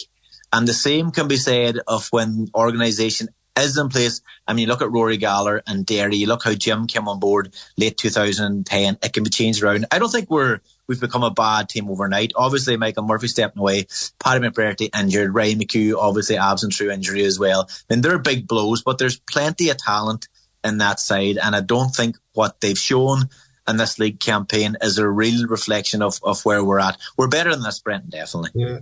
And 0.52 0.66
the 0.66 0.74
same 0.74 1.11
can 1.11 1.28
be 1.28 1.37
said 1.37 1.78
of 1.87 2.09
when 2.11 2.48
organisation 2.54 3.28
is 3.59 3.78
in 3.78 3.88
place. 3.88 4.20
I 4.46 4.52
mean, 4.52 4.68
look 4.68 4.83
at 4.83 4.90
Rory 4.90 5.16
Gallagher 5.16 5.62
and 5.66 5.87
Derry. 5.87 6.26
Look 6.26 6.44
how 6.44 6.54
Jim 6.54 6.87
came 6.87 7.09
on 7.09 7.20
board 7.20 7.54
late 7.76 7.96
2010. 7.96 8.98
It 9.02 9.12
can 9.12 9.24
be 9.24 9.30
changed 9.30 9.62
around. 9.62 9.87
I 9.90 9.98
don't 9.98 10.11
think 10.11 10.30
we're 10.30 10.61
we've 10.90 11.00
become 11.00 11.22
a 11.22 11.31
bad 11.31 11.68
team 11.68 11.88
overnight. 11.88 12.33
Obviously, 12.35 12.76
Michael 12.76 13.05
Murphy 13.05 13.29
stepping 13.29 13.61
away, 13.61 13.87
Paddy 14.18 14.44
McBrearty 14.44 14.88
injured, 14.98 15.33
Ryan 15.33 15.61
McHugh 15.61 15.96
obviously 15.96 16.37
absent 16.37 16.74
through 16.74 16.90
injury 16.90 17.22
as 17.24 17.38
well. 17.38 17.68
I 17.70 17.94
mean, 17.94 18.00
they're 18.00 18.18
big 18.18 18.48
blows, 18.48 18.83
but 18.83 18.98
there's 18.98 19.20
plenty 19.20 19.70
of 19.70 19.79
talent 19.79 20.26
in 20.64 20.79
that 20.79 20.98
side, 20.98 21.38
and 21.38 21.55
I 21.55 21.61
don't 21.61 21.94
think 21.94 22.16
what 22.33 22.61
they've 22.61 22.76
shown 22.76 23.29
in 23.68 23.76
this 23.76 24.00
league 24.00 24.18
campaign 24.18 24.76
is 24.83 24.98
a 24.98 25.09
real 25.09 25.46
reflection 25.46 26.03
of, 26.03 26.18
of 26.24 26.44
where 26.44 26.64
we're 26.64 26.81
at. 26.81 26.98
We're 27.16 27.29
better 27.29 27.53
than 27.53 27.62
this, 27.62 27.79
Brenton, 27.79 28.11
definitely. 28.11 28.50
Yeah, 28.55 28.79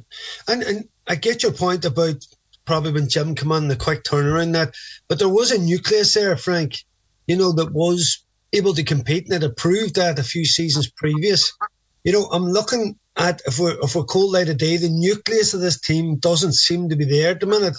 and 0.48 0.62
and 0.62 0.88
I 1.06 1.16
get 1.16 1.42
your 1.42 1.52
point 1.52 1.84
about 1.84 2.26
probably 2.64 2.92
when 2.92 3.10
Jim 3.10 3.34
came 3.34 3.52
on 3.52 3.68
the 3.68 3.76
quick 3.76 4.02
turnaround 4.02 4.54
that, 4.54 4.74
but 5.08 5.18
there 5.18 5.28
was 5.28 5.52
a 5.52 5.58
nucleus 5.58 6.14
there, 6.14 6.38
Frank. 6.38 6.78
You 7.26 7.36
know 7.36 7.52
that 7.52 7.74
was 7.74 8.24
able 8.54 8.72
to 8.72 8.82
compete 8.82 9.30
and 9.30 9.44
it 9.44 9.56
proved 9.58 9.96
that 9.96 10.18
a 10.18 10.22
few 10.22 10.46
seasons 10.46 10.90
previous 10.90 11.52
you 12.04 12.12
know, 12.12 12.28
I'm 12.32 12.44
looking 12.44 12.98
at 13.16 13.42
if 13.46 13.58
we're 13.58 13.76
if 13.82 13.94
we're 13.94 14.04
cold 14.04 14.32
light 14.32 14.48
of 14.48 14.58
day, 14.58 14.76
the 14.76 14.88
nucleus 14.88 15.54
of 15.54 15.60
this 15.60 15.80
team 15.80 16.16
doesn't 16.16 16.52
seem 16.52 16.88
to 16.88 16.96
be 16.96 17.04
there 17.04 17.32
at 17.32 17.40
the 17.40 17.46
minute. 17.46 17.76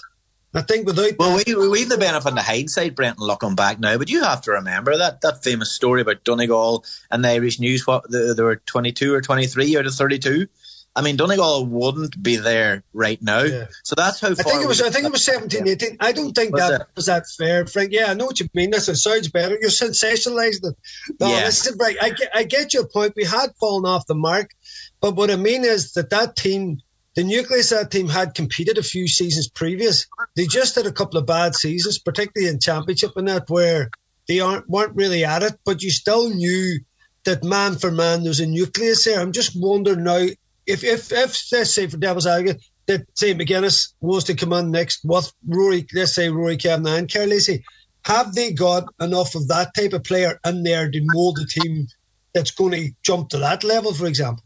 I 0.54 0.62
think 0.62 0.88
without 0.88 1.14
well, 1.20 1.40
we 1.46 1.56
we 1.56 1.82
have 1.82 1.90
the 1.90 1.98
benefit 1.98 2.30
of 2.30 2.36
the 2.36 2.42
hindsight, 2.42 2.96
Brenton, 2.96 3.24
looking 3.24 3.56
back 3.56 3.80
now. 3.80 3.98
But 3.98 4.10
you 4.10 4.24
have 4.24 4.42
to 4.42 4.52
remember 4.52 4.98
that 4.98 5.22
that 5.22 5.44
famous 5.44 5.72
story 5.72 6.02
about 6.02 6.24
Donegal 6.24 6.86
and 7.12 7.24
the 7.24 7.30
Irish 7.30 7.60
News. 7.60 7.86
What 7.86 8.06
there 8.10 8.46
were 8.46 8.56
22 8.56 9.14
or 9.14 9.22
23 9.22 9.78
out 9.78 9.86
of 9.86 9.94
32 9.94 10.48
I 10.96 11.02
mean, 11.02 11.16
Donegal 11.16 11.66
wouldn't 11.68 12.22
be 12.22 12.36
there 12.36 12.84
right 12.94 13.22
now. 13.22 13.44
Yeah. 13.44 13.68
So 13.84 13.96
that's 13.96 14.20
how 14.20 14.32
I 14.32 14.34
think 14.34 14.64
it 14.64 14.68
was. 14.68 14.82
I 14.82 14.90
think 14.90 15.06
it 15.06 15.12
was 15.12 15.24
17, 15.24 15.68
18. 15.68 15.98
I 16.00 16.12
don't 16.12 16.34
think 16.34 16.54
was 16.54 16.68
that 16.68 16.82
it? 16.82 16.88
was 16.96 17.06
that 17.06 17.26
fair, 17.38 17.66
Frank. 17.68 17.92
Yeah, 17.92 18.08
I 18.10 18.16
know 18.16 18.26
what 18.26 18.40
you 18.40 18.50
mean. 18.54 18.72
This 18.72 18.90
it 18.90 18.96
sounds 18.96 19.30
better. 19.30 19.58
You're 19.62 19.70
sensationalising 19.70 20.66
it. 20.66 20.76
No, 21.20 21.30
yeah. 21.30 21.46
listen, 21.46 21.78
right. 21.80 21.96
I 22.02 22.10
get, 22.10 22.30
I 22.34 22.44
get 22.44 22.74
your 22.74 22.88
point. 22.88 23.14
We 23.16 23.24
had 23.24 23.56
fallen 23.60 23.86
off 23.86 24.08
the 24.08 24.16
mark, 24.16 24.52
but 25.00 25.16
what 25.16 25.32
I 25.32 25.36
mean 25.36 25.64
is 25.64 25.94
that 25.94 26.10
that 26.10 26.36
team, 26.36 26.82
the 27.16 27.24
nucleus 27.24 27.72
of 27.72 27.80
that 27.80 27.92
team, 27.92 28.10
had 28.10 28.34
competed 28.34 28.78
a 28.78 28.84
few 28.84 29.08
seasons 29.08 29.48
previous. 29.48 30.08
They 30.36 30.48
just 30.48 30.76
had 30.76 30.88
a 30.88 30.92
couple 30.92 31.20
of 31.20 31.28
bad 31.28 31.56
seasons, 31.56 32.00
particularly 32.00 32.52
in 32.52 32.60
championship 32.60 33.12
and 33.16 33.28
that, 33.28 33.50
where 33.50 33.90
they 34.28 34.40
aren't 34.40 34.68
weren't 34.68 34.96
really 34.96 35.24
at 35.24 35.44
it. 35.44 35.54
But 35.66 35.84
you 35.84 35.92
still 35.92 36.30
knew 36.30 36.80
that 37.26 37.44
man 37.44 37.76
for 37.76 37.92
man, 37.92 38.24
there's 38.24 38.40
a 38.40 38.48
nucleus 38.48 39.06
there. 39.06 39.20
I'm 39.22 39.32
just 39.32 39.54
wondering 39.56 40.04
now 40.04 40.28
if 40.70 40.84
if 40.84 41.12
if 41.12 41.52
let's 41.52 41.74
say 41.74 41.88
for 41.88 41.98
devil's 41.98 42.28
advocate 42.28 42.64
that 42.86 43.02
say 43.16 43.34
McGuinness 43.34 43.94
wants 44.00 44.26
to 44.26 44.36
come 44.36 44.54
on 44.54 44.72
next 44.72 45.02
with 45.04 45.32
Rory, 45.48 45.86
let's 45.94 46.14
say 46.14 46.30
Rory 46.30 46.58
Kavanagh 46.58 46.98
and 46.98 47.12
Karl 47.12 47.28
Lacey, 47.28 47.64
have 48.06 48.34
they 48.34 48.54
got 48.54 48.86
enough 49.02 49.36
of 49.36 49.48
that 49.48 49.74
type 49.76 49.94
of 49.94 50.04
player 50.04 50.40
in 50.46 50.64
there 50.64 50.90
to 50.90 51.00
mould 51.04 51.38
the 51.38 51.46
team 51.46 51.88
that's 52.34 52.52
going 52.52 52.72
to 52.72 52.92
jump 53.04 53.30
to 53.30 53.40
that 53.40 53.64
level, 53.64 53.94
for 53.94 54.06
example? 54.06 54.44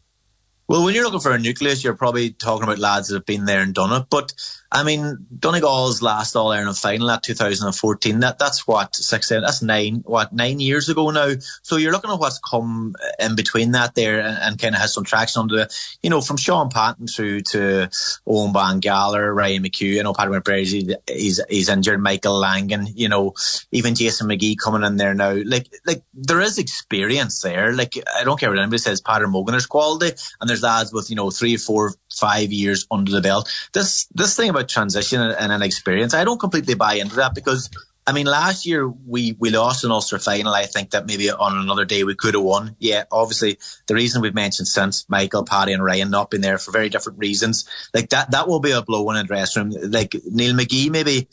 Well, 0.67 0.85
when 0.85 0.95
you're 0.95 1.03
looking 1.03 1.19
for 1.19 1.31
a 1.31 1.39
nucleus, 1.39 1.83
you're 1.83 1.95
probably 1.95 2.31
talking 2.31 2.63
about 2.63 2.79
lads 2.79 3.09
that 3.09 3.15
have 3.15 3.25
been 3.25 3.45
there 3.45 3.61
and 3.61 3.73
done 3.73 3.91
it. 4.01 4.07
But 4.09 4.33
I 4.73 4.83
mean, 4.83 5.27
Donegal's 5.37 6.01
last 6.01 6.35
All 6.35 6.51
Ireland 6.51 6.77
final 6.77 7.11
at 7.11 7.21
2014. 7.21 8.19
That 8.21 8.39
that's 8.39 8.65
what 8.67 8.95
six. 8.95 9.29
That's 9.29 9.61
nine. 9.61 10.01
What 10.05 10.33
nine 10.33 10.59
years 10.59 10.89
ago 10.89 11.11
now. 11.11 11.33
So 11.61 11.75
you're 11.75 11.91
looking 11.91 12.09
at 12.09 12.19
what's 12.19 12.39
come 12.39 12.95
in 13.19 13.35
between 13.35 13.71
that 13.71 13.93
there, 13.93 14.19
and, 14.19 14.35
and 14.41 14.59
kind 14.59 14.73
of 14.73 14.81
has 14.81 14.91
some 14.91 15.03
traction 15.03 15.41
under 15.41 15.57
the, 15.57 15.75
you 16.01 16.09
know, 16.09 16.21
from 16.21 16.37
Shaun 16.37 16.69
Patton 16.69 17.05
through 17.05 17.41
to 17.41 17.87
Eoghan 18.27 18.51
Bán 18.51 18.79
Gallagher, 18.79 19.31
Ryan 19.31 19.63
McHugh. 19.63 19.93
You 19.93 20.01
know, 20.01 20.13
Paddy 20.13 20.31
McBrearty, 20.31 20.95
he's 21.07 21.39
he's 21.49 21.69
injured. 21.69 22.01
Michael 22.01 22.39
Langan. 22.39 22.87
You 22.95 23.09
know, 23.09 23.33
even 23.71 23.93
Jason 23.93 24.27
McGee 24.27 24.57
coming 24.57 24.83
in 24.83 24.97
there 24.97 25.13
now. 25.13 25.37
Like 25.45 25.67
like 25.85 26.01
there 26.15 26.41
is 26.41 26.57
experience 26.57 27.41
there. 27.41 27.73
Like 27.73 27.93
I 28.17 28.23
don't 28.23 28.39
care 28.39 28.49
what 28.49 28.57
anybody 28.57 28.79
says. 28.79 29.01
Patrick 29.01 29.29
Mogan, 29.29 29.53
there's 29.53 29.67
quality, 29.67 30.17
and 30.41 30.49
there's 30.49 30.63
lads 30.63 30.91
with 30.91 31.11
you 31.11 31.15
know 31.15 31.29
three, 31.29 31.55
or 31.55 31.59
four, 31.59 31.93
five 32.13 32.51
years 32.51 32.85
under 32.91 33.11
the 33.11 33.21
belt. 33.21 33.49
This 33.73 34.05
this 34.13 34.35
thing 34.35 34.49
about 34.49 34.69
transition 34.69 35.21
and, 35.21 35.51
an 35.51 35.61
experience, 35.61 36.13
I 36.13 36.23
don't 36.23 36.39
completely 36.39 36.75
buy 36.75 36.95
into 36.95 37.15
that 37.17 37.35
because 37.35 37.69
I 38.05 38.11
mean, 38.11 38.25
last 38.25 38.65
year 38.65 38.87
we, 38.87 39.37
we 39.39 39.49
lost 39.49 39.85
an 39.85 39.91
Ulster 39.91 40.19
final. 40.19 40.53
I 40.53 40.65
think 40.65 40.91
that 40.91 41.05
maybe 41.05 41.31
on 41.31 41.57
another 41.57 41.85
day 41.85 42.03
we 42.03 42.15
could 42.15 42.33
have 42.33 42.43
won. 42.43 42.75
Yeah, 42.79 43.05
obviously 43.11 43.57
the 43.87 43.95
reason 43.95 44.21
we've 44.21 44.33
mentioned 44.35 44.67
since 44.67 45.05
Michael, 45.09 45.45
Paddy, 45.45 45.71
and 45.71 45.83
Ryan 45.83 46.09
not 46.09 46.29
been 46.29 46.41
there 46.41 46.57
for 46.57 46.71
very 46.71 46.89
different 46.89 47.19
reasons. 47.19 47.67
Like 47.93 48.09
that, 48.09 48.31
that 48.31 48.47
will 48.47 48.59
be 48.59 48.71
a 48.71 48.81
blow 48.81 49.09
in 49.09 49.15
a 49.15 49.23
dressing 49.23 49.71
room. 49.71 49.91
Like 49.91 50.15
Neil 50.25 50.53
McGee 50.53 50.91
maybe 50.91 51.29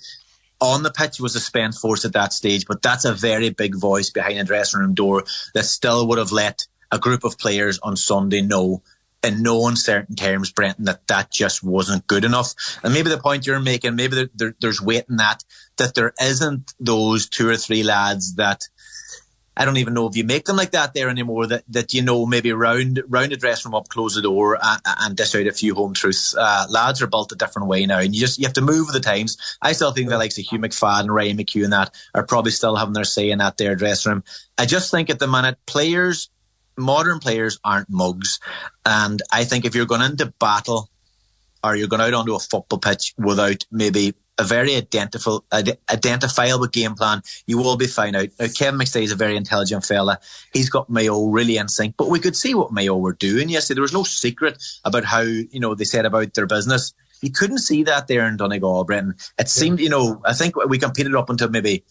on 0.61 0.83
the 0.83 0.93
pitch 0.93 1.19
was 1.19 1.35
a 1.35 1.41
spent 1.41 1.75
force 1.75 2.05
at 2.05 2.13
that 2.13 2.33
stage, 2.33 2.67
but 2.67 2.83
that's 2.83 3.05
a 3.05 3.15
very 3.15 3.51
big 3.51 3.75
voice 3.75 4.11
behind 4.11 4.39
a 4.39 4.45
dressing 4.45 4.81
room 4.81 4.95
door 4.95 5.25
that 5.55 5.65
still 5.65 6.07
would 6.07 6.19
have 6.19 6.33
let 6.33 6.67
a 6.93 6.99
group 6.99 7.25
of 7.25 7.39
players 7.39 7.79
on 7.83 7.97
Sunday 7.97 8.43
know 8.43 8.83
in 9.23 9.43
no 9.43 9.67
uncertain 9.67 10.17
terms, 10.17 10.51
Brenton, 10.51 10.87
that 10.87 11.07
that 11.09 11.31
just 11.31 11.63
wasn't 11.63 12.07
good 12.07 12.25
enough. 12.25 12.55
And 12.83 12.95
maybe 12.95 13.11
the 13.11 13.19
point 13.19 13.47
you're 13.47 13.61
making, 13.61 13.97
maybe 13.97 14.17
there, 14.17 14.31
there, 14.35 14.55
there's 14.61 14.81
weight 14.81 15.05
in 15.09 15.17
that, 15.17 15.45
that 15.77 15.95
there 15.95 16.15
isn't 16.21 16.75
those 16.81 17.29
two 17.29 17.49
or 17.49 17.57
three 17.57 17.83
lads 17.83 18.37
that 18.37 18.69
I 19.57 19.67
don't 19.67 19.77
even 19.77 19.93
know 19.93 20.07
if 20.07 20.17
you 20.17 20.25
make 20.25 20.47
them 20.47 20.57
like 20.57 20.71
that 20.71 20.95
there 20.95 21.11
anymore. 21.11 21.47
That 21.47 21.65
that 21.69 21.93
you 21.93 22.01
know 22.01 22.25
maybe 22.25 22.51
round 22.53 23.03
round 23.09 23.33
the 23.33 23.37
dressing 23.37 23.71
room 23.71 23.77
up, 23.77 23.89
close 23.89 24.15
the 24.15 24.23
door, 24.23 24.57
and, 24.63 24.81
and 24.85 25.17
dish 25.17 25.35
out 25.35 25.47
a 25.47 25.53
few 25.53 25.75
home 25.75 25.93
truths. 25.93 26.35
Uh, 26.35 26.67
lads 26.71 27.03
are 27.03 27.07
built 27.07 27.33
a 27.33 27.37
different 27.37 27.69
way 27.69 27.85
now, 27.85 27.99
and 27.99 28.15
you 28.15 28.21
just 28.21 28.39
you 28.39 28.47
have 28.47 28.55
to 28.55 28.63
move 28.63 28.87
with 28.87 28.95
the 28.95 29.01
times. 29.01 29.37
I 29.61 29.73
still 29.73 29.93
think 29.93 30.09
the 30.09 30.17
likes 30.17 30.39
of 30.39 30.47
Hugh 30.47 30.61
McFadden, 30.61 31.11
Ryan 31.11 31.37
McHugh, 31.37 31.65
and 31.65 31.75
that 31.75 31.95
are 32.15 32.23
probably 32.23 32.53
still 32.53 32.77
having 32.77 32.95
their 32.95 33.05
say 33.05 33.31
in 33.31 33.39
that 33.39 33.59
their 33.59 33.75
dressing 33.75 34.13
room. 34.13 34.25
I 34.57 34.65
just 34.65 34.91
think 34.91 35.11
at 35.11 35.19
the 35.19 35.27
minute 35.27 35.59
players, 35.67 36.31
modern 36.81 37.19
players 37.19 37.59
aren't 37.65 37.91
mugs, 37.91 38.41
and 38.85 39.23
I 39.33 39.45
think 39.45 39.65
if 39.65 39.75
you're 39.75 39.87
going 39.87 40.03
into 40.03 40.33
battle 40.39 40.91
or 41.63 41.77
you're 41.77 41.89
going 41.89 42.03
out 42.03 42.15
onto 42.15 42.35
a 42.35 42.39
football 42.39 42.79
pitch 42.79 43.15
without 43.19 43.67
maybe 43.71 44.15
a 44.39 44.45
very 44.45 44.75
identifiable, 44.75 45.45
identifiable 45.53 46.67
game 46.67 46.95
plan, 46.95 47.21
you 47.47 47.59
will 47.59 47.77
be 47.77 47.87
fine 47.87 48.17
out. 48.17 48.29
Now, 48.39 48.47
Kevin 48.49 48.81
McStay 48.81 49.03
is 49.03 49.13
a 49.13 49.17
very 49.17 49.37
intelligent 49.37 49.85
fella. 49.85 50.19
He's 50.55 50.71
got 50.71 50.89
Mayo 50.89 51.27
really 51.27 51.59
in 51.59 51.69
sync, 51.69 51.97
but 51.99 52.09
we 52.09 52.21
could 52.21 52.35
see 52.35 52.55
what 52.55 52.73
Mayo 52.73 52.97
were 52.97 53.13
doing 53.13 53.51
yesterday. 53.51 53.77
There 53.77 53.83
was 53.83 53.93
no 53.93 54.03
secret 54.03 54.63
about 54.83 55.05
how, 55.05 55.21
you 55.21 55.61
know, 55.61 55.75
they 55.75 55.85
said 55.85 56.07
about 56.07 56.33
their 56.33 56.47
business 56.47 56.95
you 57.23 57.31
couldn't 57.31 57.59
see 57.59 57.83
that 57.85 58.09
there 58.09 58.27
in 58.27 58.37
Donegal, 58.37 58.85
Brendan. 58.85 59.15
It 59.39 59.49
seemed, 59.49 59.81
you 59.81 59.89
know, 59.89 60.21
I 60.25 60.33
think 60.33 60.57
we 60.57 60.79
competed 60.79 61.15
up 61.15 61.31
until 61.31 61.49
maybe, 61.49 61.85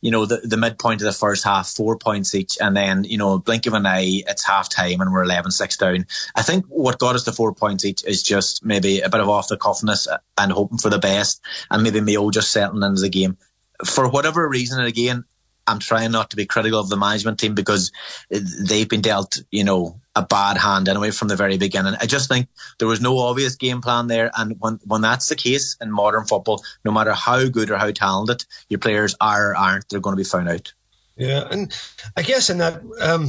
you 0.00 0.10
know, 0.10 0.26
the, 0.26 0.38
the 0.44 0.56
midpoint 0.56 1.00
of 1.00 1.06
the 1.06 1.12
first 1.12 1.44
half, 1.44 1.68
four 1.68 1.98
points 1.98 2.34
each, 2.34 2.58
and 2.60 2.76
then, 2.76 3.04
you 3.04 3.18
know, 3.18 3.38
blink 3.38 3.66
of 3.66 3.74
an 3.74 3.86
eye, 3.86 4.22
it's 4.26 4.46
half 4.46 4.68
time 4.68 5.00
and 5.00 5.12
we're 5.12 5.22
11 5.22 5.50
6 5.50 5.76
down. 5.76 6.06
I 6.34 6.42
think 6.42 6.66
what 6.66 6.98
got 6.98 7.14
us 7.14 7.24
to 7.24 7.32
four 7.32 7.54
points 7.54 7.84
each 7.84 8.04
is 8.04 8.22
just 8.22 8.64
maybe 8.64 9.00
a 9.00 9.08
bit 9.08 9.20
of 9.20 9.28
off 9.28 9.48
the 9.48 9.56
cuffness 9.56 10.06
and 10.38 10.52
hoping 10.52 10.78
for 10.78 10.90
the 10.90 10.98
best, 10.98 11.40
and 11.70 11.82
maybe 11.82 12.00
Mayo 12.00 12.30
just 12.30 12.52
settling 12.52 12.82
into 12.82 13.00
the 13.00 13.08
game. 13.08 13.36
For 13.84 14.08
whatever 14.08 14.48
reason, 14.48 14.78
and 14.78 14.88
again, 14.88 15.24
I'm 15.66 15.78
trying 15.78 16.12
not 16.12 16.30
to 16.30 16.36
be 16.36 16.46
critical 16.46 16.80
of 16.80 16.88
the 16.88 16.96
management 16.96 17.38
team 17.38 17.54
because 17.54 17.90
they've 18.30 18.88
been 18.88 19.00
dealt, 19.00 19.38
you 19.50 19.64
know, 19.64 20.00
a 20.16 20.22
bad 20.22 20.56
hand 20.58 20.88
anyway 20.88 21.10
from 21.10 21.28
the 21.28 21.36
very 21.36 21.56
beginning. 21.58 21.94
I 22.00 22.06
just 22.06 22.28
think 22.28 22.48
there 22.78 22.88
was 22.88 23.00
no 23.00 23.18
obvious 23.18 23.56
game 23.56 23.80
plan 23.80 24.06
there. 24.06 24.30
And 24.36 24.56
when, 24.60 24.78
when 24.84 25.00
that's 25.00 25.28
the 25.28 25.36
case 25.36 25.76
in 25.80 25.90
modern 25.90 26.24
football, 26.24 26.62
no 26.84 26.92
matter 26.92 27.12
how 27.12 27.48
good 27.48 27.70
or 27.70 27.78
how 27.78 27.90
talented 27.90 28.44
your 28.68 28.78
players 28.78 29.16
are 29.20 29.50
or 29.50 29.56
aren't, 29.56 29.88
they're 29.88 30.00
going 30.00 30.14
to 30.14 30.20
be 30.20 30.28
found 30.28 30.48
out. 30.48 30.72
Yeah. 31.16 31.48
And 31.50 31.74
I 32.16 32.22
guess 32.22 32.50
in 32.50 32.58
that, 32.58 32.80
um, 33.00 33.28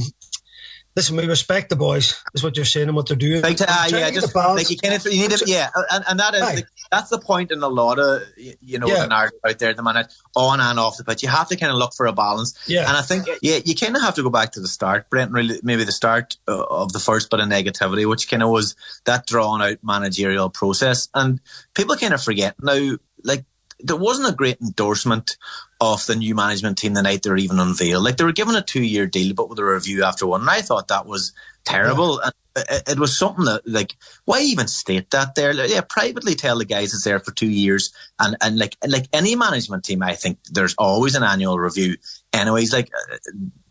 listen, 0.96 1.16
we 1.16 1.26
respect 1.26 1.68
the 1.68 1.76
boys. 1.76 2.22
Is 2.34 2.42
what 2.42 2.56
you're 2.56 2.64
saying 2.64 2.88
and 2.88 2.96
what 2.96 3.06
they're 3.06 3.16
doing. 3.16 3.42
Like, 3.42 3.60
uh, 3.60 3.88
yeah, 3.90 4.10
just 4.10 4.34
like 4.34 4.70
you 4.70 4.76
of 4.82 5.04
you 5.04 5.20
need 5.20 5.32
it. 5.32 5.46
Yeah, 5.46 5.68
and, 5.90 6.04
and 6.08 6.18
that 6.18 6.34
is 6.34 6.64
that's 6.90 7.10
the 7.10 7.18
point 7.18 7.52
in 7.52 7.62
a 7.62 7.68
lot 7.68 7.98
of 7.98 8.22
you 8.36 8.78
know 8.78 8.86
yeah. 8.86 9.06
art 9.10 9.32
out 9.46 9.58
there 9.58 9.70
at 9.70 9.76
the 9.76 9.82
minute, 9.82 10.12
on 10.34 10.60
and 10.60 10.78
off 10.78 10.96
the 10.96 11.04
pitch. 11.04 11.22
You 11.22 11.28
have 11.28 11.48
to 11.48 11.56
kind 11.56 11.70
of 11.70 11.78
look 11.78 11.92
for 11.94 12.06
a 12.06 12.12
balance. 12.12 12.58
Yeah, 12.66 12.88
and 12.88 12.96
I 12.96 13.02
think 13.02 13.28
yeah, 13.42 13.60
you 13.64 13.74
kind 13.74 13.94
of 13.94 14.02
have 14.02 14.14
to 14.14 14.22
go 14.22 14.30
back 14.30 14.52
to 14.52 14.60
the 14.60 14.68
start, 14.68 15.10
Brent. 15.10 15.32
Really, 15.32 15.60
maybe 15.62 15.84
the 15.84 15.92
start 15.92 16.36
uh, 16.48 16.64
of 16.64 16.92
the 16.92 17.00
first 17.00 17.30
bit 17.30 17.40
of 17.40 17.48
negativity, 17.48 18.08
which 18.08 18.28
kind 18.28 18.42
of 18.42 18.50
was 18.50 18.74
that 19.04 19.26
drawn 19.26 19.62
out 19.62 19.78
managerial 19.82 20.50
process, 20.50 21.08
and 21.14 21.40
people 21.74 21.96
kind 21.96 22.14
of 22.14 22.22
forget 22.22 22.54
now, 22.62 22.96
like 23.22 23.44
there 23.80 23.96
wasn't 23.96 24.28
a 24.28 24.36
great 24.36 24.60
endorsement 24.60 25.36
of 25.80 26.06
the 26.06 26.16
new 26.16 26.34
management 26.34 26.78
team 26.78 26.94
the 26.94 27.02
night 27.02 27.22
they 27.22 27.30
were 27.30 27.36
even 27.36 27.58
unveiled. 27.58 28.04
Like 28.04 28.16
they 28.16 28.24
were 28.24 28.32
given 28.32 28.56
a 28.56 28.62
two 28.62 28.82
year 28.82 29.06
deal, 29.06 29.34
but 29.34 29.48
with 29.48 29.58
a 29.58 29.64
review 29.64 30.04
after 30.04 30.26
one. 30.26 30.40
And 30.40 30.50
I 30.50 30.62
thought 30.62 30.88
that 30.88 31.06
was 31.06 31.32
terrible. 31.64 32.20
Yeah. 32.22 32.30
And 32.56 32.66
it, 32.70 32.82
it, 32.92 32.98
was 32.98 33.16
something 33.16 33.44
that, 33.44 33.62
like, 33.66 33.96
why 34.24 34.40
even 34.40 34.66
state 34.68 35.10
that 35.10 35.34
there? 35.34 35.52
Like, 35.52 35.70
yeah, 35.70 35.82
privately 35.82 36.34
tell 36.34 36.58
the 36.58 36.64
guys 36.64 36.94
it's 36.94 37.04
there 37.04 37.20
for 37.20 37.32
two 37.32 37.50
years. 37.50 37.92
And, 38.18 38.36
and 38.40 38.58
like, 38.58 38.76
like 38.86 39.08
any 39.12 39.36
management 39.36 39.84
team, 39.84 40.02
I 40.02 40.14
think 40.14 40.38
there's 40.50 40.74
always 40.78 41.14
an 41.14 41.22
annual 41.22 41.58
review. 41.58 41.96
Anyways, 42.32 42.72
like, 42.72 42.90
uh, 43.12 43.16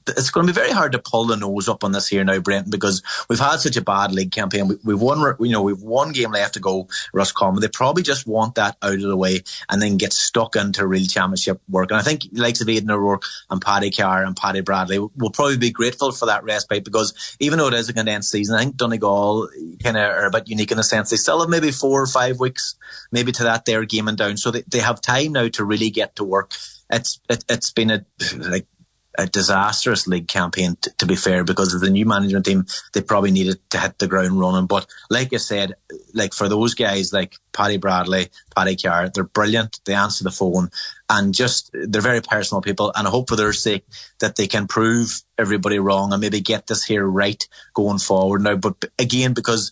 it's 0.08 0.30
going 0.30 0.46
to 0.46 0.54
be 0.54 0.56
very 0.56 0.72
hard 0.72 0.91
to 0.91 1.00
pull 1.00 1.26
the 1.26 1.36
nose 1.36 1.68
up 1.68 1.84
on 1.84 1.91
this 1.91 2.08
here 2.08 2.24
now, 2.24 2.39
Brendan, 2.39 2.70
because 2.70 3.02
we've 3.30 3.39
had 3.39 3.58
such 3.58 3.78
a 3.78 3.82
bad 3.82 4.12
league 4.12 4.32
campaign. 4.32 4.68
We, 4.84 4.94
have 4.94 5.02
won, 5.02 5.36
you 5.39 5.52
know, 5.52 5.62
we've 5.62 5.82
one 5.82 6.12
game 6.12 6.32
left 6.32 6.54
to 6.56 6.60
go, 6.60 6.88
Roscommon. 7.13 7.62
They 7.62 7.68
probably 7.68 8.04
just 8.04 8.28
want 8.28 8.56
that 8.56 8.78
out 8.82 8.94
of 8.94 9.02
the 9.02 9.18
way 9.18 9.44
and 9.70 9.82
then 9.82 9.98
get 9.98 10.13
stuck 10.13 10.56
into 10.56 10.86
real 10.86 11.06
championship 11.06 11.62
work. 11.70 11.91
And 11.91 12.00
I 12.00 12.04
think 12.04 12.28
likes 12.34 12.62
of 12.62 12.70
Aidan 12.70 12.91
O'Rourke 12.91 13.24
and 13.50 13.62
Paddy 13.62 13.91
Carr 13.91 14.24
and 14.24 14.36
Paddy 14.36 14.62
Bradley 14.62 15.00
will 15.00 15.32
probably 15.32 15.58
be 15.58 15.72
grateful 15.72 16.12
for 16.12 16.28
that 16.28 16.44
respite 16.44 16.84
because 16.84 17.36
even 17.39 17.58
though 17.58 17.68
it 17.68 17.74
is 17.74 17.89
a 17.89 17.94
condensed 17.94 18.32
season, 18.32 18.56
I 18.56 18.60
think 18.60 18.78
Donegal 18.78 19.50
kind 19.84 19.98
of 19.98 20.04
are 20.04 20.26
a 20.26 20.32
bit 20.32 20.48
unique 20.48 20.72
in 20.72 20.78
the 20.78 20.84
sense 20.84 21.10
they 21.10 21.18
still 21.18 21.41
have 21.41 21.50
maybe 21.50 21.72
four 21.72 22.02
or 22.02 22.08
five 22.08 22.39
weeks, 22.39 22.76
maybe 23.12 23.32
to 23.32 23.44
that 23.44 23.65
they're 23.65 23.86
gaming 23.86 24.15
down. 24.15 24.38
So 24.38 24.52
they, 24.52 24.63
they 24.68 24.80
have 24.80 25.02
time 25.02 25.34
now 25.34 25.48
to 25.50 25.63
really 25.63 25.89
get 25.89 26.15
to 26.18 26.24
work 26.24 26.54
it's 26.89 27.20
it, 27.30 27.44
has 27.50 27.72
been 27.72 27.91
a 27.91 28.06
like 28.38 28.68
a 29.17 29.28
disastrous 29.28 30.08
league 30.08 30.28
campaign, 30.28 30.78
t- 30.82 30.91
to 30.97 31.06
be 31.06 31.15
fair, 31.15 31.43
because 31.43 31.73
of 31.73 31.82
the 31.82 31.89
new 31.89 32.06
management 32.06 32.45
team, 32.45 32.65
they 32.93 33.01
probably 33.01 33.32
needed 33.32 33.58
to 33.71 33.80
hit 33.80 33.99
the 33.99 34.08
ground 34.08 34.39
running. 34.39 34.67
But 34.67 34.88
like 35.10 35.34
I 35.34 35.38
said, 35.38 35.73
like 36.13 36.34
for 36.34 36.49
those 36.49 36.73
guys 36.73 37.13
like 37.13 37.38
Paddy 37.56 37.78
Bradley, 37.78 38.28
Paddy 38.56 38.76
Carr, 38.76 39.10
they're 39.10 39.24
brilliant. 39.24 39.80
They 39.86 39.94
answer 39.94 40.24
the 40.24 40.32
phone 40.32 40.70
and 41.10 41.34
just 41.34 41.70
they're 41.74 42.02
very 42.02 42.22
personal 42.22 42.62
people. 42.62 42.91
And 42.96 43.08
I 43.08 43.12
hope 43.12 43.30
for 43.30 43.36
their 43.36 43.54
sake 43.54 43.86
that 44.20 44.36
they 44.36 44.48
can 44.48 44.68
prove 44.68 45.22
everybody 45.38 45.80
wrong 45.80 46.12
and 46.12 46.20
maybe 46.22 46.41
get 46.41 46.68
this 46.68 46.84
here 46.84 47.06
right 47.06 47.48
going 47.74 48.00
forward 48.00 48.41
now. 48.41 48.56
But 48.56 48.86
again, 49.00 49.34
because 49.34 49.72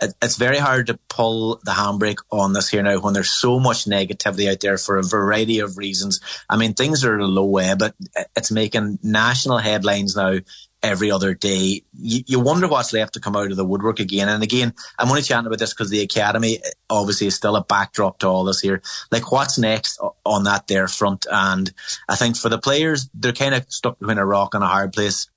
it, 0.00 0.14
it's 0.20 0.36
very 0.36 0.58
hard 0.58 0.88
to 0.88 0.98
pull 1.08 1.60
the 1.64 1.72
handbrake 1.72 2.18
on 2.32 2.52
this 2.52 2.68
here 2.68 2.82
now 2.82 2.98
when 2.98 3.14
there's 3.14 3.30
so 3.30 3.60
much 3.60 3.84
negativity 3.84 4.50
out 4.50 4.60
there 4.60 4.78
for 4.78 4.98
a 4.98 5.04
variety 5.04 5.60
of 5.60 5.78
reasons. 5.78 6.20
I 6.48 6.56
mean, 6.56 6.74
things 6.74 7.04
are 7.04 7.18
a 7.18 7.26
low 7.26 7.46
way, 7.46 7.74
but 7.78 7.94
it's 8.36 8.50
making 8.50 8.98
national 9.02 9.58
headlines 9.58 10.16
now 10.16 10.38
every 10.82 11.10
other 11.10 11.34
day. 11.34 11.82
You, 11.92 12.22
you, 12.26 12.40
wonder 12.40 12.68
what's 12.68 12.92
left 12.92 13.14
to 13.14 13.20
come 13.20 13.36
out 13.36 13.50
of 13.50 13.56
the 13.56 13.64
woodwork 13.64 14.00
again. 14.00 14.28
And 14.28 14.42
again, 14.42 14.74
I'm 14.98 15.08
only 15.08 15.22
chatting 15.22 15.46
about 15.46 15.58
this 15.58 15.74
because 15.74 15.90
the 15.90 16.02
academy 16.02 16.60
obviously 16.88 17.26
is 17.26 17.34
still 17.34 17.56
a 17.56 17.64
backdrop 17.64 18.18
to 18.20 18.28
all 18.28 18.44
this 18.44 18.60
here. 18.60 18.82
Like 19.10 19.30
what's 19.30 19.58
next 19.58 20.00
on 20.24 20.44
that 20.44 20.66
there 20.66 20.88
front? 20.88 21.26
And 21.30 21.72
I 22.08 22.16
think 22.16 22.36
for 22.36 22.48
the 22.48 22.58
players, 22.58 23.08
they're 23.14 23.32
kind 23.32 23.54
of 23.54 23.70
stuck 23.72 23.98
between 23.98 24.18
a 24.18 24.26
rock 24.26 24.54
and 24.54 24.64
a 24.64 24.68
hard 24.68 24.92
place. 24.92 25.28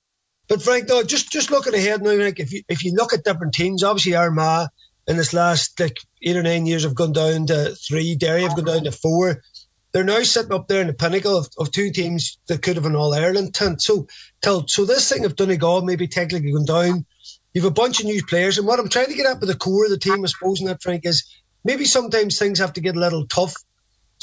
But 0.47 0.61
Frank, 0.61 0.87
though, 0.87 1.03
just 1.03 1.31
just 1.31 1.51
looking 1.51 1.73
ahead 1.73 2.01
now, 2.01 2.13
like 2.13 2.39
if 2.39 2.51
you 2.51 2.63
if 2.67 2.83
you 2.83 2.93
look 2.93 3.13
at 3.13 3.23
different 3.23 3.53
teams, 3.53 3.83
obviously 3.83 4.15
Armagh 4.15 4.67
in 5.07 5.17
this 5.17 5.33
last 5.33 5.79
like 5.79 5.97
eight 6.21 6.37
or 6.37 6.43
nine 6.43 6.65
years 6.65 6.83
have 6.83 6.95
gone 6.95 7.13
down 7.13 7.47
to 7.47 7.75
three, 7.75 8.15
Derry 8.15 8.43
have 8.43 8.55
gone 8.55 8.65
down 8.65 8.83
to 8.83 8.91
four 8.91 9.41
they're 9.93 10.03
now 10.03 10.23
sitting 10.23 10.51
up 10.51 10.67
there 10.67 10.81
in 10.81 10.87
the 10.87 10.93
pinnacle 10.93 11.37
of, 11.37 11.47
of 11.59 11.71
two 11.71 11.91
teams 11.91 12.39
that 12.47 12.61
could 12.63 12.75
have 12.75 12.85
an 12.85 12.95
All 12.95 13.13
Ireland 13.13 13.53
tent. 13.53 13.81
So, 13.81 14.07
so 14.43 14.85
this 14.85 15.07
thing 15.09 15.23
of 15.23 15.35
Donegal 15.35 15.83
maybe 15.83 16.07
technically 16.07 16.51
going 16.51 16.65
down, 16.65 17.05
you've 17.53 17.65
a 17.65 17.71
bunch 17.71 17.99
of 17.99 18.07
new 18.07 18.23
players. 18.25 18.57
And 18.57 18.67
what 18.67 18.79
I'm 18.79 18.89
trying 18.89 19.07
to 19.07 19.13
get 19.13 19.27
at 19.27 19.39
with 19.39 19.49
the 19.49 19.55
core 19.55 19.85
of 19.85 19.91
the 19.91 19.99
team, 19.99 20.23
I 20.23 20.27
suppose, 20.27 20.59
in 20.59 20.67
that, 20.67 20.81
Frank, 20.81 21.05
is 21.05 21.23
maybe 21.63 21.85
sometimes 21.85 22.37
things 22.37 22.59
have 22.59 22.73
to 22.73 22.81
get 22.81 22.95
a 22.95 22.99
little 22.99 23.27
tough 23.27 23.53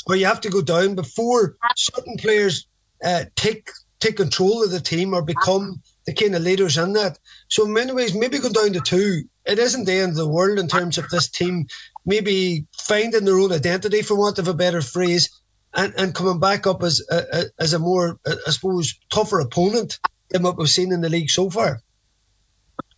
or 0.06 0.16
you 0.16 0.26
have 0.26 0.40
to 0.40 0.50
go 0.50 0.60
down 0.60 0.94
before 0.94 1.56
certain 1.76 2.16
players 2.16 2.66
uh, 3.04 3.24
take 3.36 3.70
take 4.00 4.16
control 4.16 4.64
of 4.64 4.70
the 4.70 4.80
team 4.80 5.12
or 5.12 5.22
become 5.22 5.82
the 6.06 6.14
kind 6.14 6.34
of 6.34 6.42
leaders 6.42 6.78
in 6.78 6.94
that. 6.94 7.18
So 7.48 7.66
in 7.66 7.74
many 7.74 7.92
ways, 7.92 8.14
maybe 8.14 8.38
go 8.38 8.48
down 8.48 8.72
to 8.72 8.80
two. 8.80 9.24
It 9.44 9.58
isn't 9.58 9.84
the 9.84 9.92
end 9.92 10.12
of 10.12 10.16
the 10.16 10.28
world 10.28 10.58
in 10.58 10.68
terms 10.68 10.96
of 10.96 11.08
this 11.10 11.28
team 11.28 11.66
maybe 12.06 12.66
finding 12.72 13.24
their 13.24 13.38
own 13.38 13.52
identity, 13.52 14.02
for 14.02 14.14
want 14.14 14.38
of 14.38 14.48
a 14.48 14.54
better 14.54 14.80
phrase, 14.80 15.28
and, 15.74 15.94
and 15.96 16.14
coming 16.14 16.40
back 16.40 16.66
up 16.66 16.82
as 16.82 17.02
a, 17.10 17.44
as 17.58 17.72
a 17.72 17.78
more, 17.78 18.18
uh, 18.26 18.34
I 18.46 18.50
suppose, 18.50 18.98
tougher 19.10 19.40
opponent 19.40 19.98
than 20.30 20.42
what 20.42 20.56
we've 20.56 20.68
seen 20.68 20.92
in 20.92 21.00
the 21.00 21.08
league 21.08 21.30
so 21.30 21.50
far. 21.50 21.80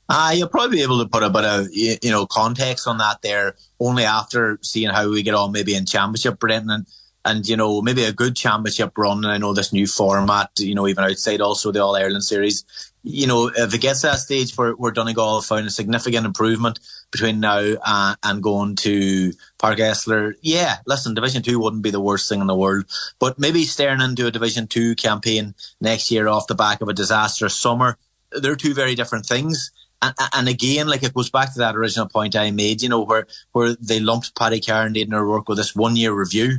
Uh, 0.09 0.33
you'll 0.35 0.49
probably 0.49 0.77
be 0.77 0.83
able 0.83 1.03
to 1.03 1.09
put 1.09 1.23
a 1.23 1.31
bit 1.31 1.45
of 1.45 1.69
you 1.73 2.11
know 2.11 2.27
context 2.27 2.87
on 2.87 2.99
that 2.99 3.23
there 3.23 3.55
only 3.81 4.05
after 4.05 4.59
seeing 4.61 4.91
how 4.91 5.09
we 5.09 5.23
get 5.23 5.35
on 5.35 5.53
maybe 5.53 5.75
in 5.75 5.87
championship, 5.87 6.39
Brendan, 6.39 6.71
and, 6.71 6.87
and 7.25 7.49
you 7.49 7.57
know 7.57 7.81
maybe 7.81 8.05
a 8.05 8.13
good 8.13 8.37
championship 8.37 8.99
run. 8.99 9.25
And 9.25 9.33
I 9.33 9.39
know 9.39 9.55
this 9.55 9.73
new 9.73 9.87
format, 9.87 10.51
you 10.59 10.75
know, 10.75 10.87
even 10.87 11.05
outside 11.05 11.41
also 11.41 11.73
the 11.73 11.83
All 11.83 11.97
Ireland 11.97 12.25
series, 12.25 12.65
you 13.03 13.27
know, 13.27 13.51
if 13.57 13.73
it 13.73 13.81
gets 13.81 14.03
to 14.03 14.09
that 14.09 14.19
stage 14.19 14.55
where, 14.57 14.73
where 14.73 14.93
Donegal 14.93 15.41
found 15.43 15.67
a 15.67 15.71
significant 15.71 16.27
improvement 16.27 16.79
between 17.13 17.39
now 17.39 17.75
uh, 17.85 18.17
and 18.25 18.43
going 18.43 18.75
to 18.77 19.33
Páirc 19.59 19.79
Esler, 19.79 20.35
yeah, 20.41 20.79
listen, 20.87 21.15
Division 21.15 21.43
2 21.43 21.61
wouldn't 21.61 21.83
be 21.83 21.91
the 21.91 22.01
worst 22.01 22.29
thing 22.29 22.41
in 22.41 22.49
the 22.49 22.57
world. 22.57 22.87
But 23.21 23.39
maybe 23.39 23.65
staring 23.65 24.01
into 24.01 24.27
a 24.27 24.33
Division 24.33 24.67
2 24.67 24.97
campaign 24.97 25.55
next 25.81 26.11
year 26.11 26.27
off 26.27 26.49
the 26.49 26.55
back 26.55 26.81
of 26.81 26.89
a 26.89 26.95
disastrous 26.95 27.55
summer, 27.55 27.99
they're 28.33 28.57
two 28.57 28.75
very 28.75 28.95
different 28.95 29.27
things. 29.27 29.71
And, 30.01 30.15
and 30.35 30.49
again, 30.49 30.89
like 30.89 31.05
it 31.05 31.15
goes 31.15 31.31
back 31.31 31.53
to 31.53 31.61
that 31.61 31.77
original 31.77 32.09
point 32.09 32.35
I 32.35 32.51
made, 32.51 32.83
you 32.83 32.89
know, 32.89 33.03
where, 33.03 33.27
where 33.53 33.77
they 33.79 34.01
lumped 34.01 34.35
Paddy 34.35 34.61
Carr 34.61 34.87
and 34.87 34.97
Aidan 34.97 35.15
O'Rourke 35.15 35.49
with 35.49 35.59
this 35.59 35.77
one 35.77 35.95
year 35.95 36.13
review 36.13 36.59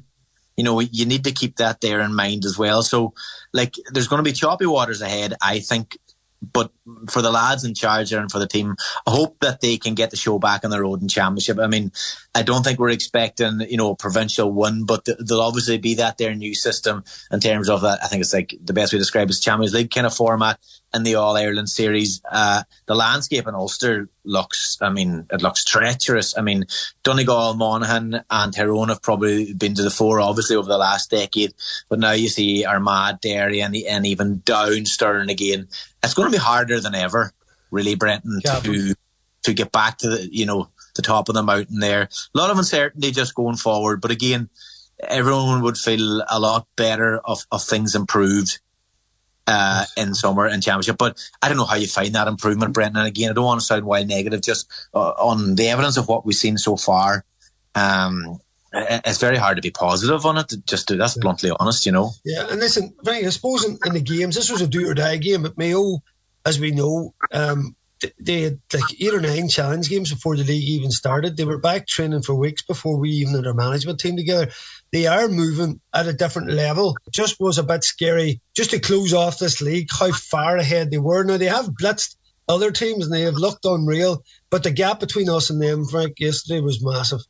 you 0.56 0.64
know, 0.64 0.80
you 0.80 1.06
need 1.06 1.24
to 1.24 1.32
keep 1.32 1.58
that 1.58 1.82
there 1.82 2.02
in 2.02 2.14
mind 2.14 2.46
as 2.46 2.58
well. 2.58 2.84
So, 2.84 3.14
like, 3.54 3.76
there's 3.92 4.08
going 4.08 4.24
to 4.24 4.30
be 4.30 4.34
choppy 4.34 4.66
waters 4.66 5.02
ahead. 5.02 5.34
I 5.42 5.60
think 5.60 5.98
but 6.52 6.72
for 7.10 7.22
the 7.22 7.32
lads 7.32 7.64
in 7.64 7.74
charge 7.74 8.10
there 8.10 8.20
and 8.20 8.32
for 8.32 8.40
the 8.40 8.48
team, 8.48 8.76
I 9.08 9.12
hope 9.12 9.38
that 9.40 9.62
they 9.62 9.78
can 9.78 9.96
get 9.96 10.12
the 10.12 10.18
show 10.18 10.40
back 10.40 10.66
on 10.66 10.72
the 10.72 10.82
road 10.82 11.02
in 11.02 11.08
championship. 11.08 11.60
I 11.60 11.68
mean, 11.68 11.92
I 12.36 12.44
don't 12.44 12.64
think 12.64 12.80
we're 12.80 12.90
expecting, 12.90 13.62
you 13.62 13.78
know, 13.78 13.92
a 13.92 13.96
provincial 13.96 14.52
win, 14.52 14.86
but 14.86 15.06
there'll 15.06 15.44
obviously 15.44 15.78
be 15.78 15.96
that 15.96 16.18
their 16.18 16.36
new 16.36 16.54
system 16.54 17.04
in 17.32 17.40
terms 17.40 17.70
of 17.70 17.82
that. 17.82 18.04
I 18.04 18.08
think 18.08 18.22
it's 18.22 18.34
like 18.34 18.56
the 18.62 18.74
best 18.74 18.92
way 18.92 18.98
to 18.98 19.02
describe 19.02 19.30
is 19.30 19.40
Champions 19.40 19.74
League 19.74 19.92
kind 19.92 20.06
of 20.06 20.14
format 20.14 20.60
in 20.94 21.04
the 21.04 21.16
All 21.16 21.36
Ireland 21.36 21.70
series. 21.70 22.22
Uh, 22.30 22.64
the 22.86 22.96
landscape 22.96 23.48
in 23.48 23.56
Ulster 23.56 24.10
looks, 24.24 24.78
I 24.82 24.90
mean, 24.90 25.26
it 25.32 25.42
looks 25.42 25.66
treacherous. 25.66 26.38
I 26.38 26.42
mean, 26.42 26.66
Donegal, 27.04 27.56
Monaghan 27.56 28.24
and 28.30 28.54
Tyrone 28.54 28.90
have 28.90 29.02
probably 29.02 29.54
been 29.54 29.74
to 29.76 29.84
the 29.84 29.90
fore, 29.90 30.22
obviously, 30.22 30.56
over 30.56 30.68
the 30.68 30.78
last 30.78 31.10
decade. 31.10 31.54
But 31.90 32.00
now 32.00 32.12
you 32.12 32.30
see 32.30 32.66
Armagh, 32.66 33.22
Derry 33.22 33.62
and, 33.62 33.76
and 33.76 34.06
even 34.06 34.42
down 34.46 34.86
Stirling 34.86 35.30
again. 35.30 35.68
It's 36.04 36.14
going 36.14 36.32
to 36.32 36.38
be 36.38 36.44
harder 36.44 36.80
than 36.80 36.96
ever, 36.96 37.34
really, 37.72 37.96
Brendan, 37.96 38.42
yeah. 38.46 38.60
to, 38.60 38.94
to 39.44 39.54
get 39.54 39.72
back 39.72 39.98
to 40.00 40.10
the, 40.10 40.30
you 40.32 40.46
know, 40.46 40.70
the 40.96 41.02
top 41.02 41.28
of 41.28 41.36
the 41.36 41.44
mountain 41.44 41.80
there. 41.80 42.04
A 42.04 42.38
lot 42.38 42.52
of 42.52 42.58
uncertainty 42.58 43.12
just 43.12 43.36
going 43.36 43.58
forward. 43.58 44.00
But 44.00 44.12
again, 44.12 44.50
everyone 45.08 45.62
would 45.64 45.78
feel 45.78 46.24
a 46.30 46.40
lot 46.40 46.68
better 46.76 47.18
of, 47.20 47.46
of 47.52 47.64
things 47.64 47.96
improved 47.96 48.60
uh, 49.48 49.86
in 49.98 50.14
summer 50.14 50.46
and 50.46 50.64
championship. 50.64 50.98
But 50.98 51.18
I 51.42 51.48
don't 51.48 51.58
know 51.58 51.66
how 51.66 51.76
you 51.76 51.88
find 51.88 52.14
that 52.16 52.28
improvement, 52.28 52.74
Brendan. 52.74 52.98
And 52.98 53.08
again, 53.08 53.30
I 53.30 53.34
don't 53.34 53.46
want 53.46 53.60
to 53.60 53.66
sound 53.66 53.86
wild 53.86 54.08
negative, 54.08 54.42
just 54.42 54.72
uh, 54.94 55.12
on 55.12 55.56
the 55.56 55.70
evidence 55.70 55.98
of 55.98 56.08
what 56.08 56.26
we've 56.26 56.36
seen 56.36 56.58
so 56.58 56.78
far. 56.78 57.26
Um, 57.76 58.40
it's 58.74 59.20
very 59.20 59.38
hard 59.38 59.58
to 59.58 59.62
be 59.62 59.72
positive 59.72 60.26
on 60.26 60.38
it. 60.38 60.54
Just 60.66 60.88
do 60.88 60.98
that's 60.98 61.18
bluntly 61.18 61.52
honest, 61.60 61.86
you 61.86 61.92
know. 61.92 62.12
Yeah, 62.26 62.48
and 62.50 62.60
listen, 62.60 62.94
Frank, 63.04 63.26
I 63.26 63.30
suppose 63.30 63.64
in, 63.66 63.78
in 63.86 63.94
the 63.94 64.02
games, 64.02 64.36
this 64.36 64.50
was 64.50 64.62
a 64.62 64.68
do 64.68 64.90
or 64.90 64.96
die 64.96 65.18
game 65.18 65.46
at 65.46 65.58
Mayo, 65.58 66.02
as 66.46 66.60
we 66.60 66.72
know. 66.72 67.14
Um, 67.32 67.76
they 68.20 68.42
had 68.42 68.60
like 68.74 69.02
eight 69.02 69.14
or 69.14 69.22
nine 69.22 69.48
challenge 69.48 69.90
games 69.90 70.12
before 70.12 70.36
the 70.36 70.44
league 70.44 70.68
even 70.68 70.92
started. 70.92 71.38
They 71.38 71.46
were 71.46 71.60
back 71.60 71.88
training 71.88 72.24
for 72.24 72.36
weeks 72.36 72.62
before 72.62 72.98
we 72.98 73.10
even 73.12 73.36
had 73.36 73.48
our 73.48 73.54
management 73.54 74.00
team 74.00 74.18
together. 74.18 74.52
They 74.94 75.08
are 75.08 75.28
moving 75.28 75.82
at 75.92 76.08
a 76.08 76.14
different 76.14 76.52
level. 76.52 76.96
It 77.08 77.14
just 77.14 77.40
was 77.40 77.58
a 77.58 77.64
bit 77.64 77.84
scary 77.84 78.40
just 78.56 78.70
to 78.70 78.80
close 78.80 79.12
off 79.12 79.40
this 79.40 79.60
league, 79.60 79.88
how 79.92 80.12
far 80.12 80.56
ahead 80.58 80.92
they 80.92 81.00
were. 81.00 81.24
Now 81.24 81.38
they 81.38 81.48
have 81.48 81.72
blitzed 81.82 82.16
other 82.48 82.70
teams 82.70 83.06
and 83.06 83.14
they 83.14 83.22
have 83.22 83.34
looked 83.34 83.66
unreal, 83.66 84.24
but 84.52 84.62
the 84.62 84.70
gap 84.70 85.00
between 85.00 85.30
us 85.32 85.50
and 85.50 85.60
them, 85.60 85.86
Frank, 85.86 86.20
yesterday 86.20 86.60
was 86.60 86.86
massive. 86.86 87.22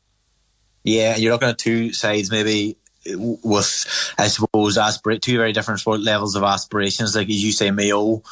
Yeah, 0.82 1.16
you're 1.16 1.32
looking 1.32 1.48
at 1.48 1.58
two 1.58 1.94
sides 1.94 2.30
maybe 2.30 2.76
with, 3.06 4.14
I 4.18 4.28
suppose, 4.28 4.76
aspirate 4.76 5.22
two 5.22 5.38
very 5.38 5.54
different 5.54 5.80
sport 5.80 6.00
levels 6.00 6.36
of 6.36 6.42
aspirations. 6.42 7.16
Like 7.16 7.30
as 7.30 7.42
you 7.42 7.52
say, 7.52 7.70
Mayo 7.70 8.22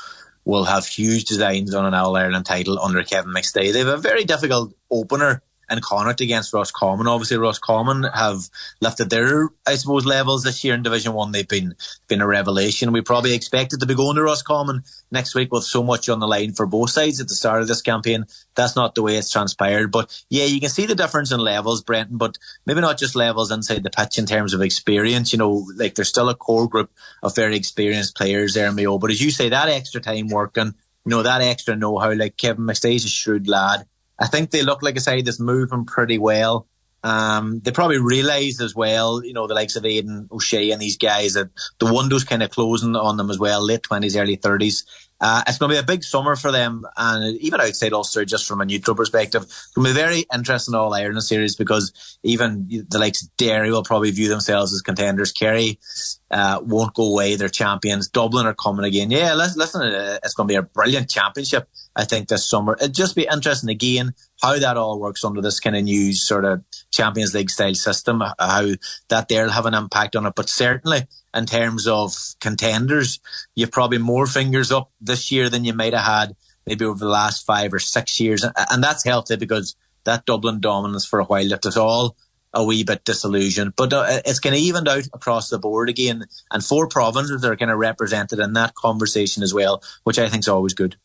will 0.45 0.65
have 0.65 0.87
huge 0.87 1.25
designs 1.25 1.75
on 1.75 1.87
an 1.87 1.95
All 1.95 2.17
Ireland 2.17 2.45
title 2.45 2.79
under 2.79 3.03
Kevin 3.03 3.33
McStay. 3.33 3.73
They 3.73 3.79
have 3.79 3.89
a 3.89 3.97
very 3.97 4.25
difficult 4.25 4.75
opener 4.91 5.43
in 5.73 5.81
Connacht 5.81 6.21
against 6.21 6.53
Roscommon. 6.53 7.07
Obviously, 7.07 7.37
Roscommon 7.37 8.05
have 8.05 8.49
lifted 8.81 9.11
their, 9.11 9.51
I 9.67 9.75
suppose, 9.77 10.05
levels 10.05 10.45
this 10.45 10.63
year 10.63 10.75
in 10.75 10.83
Division 10.83 11.13
One. 11.13 11.33
They've 11.33 11.49
been 11.49 11.75
been 12.09 12.21
a 12.21 12.27
revelation. 12.27 12.93
We 12.93 13.01
probably 13.01 13.35
expected 13.35 13.81
to 13.81 13.87
be 13.87 13.95
going 13.95 14.17
to 14.17 14.23
Roscommon 14.23 14.85
next 15.11 15.35
week 15.35 15.53
with 15.53 15.65
so 15.65 15.83
much 15.83 16.09
on 16.09 16.21
the 16.21 16.27
line 16.27 16.53
for 16.53 16.67
both 16.67 16.91
sides 16.91 17.21
at 17.21 17.29
the 17.29 17.35
start 17.35 17.63
of 17.63 17.69
this 17.69 17.83
campaign. 17.83 18.27
That's 18.55 18.77
not 18.77 18.95
the 18.95 19.03
way 19.03 19.17
it's 19.17 19.31
transpired. 19.31 19.91
But 19.91 20.23
yeah, 20.29 20.45
you 20.45 20.61
can 20.61 20.71
see 20.71 20.87
the 20.87 20.95
difference 20.95 21.33
in 21.33 21.41
levels, 21.41 21.83
Brendan. 21.83 22.19
But 22.19 22.39
maybe 22.67 22.81
not 22.81 22.99
just 22.99 23.17
levels 23.17 23.51
inside 23.51 23.83
the 23.83 23.91
pitch 23.91 24.19
in 24.19 24.27
terms 24.27 24.55
of 24.55 24.63
experience. 24.63 25.33
You 25.33 25.39
know, 25.39 25.67
like 25.77 25.95
there's 25.95 26.09
still 26.09 26.29
a 26.29 26.35
core 26.35 26.69
group 26.69 26.91
of 27.23 27.35
very 27.35 27.57
experienced 27.57 28.17
players 28.17 28.55
there 28.55 28.69
in 28.69 28.75
Mayo. 28.75 28.99
But 28.99 29.11
as 29.11 29.23
you 29.23 29.31
say, 29.31 29.49
that 29.49 29.69
extra 29.69 30.01
time 30.01 30.29
working. 30.29 30.75
You 31.05 31.11
know, 31.11 31.25
that 31.25 31.41
extra 31.41 31.75
know-how, 31.75 32.13
like 32.13 32.37
Kevin 32.37 32.65
McStay's 32.65 33.05
a 33.05 33.09
shrewd 33.09 33.49
lad 33.49 33.87
I 34.23 34.29
think 34.29 34.51
they 34.51 34.63
look 34.63 34.83
like 34.83 34.97
a 34.97 35.01
side 35.01 35.25
that's 35.25 35.41
moving 35.41 35.85
pretty 35.85 36.17
well. 36.17 36.69
Um, 37.05 37.61
they 37.65 37.73
probably 37.73 37.99
realise 37.99 38.61
as 38.61 38.77
well, 38.77 39.25
you 39.25 39.33
know, 39.33 39.49
the 39.49 39.55
likes 39.55 39.75
of 39.75 39.85
Aidan 39.85 40.29
O'Shea 40.31 40.71
and 40.71 40.81
these 40.81 40.97
guys 40.97 41.35
that 41.35 41.51
the 41.81 41.93
window's 41.93 42.23
kind 42.23 42.45
of 42.45 42.51
closing 42.51 42.95
on 42.95 43.17
them 43.17 43.31
as 43.31 43.41
well, 43.41 43.67
late 43.67 43.83
20s, 43.83 44.21
early 44.21 44.37
30s. 44.37 44.85
Uh, 45.21 45.43
it's 45.47 45.59
going 45.59 45.71
to 45.71 45.75
be 45.75 45.81
a 45.81 45.85
big 45.85 46.03
summer 46.03 46.35
for 46.35 46.51
them, 46.51 46.85
and 46.97 47.37
even 47.39 47.61
outside 47.61 47.93
Ulster, 47.93 48.25
just 48.25 48.47
from 48.47 48.61
a 48.61 48.65
neutral 48.65 48.97
perspective, 48.97 49.43
it's 49.43 49.71
going 49.73 49.87
to 49.87 49.95
be 49.95 50.01
very 50.01 50.25
interesting 50.35 50.75
All 50.75 50.95
Ireland 50.95 51.23
series 51.23 51.55
because 51.55 52.19
even 52.25 52.67
the 52.89 52.99
likes 52.99 53.23
of 53.23 53.37
Derry 53.37 53.71
will 53.71 53.85
probably 53.85 54.11
view 54.11 54.29
themselves 54.29 54.73
as 54.73 54.83
contenders. 54.83 55.31
Kerry 55.31 55.79
uh, 56.33 56.61
won't 56.63 56.95
go 56.95 57.13
away; 57.13 57.37
they're 57.37 57.49
champions. 57.49 58.09
Dublin 58.09 58.47
are 58.47 58.55
coming 58.55 58.85
again. 58.85 59.11
Yeah, 59.11 59.35
listen, 59.35 59.83
uh, 59.83 60.19
it's 60.25 60.35
going 60.35 60.49
to 60.49 60.53
be 60.53 60.57
a 60.57 60.63
brilliant 60.63 61.09
championship. 61.09 61.69
I 61.95 62.05
think 62.05 62.29
this 62.29 62.49
summer 62.49 62.75
it'd 62.81 62.95
just 62.95 63.15
be 63.15 63.29
interesting 63.31 63.69
again 63.69 64.15
how 64.43 64.59
that 64.59 64.79
all 64.79 64.99
works 64.99 65.25
under 65.25 65.43
this 65.43 65.61
kind 65.61 65.77
of 65.77 65.85
new 65.85 66.15
sort 66.15 66.47
of 66.47 66.65
Champions 66.91 67.35
League 67.35 67.51
style 67.51 67.75
system. 67.75 68.23
How 68.39 68.71
that 69.09 69.29
there'll 69.29 69.51
have 69.51 69.67
an 69.67 69.75
impact 69.75 70.17
on 70.17 70.27
it, 70.27 70.33
but 70.35 70.49
certainly 70.49 71.03
in 71.35 71.47
terms 71.47 71.87
of 71.87 72.15
contenders. 72.41 73.21
You've 73.55 73.73
probably 73.73 73.99
more 73.99 74.27
fingers 74.27 74.73
up 74.73 74.91
this 75.01 75.31
year 75.33 75.49
than 75.49 75.65
you 75.65 75.73
might 75.73 75.95
have 75.95 76.05
had 76.05 76.37
maybe 76.67 76.85
over 76.85 76.99
the 76.99 77.11
last 77.11 77.45
five 77.45 77.73
or 77.73 77.79
six 77.79 78.21
years. 78.21 78.45
And 78.71 78.83
that's 78.83 79.05
healthy 79.05 79.37
because 79.37 79.77
that 80.05 80.27
Dublin 80.27 80.61
dominance 80.61 81.07
for 81.07 81.21
a 81.21 81.25
while 81.25 81.45
left 81.45 81.67
us 81.67 81.77
all 81.77 82.17
a 82.55 82.65
wee 82.65 82.85
bit 82.85 83.05
disillusioned. 83.05 83.75
But 83.77 83.93
uh, 83.93 84.21
it's 84.25 84.41
going 84.41 84.55
to 84.55 84.61
evened 84.61 84.89
out 84.89 85.09
across 85.13 85.49
the 85.49 85.59
board 85.59 85.89
again. 85.89 86.25
And 86.51 86.65
four 86.65 86.89
provinces 86.89 87.45
are 87.45 87.57
kind 87.57 87.71
of 87.71 87.79
represented 87.79 88.39
in 88.39 88.53
that 88.55 88.75
conversation 88.75 89.43
as 89.43 89.55
well, 89.55 89.83
which 90.05 90.19
I 90.19 90.29
think 90.29 90.43
is 90.43 90.49
always 90.49 90.75
good. 90.75 90.97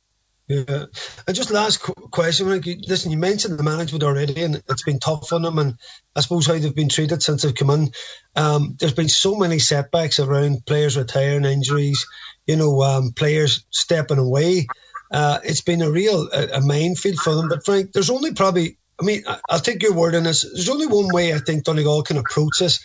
Yeah. 0.47 0.85
And 1.27 1.35
just 1.35 1.51
last 1.51 1.79
question. 1.79 2.47
Listen, 2.87 3.11
you 3.11 3.17
mentioned 3.17 3.59
the 3.59 3.63
management 3.63 4.03
already, 4.03 4.43
and 4.43 4.63
it's 4.69 4.83
been 4.83 4.99
tough 4.99 5.33
on 5.33 5.41
them, 5.41 5.59
and 5.59 5.75
I 6.15 6.21
suppose 6.21 6.47
how 6.47 6.57
they've 6.57 6.73
been 6.73 6.87
treated 6.87 7.21
since 7.21 7.41
they've 7.41 7.53
come 7.53 7.69
in. 7.69 7.91
Um, 8.37 8.77
there's 8.79 8.93
been 8.93 9.09
so 9.09 9.35
many 9.35 9.59
setbacks 9.59 10.19
around 10.19 10.65
players 10.65 10.95
retiring, 10.95 11.43
injuries, 11.43 12.05
you 12.45 12.55
know, 12.55 12.81
um, 12.81 13.11
players 13.11 13.65
stepping 13.71 14.19
away. 14.19 14.67
Uh, 15.11 15.39
it's 15.43 15.61
been 15.61 15.81
a 15.81 15.91
real 15.91 16.29
a, 16.31 16.47
a 16.57 16.61
minefield 16.61 17.17
for 17.17 17.35
them. 17.35 17.49
But 17.49 17.65
Frank, 17.65 17.91
there's 17.91 18.09
only 18.09 18.33
probably, 18.33 18.77
I 18.99 19.03
mean, 19.03 19.23
I'll 19.49 19.59
take 19.59 19.83
your 19.83 19.93
word 19.93 20.15
on 20.15 20.23
this. 20.23 20.43
There's 20.43 20.69
only 20.69 20.87
one 20.87 21.11
way 21.13 21.33
I 21.33 21.39
think 21.39 21.65
Donegal 21.65 22.03
can 22.03 22.17
approach 22.17 22.59
this, 22.59 22.83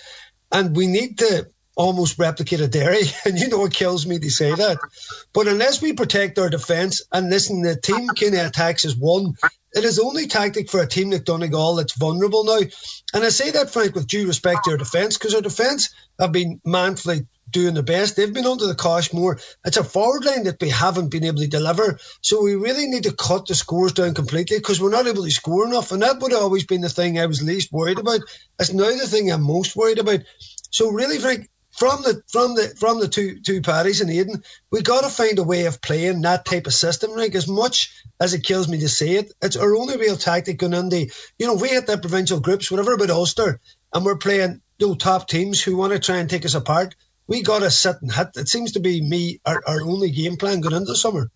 and 0.52 0.76
we 0.76 0.86
need 0.86 1.18
to 1.18 1.46
almost 1.76 2.18
replicate 2.18 2.60
a 2.60 2.68
Derry. 2.68 3.02
And 3.24 3.38
you 3.38 3.48
know 3.48 3.64
it 3.64 3.72
kills 3.72 4.06
me 4.06 4.18
to 4.18 4.30
say 4.30 4.54
that. 4.54 4.78
But 5.32 5.48
unless 5.48 5.80
we 5.80 5.92
protect 5.94 6.38
our 6.38 6.50
defence 6.50 7.02
and 7.12 7.30
listen, 7.30 7.62
the 7.62 7.76
team 7.76 8.08
kind 8.08 8.34
of 8.34 8.46
attacks 8.46 8.84
is 8.84 8.96
one. 8.96 9.34
It 9.74 9.84
is 9.84 9.98
only 9.98 10.26
tactic 10.26 10.70
for 10.70 10.82
a 10.82 10.86
team 10.86 11.10
like 11.10 11.24
Donegal 11.24 11.76
that's 11.76 11.96
vulnerable 11.96 12.44
now. 12.44 12.60
And 13.14 13.24
I 13.24 13.30
say 13.30 13.50
that, 13.52 13.70
Frank, 13.70 13.94
with 13.94 14.06
due 14.06 14.26
respect 14.26 14.64
to 14.64 14.72
our 14.72 14.76
defence, 14.76 15.16
because 15.16 15.34
our 15.34 15.40
defence 15.40 15.88
have 16.20 16.32
been 16.32 16.60
manfully 16.64 17.26
doing 17.52 17.74
the 17.74 17.82
best. 17.82 18.16
They've 18.16 18.32
been 18.32 18.46
under 18.46 18.66
the 18.66 18.74
cosh 18.74 19.12
more. 19.12 19.38
It's 19.64 19.76
a 19.76 19.84
forward 19.84 20.24
line 20.24 20.44
that 20.44 20.60
we 20.60 20.70
haven't 20.70 21.10
been 21.10 21.24
able 21.24 21.38
to 21.38 21.46
deliver. 21.46 21.98
So 22.20 22.42
we 22.42 22.54
really 22.54 22.86
need 22.86 23.04
to 23.04 23.14
cut 23.14 23.46
the 23.46 23.54
scores 23.54 23.92
down 23.92 24.14
completely 24.14 24.58
because 24.58 24.80
we're 24.80 24.90
not 24.90 25.06
able 25.06 25.24
to 25.24 25.30
score 25.30 25.66
enough. 25.66 25.92
And 25.92 26.02
that 26.02 26.20
would 26.20 26.32
have 26.32 26.42
always 26.42 26.66
been 26.66 26.80
the 26.80 26.88
thing 26.88 27.18
I 27.18 27.26
was 27.26 27.42
least 27.42 27.72
worried 27.72 27.98
about. 27.98 28.20
It's 28.58 28.72
now 28.72 28.84
the 28.84 29.06
thing 29.06 29.30
I'm 29.30 29.42
most 29.42 29.76
worried 29.76 29.98
about. 29.98 30.20
So 30.70 30.90
really, 30.90 31.18
Frank, 31.18 31.48
from 31.72 32.02
the 32.02 32.22
from 32.28 32.54
the 32.54 32.74
from 32.78 33.00
the 33.00 33.08
two 33.08 33.40
two 33.40 33.62
parties 33.62 34.00
in 34.00 34.10
Eden, 34.10 34.42
we 34.70 34.82
got 34.82 35.02
to 35.02 35.08
find 35.08 35.38
a 35.38 35.42
way 35.42 35.64
of 35.66 35.80
playing 35.80 36.20
that 36.22 36.44
type 36.44 36.66
of 36.66 36.74
system. 36.74 37.12
Like 37.12 37.34
as 37.34 37.48
much 37.48 37.92
as 38.20 38.34
it 38.34 38.44
kills 38.44 38.68
me 38.68 38.78
to 38.80 38.88
say 38.88 39.12
it, 39.12 39.32
it's 39.42 39.56
our 39.56 39.74
only 39.74 39.96
real 39.96 40.16
tactic 40.16 40.58
going 40.58 40.74
into. 40.74 41.06
You 41.38 41.46
know, 41.46 41.54
we 41.54 41.68
hit 41.68 41.86
the 41.86 41.96
provincial 41.98 42.40
groups, 42.40 42.70
whatever 42.70 42.92
about 42.92 43.10
Ulster, 43.10 43.60
and 43.92 44.04
we're 44.04 44.16
playing 44.16 44.60
you 44.78 44.88
know, 44.88 44.94
top 44.94 45.28
teams 45.28 45.62
who 45.62 45.76
want 45.76 45.92
to 45.92 45.98
try 45.98 46.18
and 46.18 46.28
take 46.28 46.44
us 46.44 46.54
apart. 46.54 46.94
We 47.28 47.42
got 47.42 47.60
to 47.60 47.70
sit 47.70 47.96
and 48.02 48.12
hit. 48.12 48.28
It 48.36 48.48
seems 48.48 48.72
to 48.72 48.80
be 48.80 49.02
me 49.02 49.40
our, 49.46 49.62
our 49.66 49.82
only 49.82 50.10
game 50.10 50.36
plan 50.36 50.60
going 50.60 50.76
into 50.76 50.94
summer. 50.96 51.30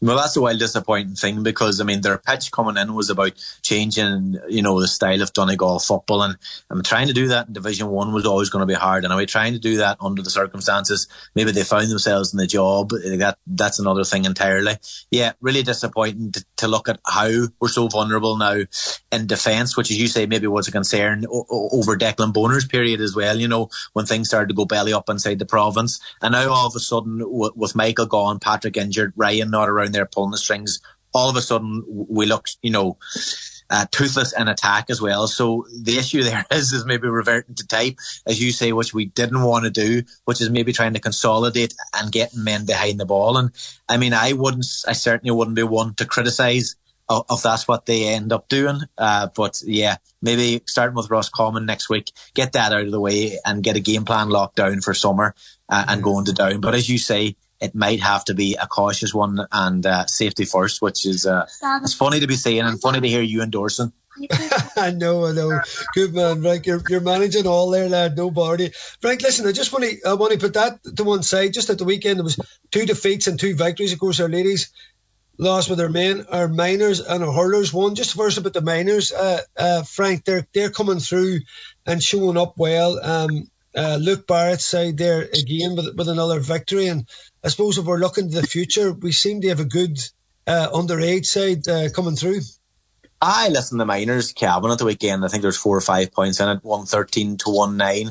Well, 0.00 0.16
that's 0.16 0.36
a 0.36 0.40
wild 0.40 0.58
disappointing 0.58 1.14
thing 1.14 1.42
because 1.42 1.80
I 1.80 1.84
mean 1.84 2.02
their 2.02 2.18
pitch 2.18 2.52
coming 2.52 2.76
in 2.76 2.94
was 2.94 3.10
about 3.10 3.32
changing, 3.62 4.38
you 4.48 4.62
know, 4.62 4.80
the 4.80 4.88
style 4.88 5.22
of 5.22 5.32
Donegal 5.32 5.78
football, 5.78 6.22
and 6.22 6.36
I'm 6.70 6.82
trying 6.82 7.08
to 7.08 7.14
do 7.14 7.28
that 7.28 7.48
in 7.48 7.52
Division 7.52 7.88
One 7.88 8.12
was 8.12 8.26
always 8.26 8.50
going 8.50 8.60
to 8.60 8.66
be 8.66 8.74
hard, 8.74 9.04
and 9.04 9.12
are 9.12 9.16
we 9.16 9.26
trying 9.26 9.54
to 9.54 9.58
do 9.58 9.78
that 9.78 9.96
under 10.00 10.22
the 10.22 10.30
circumstances. 10.30 11.08
Maybe 11.34 11.50
they 11.50 11.64
found 11.64 11.90
themselves 11.90 12.32
in 12.32 12.38
the 12.38 12.46
job. 12.46 12.90
That 12.90 13.38
that's 13.46 13.78
another 13.78 14.04
thing 14.04 14.24
entirely. 14.24 14.74
Yeah, 15.10 15.32
really 15.40 15.62
disappointing 15.62 16.32
to, 16.32 16.44
to 16.58 16.68
look 16.68 16.88
at 16.88 17.00
how 17.06 17.30
we're 17.60 17.68
so 17.68 17.88
vulnerable 17.88 18.36
now 18.36 18.62
in 19.12 19.26
defence, 19.26 19.76
which, 19.76 19.90
as 19.90 19.98
you 19.98 20.08
say, 20.08 20.26
maybe 20.26 20.46
was 20.46 20.68
a 20.68 20.72
concern 20.72 21.24
over 21.30 21.96
Declan 21.96 22.32
Bonner's 22.32 22.66
period 22.66 23.00
as 23.00 23.16
well. 23.16 23.38
You 23.38 23.48
know, 23.48 23.70
when 23.94 24.06
things 24.06 24.28
started 24.28 24.48
to 24.48 24.54
go 24.54 24.64
belly 24.64 24.92
up 24.92 25.08
inside 25.08 25.38
the 25.38 25.46
province, 25.46 26.00
and 26.22 26.32
now 26.32 26.50
all 26.50 26.66
of 26.66 26.76
a 26.76 26.80
sudden 26.80 27.22
with 27.24 27.74
Michael 27.74 28.06
gone, 28.06 28.38
Patrick 28.38 28.76
injured, 28.76 29.12
Ryan 29.16 29.50
not 29.50 29.68
around 29.68 29.95
there 29.96 30.06
pulling 30.06 30.30
the 30.30 30.38
strings. 30.38 30.80
All 31.12 31.30
of 31.30 31.36
a 31.36 31.40
sudden, 31.40 31.84
we 31.88 32.26
look, 32.26 32.48
you 32.62 32.70
know, 32.70 32.98
uh, 33.70 33.86
toothless 33.90 34.32
in 34.38 34.48
attack 34.48 34.90
as 34.90 35.00
well. 35.00 35.26
So 35.26 35.66
the 35.82 35.98
issue 35.98 36.22
there 36.24 36.44
is, 36.50 36.72
is 36.72 36.84
maybe 36.84 37.08
reverting 37.08 37.54
to 37.56 37.66
type, 37.66 37.96
as 38.26 38.42
you 38.42 38.52
say, 38.52 38.72
which 38.72 38.94
we 38.94 39.06
didn't 39.06 39.42
want 39.42 39.64
to 39.64 39.70
do, 39.70 40.02
which 40.24 40.40
is 40.40 40.50
maybe 40.50 40.72
trying 40.72 40.94
to 40.94 41.00
consolidate 41.00 41.74
and 41.94 42.12
getting 42.12 42.44
men 42.44 42.66
behind 42.66 43.00
the 43.00 43.06
ball. 43.06 43.36
And 43.36 43.50
I 43.88 43.96
mean, 43.96 44.12
I 44.12 44.32
wouldn't, 44.32 44.66
I 44.86 44.92
certainly 44.92 45.32
wouldn't 45.34 45.56
be 45.56 45.62
one 45.62 45.94
to 45.94 46.04
criticise 46.04 46.76
if 47.08 47.42
that's 47.42 47.68
what 47.68 47.86
they 47.86 48.08
end 48.08 48.32
up 48.32 48.48
doing. 48.48 48.80
Uh, 48.98 49.28
but 49.34 49.62
yeah, 49.64 49.96
maybe 50.20 50.62
starting 50.66 50.96
with 50.96 51.10
Roscommon 51.10 51.66
next 51.66 51.88
week, 51.88 52.10
get 52.34 52.52
that 52.52 52.72
out 52.72 52.82
of 52.82 52.90
the 52.90 53.00
way 53.00 53.38
and 53.44 53.62
get 53.62 53.76
a 53.76 53.80
game 53.80 54.04
plan 54.04 54.28
locked 54.28 54.56
down 54.56 54.80
for 54.80 54.94
summer 54.94 55.34
uh, 55.68 55.84
and 55.88 56.02
going 56.02 56.24
to 56.26 56.32
Down. 56.32 56.60
But 56.60 56.74
as 56.74 56.88
you 56.88 56.98
say, 56.98 57.36
it 57.66 57.74
might 57.74 58.00
have 58.00 58.24
to 58.26 58.34
be 58.34 58.56
a 58.60 58.66
cautious 58.66 59.12
one 59.12 59.46
and 59.52 59.84
uh, 59.84 60.06
safety 60.06 60.44
first, 60.44 60.80
which 60.80 61.04
is 61.04 61.26
uh, 61.26 61.46
it's 61.82 61.94
funny 61.94 62.20
to 62.20 62.26
be 62.26 62.36
saying 62.36 62.60
and 62.60 62.80
funny 62.80 63.00
to 63.00 63.08
hear 63.08 63.22
you 63.22 63.42
endorsing. 63.42 63.92
I 64.76 64.92
know, 64.92 65.26
I 65.26 65.32
know. 65.32 65.60
Good 65.94 66.14
man, 66.14 66.40
Frank. 66.40 66.66
You're, 66.66 66.80
you're 66.88 67.00
managing 67.00 67.46
all 67.46 67.70
there, 67.70 67.88
lad. 67.88 68.16
No 68.16 68.30
body. 68.30 68.70
Frank, 69.02 69.20
listen, 69.20 69.46
I 69.46 69.52
just 69.52 69.72
want 69.72 69.84
to 69.84 70.08
I 70.08 70.14
want 70.14 70.32
to 70.32 70.38
put 70.38 70.54
that 70.54 70.78
to 70.96 71.04
one 71.04 71.22
side. 71.22 71.52
Just 71.52 71.68
at 71.68 71.78
the 71.78 71.84
weekend, 71.84 72.18
there 72.18 72.24
was 72.24 72.38
two 72.70 72.86
defeats 72.86 73.26
and 73.26 73.38
two 73.38 73.54
victories. 73.54 73.92
Of 73.92 73.98
course, 73.98 74.20
our 74.20 74.28
ladies 74.28 74.70
lost 75.38 75.68
with 75.68 75.78
their 75.78 75.90
men, 75.90 76.24
our 76.30 76.48
miners 76.48 77.00
and 77.00 77.22
our 77.22 77.32
hurlers 77.32 77.74
won. 77.74 77.94
Just 77.94 78.16
first 78.16 78.38
about 78.38 78.54
the 78.54 78.62
miners, 78.62 79.12
uh, 79.12 79.40
uh, 79.58 79.82
Frank, 79.82 80.24
they're 80.24 80.46
they're 80.54 80.70
coming 80.70 81.00
through 81.00 81.40
and 81.84 82.02
showing 82.02 82.38
up 82.38 82.54
well. 82.56 82.98
Um, 83.04 83.50
uh, 83.76 83.98
Luke 84.00 84.26
Barrett's 84.26 84.64
side 84.64 84.96
there 84.96 85.22
again 85.22 85.76
with 85.76 85.94
with 85.96 86.08
another 86.08 86.40
victory, 86.40 86.86
and 86.88 87.06
I 87.44 87.48
suppose 87.48 87.78
if 87.78 87.84
we're 87.84 87.98
looking 87.98 88.30
to 88.30 88.40
the 88.40 88.46
future, 88.46 88.92
we 88.92 89.12
seem 89.12 89.40
to 89.42 89.48
have 89.48 89.60
a 89.60 89.64
good 89.64 89.98
uh, 90.46 90.68
underage 90.72 91.26
side 91.26 91.68
uh, 91.68 91.90
coming 91.90 92.16
through. 92.16 92.40
I 93.20 93.48
listen 93.48 93.78
to 93.78 93.86
minors, 93.86 94.32
Cavan, 94.32 94.70
at 94.70 94.78
the 94.78 94.84
weekend. 94.84 95.24
I 95.24 95.28
think 95.28 95.42
there's 95.42 95.56
four 95.56 95.76
or 95.76 95.80
five 95.80 96.12
points 96.12 96.38
in 96.38 96.48
it, 96.48 96.62
113 96.62 97.38
to 97.38 97.50
1 97.50 97.76
9. 97.76 98.10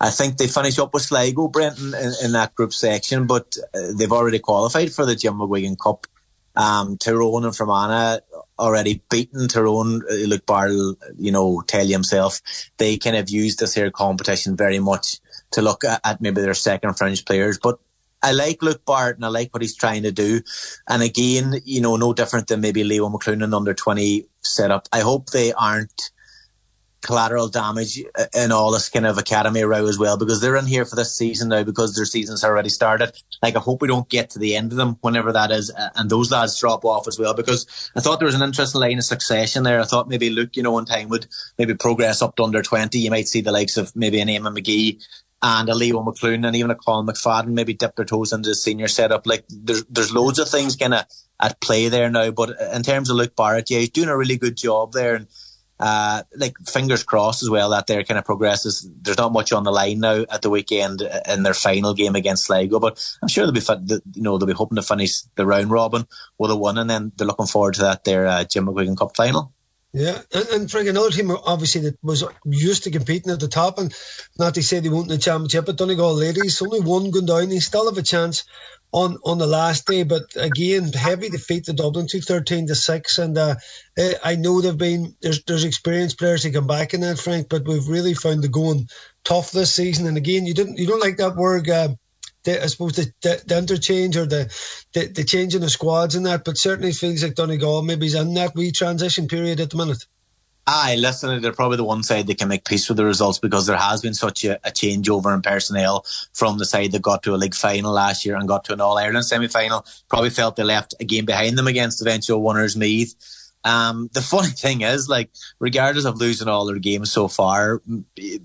I 0.00 0.10
think 0.10 0.36
they 0.36 0.46
finish 0.46 0.78
up 0.78 0.92
with 0.92 1.04
Sligo, 1.04 1.48
Brendan, 1.48 1.94
in, 1.94 2.12
in 2.22 2.32
that 2.32 2.54
group 2.54 2.74
section, 2.74 3.26
but 3.26 3.56
uh, 3.74 3.92
they've 3.96 4.12
already 4.12 4.38
qualified 4.38 4.92
for 4.92 5.06
the 5.06 5.16
Jim 5.16 5.34
McGuigan 5.34 5.78
Cup. 5.78 6.06
Um, 6.54 6.98
Tyrone 6.98 7.44
and 7.44 7.56
Fermanagh 7.56 8.20
already 8.58 9.02
beaten 9.10 9.48
Tyrone. 9.48 10.02
Uh, 10.10 10.26
Luke 10.26 10.46
Barrett, 10.46 10.96
you 11.18 11.32
know, 11.32 11.62
tell 11.66 11.84
you 11.84 11.92
himself, 11.92 12.40
they 12.78 12.98
kind 12.98 13.16
of 13.16 13.30
used 13.30 13.58
this 13.58 13.74
here 13.74 13.90
competition 13.90 14.56
very 14.56 14.78
much 14.78 15.18
to 15.52 15.62
look 15.62 15.84
at, 15.84 16.00
at 16.04 16.20
maybe 16.20 16.40
their 16.40 16.54
second 16.54 16.94
fringe 16.94 17.24
players. 17.24 17.58
But 17.58 17.78
I 18.22 18.32
like 18.32 18.62
Luke 18.62 18.84
Barrett 18.86 19.16
and 19.16 19.24
I 19.24 19.28
like 19.28 19.52
what 19.52 19.62
he's 19.62 19.74
trying 19.74 20.04
to 20.04 20.12
do. 20.12 20.42
And 20.88 21.02
again, 21.02 21.54
you 21.64 21.80
know, 21.80 21.96
no 21.96 22.12
different 22.12 22.48
than 22.48 22.60
maybe 22.60 22.84
Leo 22.84 23.08
McCloonan 23.08 23.54
under 23.54 23.74
20 23.74 24.26
setup. 24.42 24.88
I 24.92 25.00
hope 25.00 25.30
they 25.30 25.52
aren't 25.52 26.10
collateral 27.02 27.48
damage 27.48 28.02
uh, 28.18 28.26
in 28.34 28.52
all 28.52 28.70
this 28.70 28.88
kind 28.88 29.06
of 29.06 29.18
academy 29.18 29.62
row 29.62 29.86
as 29.86 29.98
well 29.98 30.16
because 30.16 30.40
they're 30.40 30.56
in 30.56 30.66
here 30.66 30.84
for 30.84 30.96
this 30.96 31.16
season 31.16 31.48
now 31.48 31.62
because 31.62 31.94
their 31.94 32.04
season's 32.04 32.44
already 32.44 32.68
started. 32.68 33.12
Like 33.42 33.56
I 33.56 33.60
hope 33.60 33.82
we 33.82 33.88
don't 33.88 34.08
get 34.08 34.30
to 34.30 34.38
the 34.38 34.56
end 34.56 34.72
of 34.72 34.78
them 34.78 34.96
whenever 35.00 35.32
that 35.32 35.50
is 35.50 35.70
and 35.96 36.08
those 36.08 36.30
lads 36.30 36.58
drop 36.58 36.84
off 36.84 37.08
as 37.08 37.18
well 37.18 37.34
because 37.34 37.90
I 37.96 38.00
thought 38.00 38.20
there 38.20 38.26
was 38.26 38.34
an 38.34 38.42
interesting 38.42 38.80
line 38.80 38.98
of 38.98 39.04
succession 39.04 39.64
there. 39.64 39.80
I 39.80 39.84
thought 39.84 40.08
maybe 40.08 40.30
Luke, 40.30 40.56
you 40.56 40.62
know, 40.62 40.78
in 40.78 40.84
time 40.84 41.08
would 41.08 41.26
maybe 41.58 41.74
progress 41.74 42.22
up 42.22 42.36
to 42.36 42.44
under 42.44 42.62
20. 42.62 42.98
You 42.98 43.10
might 43.10 43.28
see 43.28 43.40
the 43.40 43.52
likes 43.52 43.76
of 43.76 43.94
maybe 43.96 44.20
an 44.20 44.28
Eamon 44.28 44.56
McGee 44.56 45.04
and 45.42 45.68
a 45.68 45.74
Leo 45.74 46.02
McLoone 46.04 46.46
and 46.46 46.54
even 46.54 46.70
a 46.70 46.76
Colm 46.76 47.08
McFadden 47.08 47.48
maybe 47.48 47.74
dip 47.74 47.96
their 47.96 48.04
toes 48.04 48.32
into 48.32 48.50
the 48.50 48.54
senior 48.54 48.88
setup. 48.88 49.26
Like 49.26 49.44
there's 49.48 49.84
there's 49.86 50.14
loads 50.14 50.38
of 50.38 50.48
things 50.48 50.76
kind 50.76 50.94
of 50.94 51.04
at 51.40 51.60
play 51.60 51.88
there 51.88 52.08
now. 52.08 52.30
But 52.30 52.50
in 52.72 52.82
terms 52.82 53.10
of 53.10 53.16
Luke 53.16 53.34
Barrett, 53.34 53.70
yeah, 53.70 53.80
he's 53.80 53.90
doing 53.90 54.08
a 54.08 54.16
really 54.16 54.36
good 54.36 54.56
job 54.56 54.92
there. 54.92 55.16
And 55.16 55.26
uh, 55.80 56.22
like 56.36 56.56
fingers 56.66 57.02
crossed 57.02 57.42
as 57.42 57.50
well 57.50 57.70
that 57.70 57.86
there 57.86 58.04
kind 58.04 58.18
of 58.18 58.24
progresses. 58.24 58.88
There's 59.00 59.18
not 59.18 59.32
much 59.32 59.52
on 59.52 59.64
the 59.64 59.72
line 59.72 60.00
now 60.00 60.24
at 60.30 60.42
the 60.42 60.50
weekend 60.50 61.02
in 61.28 61.42
their 61.42 61.54
final 61.54 61.94
game 61.94 62.14
against 62.14 62.46
Sligo, 62.46 62.78
but 62.78 63.16
I'm 63.20 63.28
sure 63.28 63.44
they'll 63.44 63.52
be, 63.52 64.00
you 64.14 64.22
know, 64.22 64.38
they'll 64.38 64.46
be 64.46 64.52
hoping 64.52 64.76
to 64.76 64.82
finish 64.82 65.22
the 65.34 65.46
round 65.46 65.70
robin 65.70 66.06
with 66.38 66.50
a 66.50 66.56
one, 66.56 66.78
and 66.78 66.88
then 66.88 67.12
they're 67.16 67.26
looking 67.26 67.46
forward 67.46 67.74
to 67.74 67.82
that 67.82 68.04
their 68.04 68.26
uh, 68.26 68.44
Jim 68.44 68.66
McGuigan 68.66 68.96
Cup 68.96 69.16
final. 69.16 69.52
Yeah, 69.94 70.22
and, 70.32 70.48
and 70.48 70.70
Frank, 70.70 70.88
another 70.88 71.10
team 71.10 71.30
obviously 71.30 71.82
that 71.82 71.98
was 72.02 72.24
used 72.46 72.84
to 72.84 72.90
competing 72.90 73.30
at 73.30 73.40
the 73.40 73.48
top, 73.48 73.78
and 73.78 73.94
not 74.38 74.54
to 74.54 74.62
say 74.62 74.80
they 74.80 74.88
won't 74.88 75.10
in 75.10 75.16
the 75.16 75.18
championship, 75.18 75.66
but 75.66 75.76
Donegal 75.76 76.14
ladies 76.14 76.62
only 76.62 76.80
one 76.80 77.10
going 77.10 77.26
down. 77.26 77.50
They 77.50 77.58
still 77.58 77.86
have 77.86 77.98
a 77.98 78.02
chance 78.02 78.44
on 78.92 79.18
on 79.24 79.38
the 79.38 79.46
last 79.46 79.86
day, 79.86 80.04
but 80.04 80.22
again, 80.36 80.92
heavy 80.92 81.30
defeat 81.30 81.66
to 81.66 81.74
Dublin, 81.74 82.08
two 82.10 82.20
thirteen 82.22 82.66
to 82.68 82.74
six, 82.76 83.18
and 83.18 83.38
uh, 83.38 83.56
I 84.24 84.36
know 84.36 84.60
they've 84.60 84.76
been 84.78 85.16
there's 85.22 85.44
there's 85.44 85.64
experienced 85.64 86.18
players 86.18 86.44
who 86.44 86.52
come 86.52 86.66
back 86.68 86.94
in 86.94 87.02
that, 87.02 87.18
Frank, 87.20 87.48
but 87.50 87.66
we've 87.66 87.88
really 87.88 88.14
found 88.14 88.42
the 88.44 88.48
going 88.48 88.88
tough 89.24 89.52
this 89.52 89.74
season. 89.74 90.06
And 90.06 90.16
again, 90.16 90.46
you 90.46 90.54
didn't 90.54 90.78
you 90.78 90.86
don't 90.88 91.00
like 91.02 91.18
that 91.18 91.36
word. 91.36 91.70
Uh, 91.70 91.90
the, 92.44 92.62
I 92.62 92.66
suppose 92.66 92.94
the, 92.94 93.12
the, 93.22 93.42
the, 93.46 93.58
interchange 93.58 94.16
or 94.16 94.26
the, 94.26 94.52
the 94.94 95.08
the 95.08 95.24
change 95.24 95.54
in 95.54 95.62
the 95.62 95.70
squads 95.70 96.16
and 96.16 96.26
that, 96.26 96.44
but 96.44 96.58
certainly 96.58 96.92
feels 96.92 97.22
like 97.22 97.34
Donegal 97.36 97.82
maybe 97.82 98.06
he's 98.06 98.14
in 98.16 98.34
that 98.34 98.54
wee 98.54 98.72
transition 98.72 99.28
period 99.28 99.60
at 99.60 99.70
the 99.70 99.76
minute. 99.78 100.04
Aye, 100.66 100.96
listen, 100.96 101.42
they're 101.42 101.52
probably 101.52 101.76
the 101.76 101.84
one 101.84 102.04
side 102.04 102.28
that 102.28 102.38
can 102.38 102.46
make 102.46 102.64
peace 102.64 102.88
with 102.88 102.96
the 102.96 103.04
results 103.04 103.40
because 103.40 103.66
there 103.66 103.76
has 103.76 104.00
been 104.00 104.14
such 104.14 104.44
a, 104.44 104.56
a 104.66 104.70
changeover 104.70 105.34
in 105.34 105.42
personnel 105.42 106.06
from 106.34 106.58
the 106.58 106.64
side 106.64 106.92
that 106.92 107.02
got 107.02 107.24
to 107.24 107.34
a 107.34 107.36
league 107.36 107.54
final 107.54 107.92
last 107.92 108.24
year 108.24 108.36
and 108.36 108.46
got 108.46 108.64
to 108.64 108.72
an 108.72 108.80
All 108.80 108.96
Ireland 108.96 109.24
semi 109.24 109.48
final. 109.48 109.84
Probably 110.08 110.30
felt 110.30 110.54
they 110.54 110.62
left 110.62 110.94
a 111.00 111.04
game 111.04 111.24
behind 111.24 111.58
them 111.58 111.66
against 111.66 112.00
eventual 112.00 112.42
winners 112.42 112.76
Meath. 112.76 113.16
Um, 113.64 114.08
the 114.12 114.22
funny 114.22 114.50
thing 114.50 114.82
is, 114.82 115.08
like, 115.08 115.30
regardless 115.58 116.04
of 116.04 116.18
losing 116.18 116.48
all 116.48 116.64
their 116.64 116.78
games 116.78 117.10
so 117.10 117.26
far, 117.26 117.82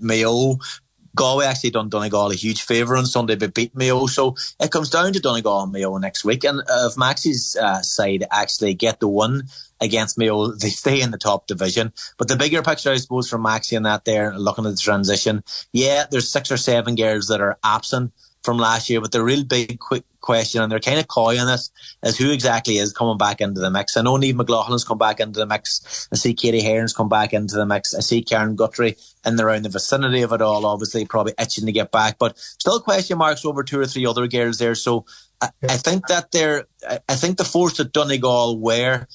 Mayo 0.00 0.58
Galway 1.18 1.46
actually 1.46 1.70
done 1.70 1.88
Donegal 1.88 2.30
a 2.30 2.34
huge 2.34 2.62
favour 2.62 2.96
on 2.96 3.04
Sunday 3.04 3.34
by 3.34 3.48
beat 3.48 3.74
Mayo. 3.74 4.06
So 4.06 4.36
it 4.60 4.70
comes 4.70 4.88
down 4.88 5.12
to 5.12 5.20
Donegal 5.20 5.64
and 5.64 5.72
Mayo 5.72 5.96
next 5.98 6.24
week. 6.24 6.44
And 6.44 6.62
if 6.68 6.96
Maxie's 6.96 7.56
uh, 7.56 7.82
side 7.82 8.24
actually 8.30 8.74
get 8.74 9.00
the 9.00 9.08
one 9.08 9.42
against 9.80 10.16
Mayo, 10.16 10.46
they 10.62 10.70
stay 10.70 11.00
in 11.00 11.10
the 11.10 11.18
top 11.18 11.48
division. 11.48 11.92
But 12.18 12.28
the 12.28 12.36
bigger 12.36 12.62
picture, 12.62 12.92
I 12.92 12.96
suppose, 12.96 13.28
for 13.28 13.38
Maxie 13.38 13.74
and 13.74 13.84
that 13.84 14.04
there, 14.04 14.38
looking 14.38 14.64
at 14.64 14.70
the 14.70 14.76
transition, 14.76 15.42
yeah, 15.72 16.06
there's 16.08 16.30
six 16.30 16.52
or 16.52 16.56
seven 16.56 16.94
girls 16.94 17.26
that 17.26 17.40
are 17.40 17.58
absent 17.64 18.12
from 18.44 18.58
last 18.58 18.88
year. 18.88 19.00
But 19.00 19.10
the 19.10 19.24
real 19.24 19.44
big 19.44 19.80
quick 19.80 20.04
question, 20.28 20.60
and 20.60 20.70
they're 20.70 20.78
kind 20.78 21.00
of 21.00 21.08
coy 21.08 21.38
on 21.40 21.46
this, 21.46 21.70
is 22.02 22.18
who 22.18 22.30
exactly 22.30 22.76
is 22.76 22.92
coming 22.92 23.16
back 23.16 23.40
into 23.40 23.62
the 23.62 23.70
mix. 23.70 23.96
I 23.96 24.02
know 24.02 24.18
Niamh 24.18 24.34
McLaughlin's 24.34 24.84
come 24.84 24.98
back 24.98 25.20
into 25.20 25.40
the 25.40 25.46
mix. 25.46 26.06
I 26.12 26.16
see 26.16 26.34
Katy 26.34 26.60
Herron's 26.60 26.92
come 26.92 27.08
back 27.08 27.32
into 27.32 27.56
the 27.56 27.64
mix. 27.64 27.94
I 27.94 28.00
see 28.00 28.20
Karen 28.20 28.54
Guthrie 28.54 28.96
in 29.24 29.36
the 29.36 29.44
around 29.44 29.62
the 29.62 29.70
vicinity 29.70 30.20
of 30.20 30.34
it 30.34 30.42
all, 30.42 30.66
obviously 30.66 31.06
probably 31.06 31.32
itching 31.38 31.64
to 31.64 31.72
get 31.72 31.90
back. 31.90 32.18
But 32.18 32.36
still 32.38 32.78
question 32.80 33.16
marks 33.16 33.46
over 33.46 33.62
two 33.62 33.80
or 33.80 33.86
three 33.86 34.04
other 34.04 34.28
girls 34.28 34.58
there. 34.58 34.74
So 34.74 35.06
I, 35.40 35.48
I 35.66 35.78
think 35.78 36.08
that 36.08 36.30
they're, 36.30 36.66
I 36.86 37.14
think 37.14 37.38
the 37.38 37.44
force 37.46 37.78
that 37.78 37.94
Donegal 37.94 38.60
were 38.60 39.06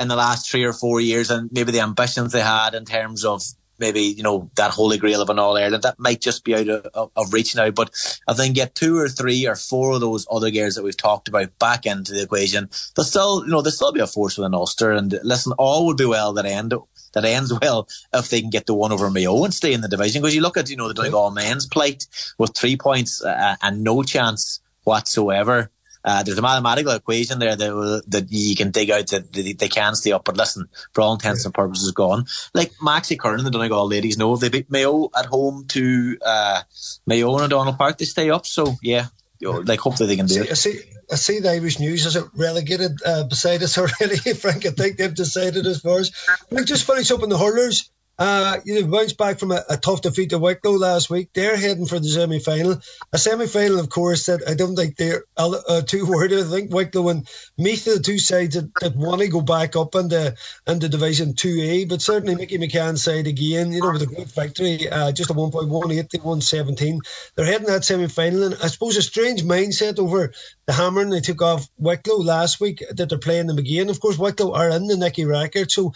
in 0.00 0.08
the 0.08 0.16
last 0.16 0.50
three 0.50 0.64
or 0.64 0.72
four 0.72 1.00
years 1.00 1.30
and 1.30 1.50
maybe 1.52 1.70
the 1.70 1.80
ambitions 1.82 2.32
they 2.32 2.40
had 2.40 2.74
in 2.74 2.84
terms 2.84 3.24
of 3.24 3.42
maybe 3.78 4.00
you 4.00 4.22
know 4.22 4.50
that 4.56 4.70
holy 4.70 4.98
grail 4.98 5.22
of 5.22 5.30
an 5.30 5.38
All 5.38 5.56
Ireland 5.56 5.82
that 5.84 5.98
might 5.98 6.20
just 6.20 6.44
be 6.44 6.54
out 6.54 6.68
of, 6.68 7.10
of, 7.14 7.32
reach 7.32 7.54
now. 7.54 7.70
But 7.70 7.94
I 8.26 8.34
think 8.34 8.54
get 8.54 8.74
two 8.74 8.98
or 8.98 9.08
three 9.08 9.46
or 9.46 9.54
four 9.54 9.92
of 9.92 10.00
those 10.00 10.26
other 10.30 10.50
gears 10.50 10.74
that 10.74 10.84
we've 10.84 10.96
talked 10.96 11.28
about 11.28 11.58
back 11.58 11.86
into 11.86 12.12
the 12.12 12.22
equation, 12.22 12.68
they'll 12.94 13.04
still 13.04 13.44
you 13.44 13.50
know 13.50 13.62
they'll 13.62 13.72
still 13.72 13.92
be 13.92 14.00
a 14.00 14.06
force 14.06 14.36
with 14.36 14.46
an 14.46 14.54
Ulster. 14.54 14.92
And 14.92 15.18
listen, 15.22 15.52
all 15.58 15.86
would 15.86 15.96
be 15.96 16.06
well 16.06 16.32
that 16.34 16.46
end 16.46 16.74
that 17.12 17.24
ends 17.24 17.52
well 17.62 17.88
if 18.12 18.28
they 18.28 18.40
can 18.40 18.50
get 18.50 18.66
the 18.66 18.74
one 18.74 18.92
over 18.92 19.10
Mayo 19.10 19.44
and 19.44 19.54
stay 19.54 19.72
in 19.72 19.80
the 19.80 19.88
division. 19.88 20.22
Because 20.22 20.34
you 20.34 20.42
look 20.42 20.56
at 20.56 20.70
you 20.70 20.76
know 20.76 20.88
the 20.88 20.94
Donegal 20.94 21.30
men's 21.30 21.66
plight 21.66 22.06
with 22.38 22.56
three 22.56 22.76
points 22.76 23.22
uh, 23.22 23.56
and 23.62 23.82
no 23.82 24.02
chance 24.02 24.60
whatsoever 24.84 25.70
uh, 26.04 26.22
there's 26.22 26.38
a 26.38 26.42
mathematical 26.42 26.92
equation 26.92 27.38
there 27.38 27.56
that 27.56 28.02
that 28.06 28.30
you 28.30 28.56
can 28.56 28.70
dig 28.70 28.90
out 28.90 29.06
that 29.08 29.32
they 29.32 29.68
can 29.68 29.94
stay 29.94 30.12
up. 30.12 30.24
But 30.24 30.36
listen, 30.36 30.68
for 30.92 31.00
all 31.02 31.14
intents 31.14 31.44
and 31.44 31.54
purposes, 31.54 31.90
gone. 31.92 32.26
Like 32.54 32.72
Maxi 32.82 33.18
Curran, 33.18 33.44
the 33.44 33.50
Donegal 33.50 33.86
ladies 33.86 34.18
know 34.18 34.34
if 34.34 34.40
they 34.40 34.48
beat 34.48 34.70
Mayo 34.70 35.10
at 35.18 35.26
home 35.26 35.66
to 35.68 36.18
uh, 36.24 36.62
Mayo 37.06 37.34
and 37.34 37.44
O'Donnell 37.44 37.74
Park, 37.74 37.98
they 37.98 38.04
stay 38.04 38.30
up. 38.30 38.46
So 38.46 38.76
yeah, 38.82 39.06
like 39.40 39.80
hopefully 39.80 40.08
they 40.08 40.16
can 40.16 40.26
do 40.26 40.34
see, 40.34 40.40
it. 40.40 40.50
I 40.50 40.54
see, 40.54 40.80
I 41.10 41.14
see 41.16 41.40
the 41.40 41.50
Irish 41.52 41.78
News 41.78 42.04
has 42.04 42.16
it 42.16 42.24
relegated 42.34 42.98
uh, 43.04 43.24
beside 43.24 43.62
us 43.62 43.78
already. 43.78 44.16
Frank, 44.16 44.66
I 44.66 44.70
think 44.70 44.96
they've 44.96 45.14
decided 45.14 45.66
as 45.66 45.80
far 45.80 46.00
as. 46.00 46.12
We 46.50 46.64
just 46.64 46.86
finish 46.86 47.10
up 47.10 47.22
in 47.22 47.28
the 47.28 47.38
hurlers. 47.38 47.90
Uh, 48.18 48.58
you 48.64 48.80
know, 48.80 48.86
bounced 48.88 49.16
back 49.16 49.38
from 49.38 49.52
a, 49.52 49.62
a, 49.70 49.76
tough 49.76 50.02
defeat 50.02 50.30
to 50.30 50.38
Wicklow 50.40 50.72
last 50.72 51.08
week. 51.08 51.30
They're 51.34 51.56
heading 51.56 51.86
for 51.86 52.00
the 52.00 52.08
semi 52.08 52.40
final. 52.40 52.80
A 53.12 53.18
semi 53.18 53.46
final, 53.46 53.78
of 53.78 53.90
course, 53.90 54.26
that 54.26 54.40
I 54.48 54.54
don't 54.54 54.74
think 54.74 54.96
they're 54.96 55.22
uh, 55.36 55.82
too 55.82 56.04
worried. 56.04 56.32
I 56.32 56.42
think 56.42 56.74
Wicklow 56.74 57.10
and 57.10 57.28
Meath 57.56 57.86
are 57.86 57.94
the 57.94 58.02
two 58.02 58.18
sides 58.18 58.56
that, 58.56 58.72
that 58.80 58.96
want 58.96 59.20
to 59.20 59.28
go 59.28 59.40
back 59.40 59.76
up 59.76 59.94
into, 59.94 60.34
into 60.66 60.88
Division 60.88 61.34
2A. 61.34 61.88
But 61.88 62.02
certainly 62.02 62.34
Mickey 62.34 62.58
McCann's 62.58 63.04
side 63.04 63.28
again, 63.28 63.70
you 63.70 63.82
know, 63.82 63.92
with 63.92 64.02
a 64.02 64.06
great 64.06 64.26
victory, 64.26 64.88
uh, 64.88 65.12
just 65.12 65.30
a 65.30 65.34
1.18 65.34 66.08
to 66.10 66.18
117. 66.18 67.00
They're 67.36 67.46
heading 67.46 67.68
that 67.68 67.84
semi 67.84 68.08
final. 68.08 68.42
And 68.42 68.56
I 68.60 68.66
suppose 68.66 68.96
a 68.96 69.02
strange 69.02 69.44
mindset 69.44 70.00
over 70.00 70.32
the 70.66 70.72
hammering 70.72 71.10
they 71.10 71.20
took 71.20 71.40
off 71.40 71.68
Wicklow 71.78 72.16
last 72.16 72.60
week 72.60 72.82
that 72.90 73.08
they're 73.08 73.18
playing 73.18 73.46
them 73.46 73.58
again. 73.58 73.90
Of 73.90 74.00
course, 74.00 74.18
Wicklow 74.18 74.54
are 74.54 74.70
in 74.70 74.88
the 74.88 74.96
Nicky 74.96 75.24
Rackard. 75.24 75.70
So 75.70 75.92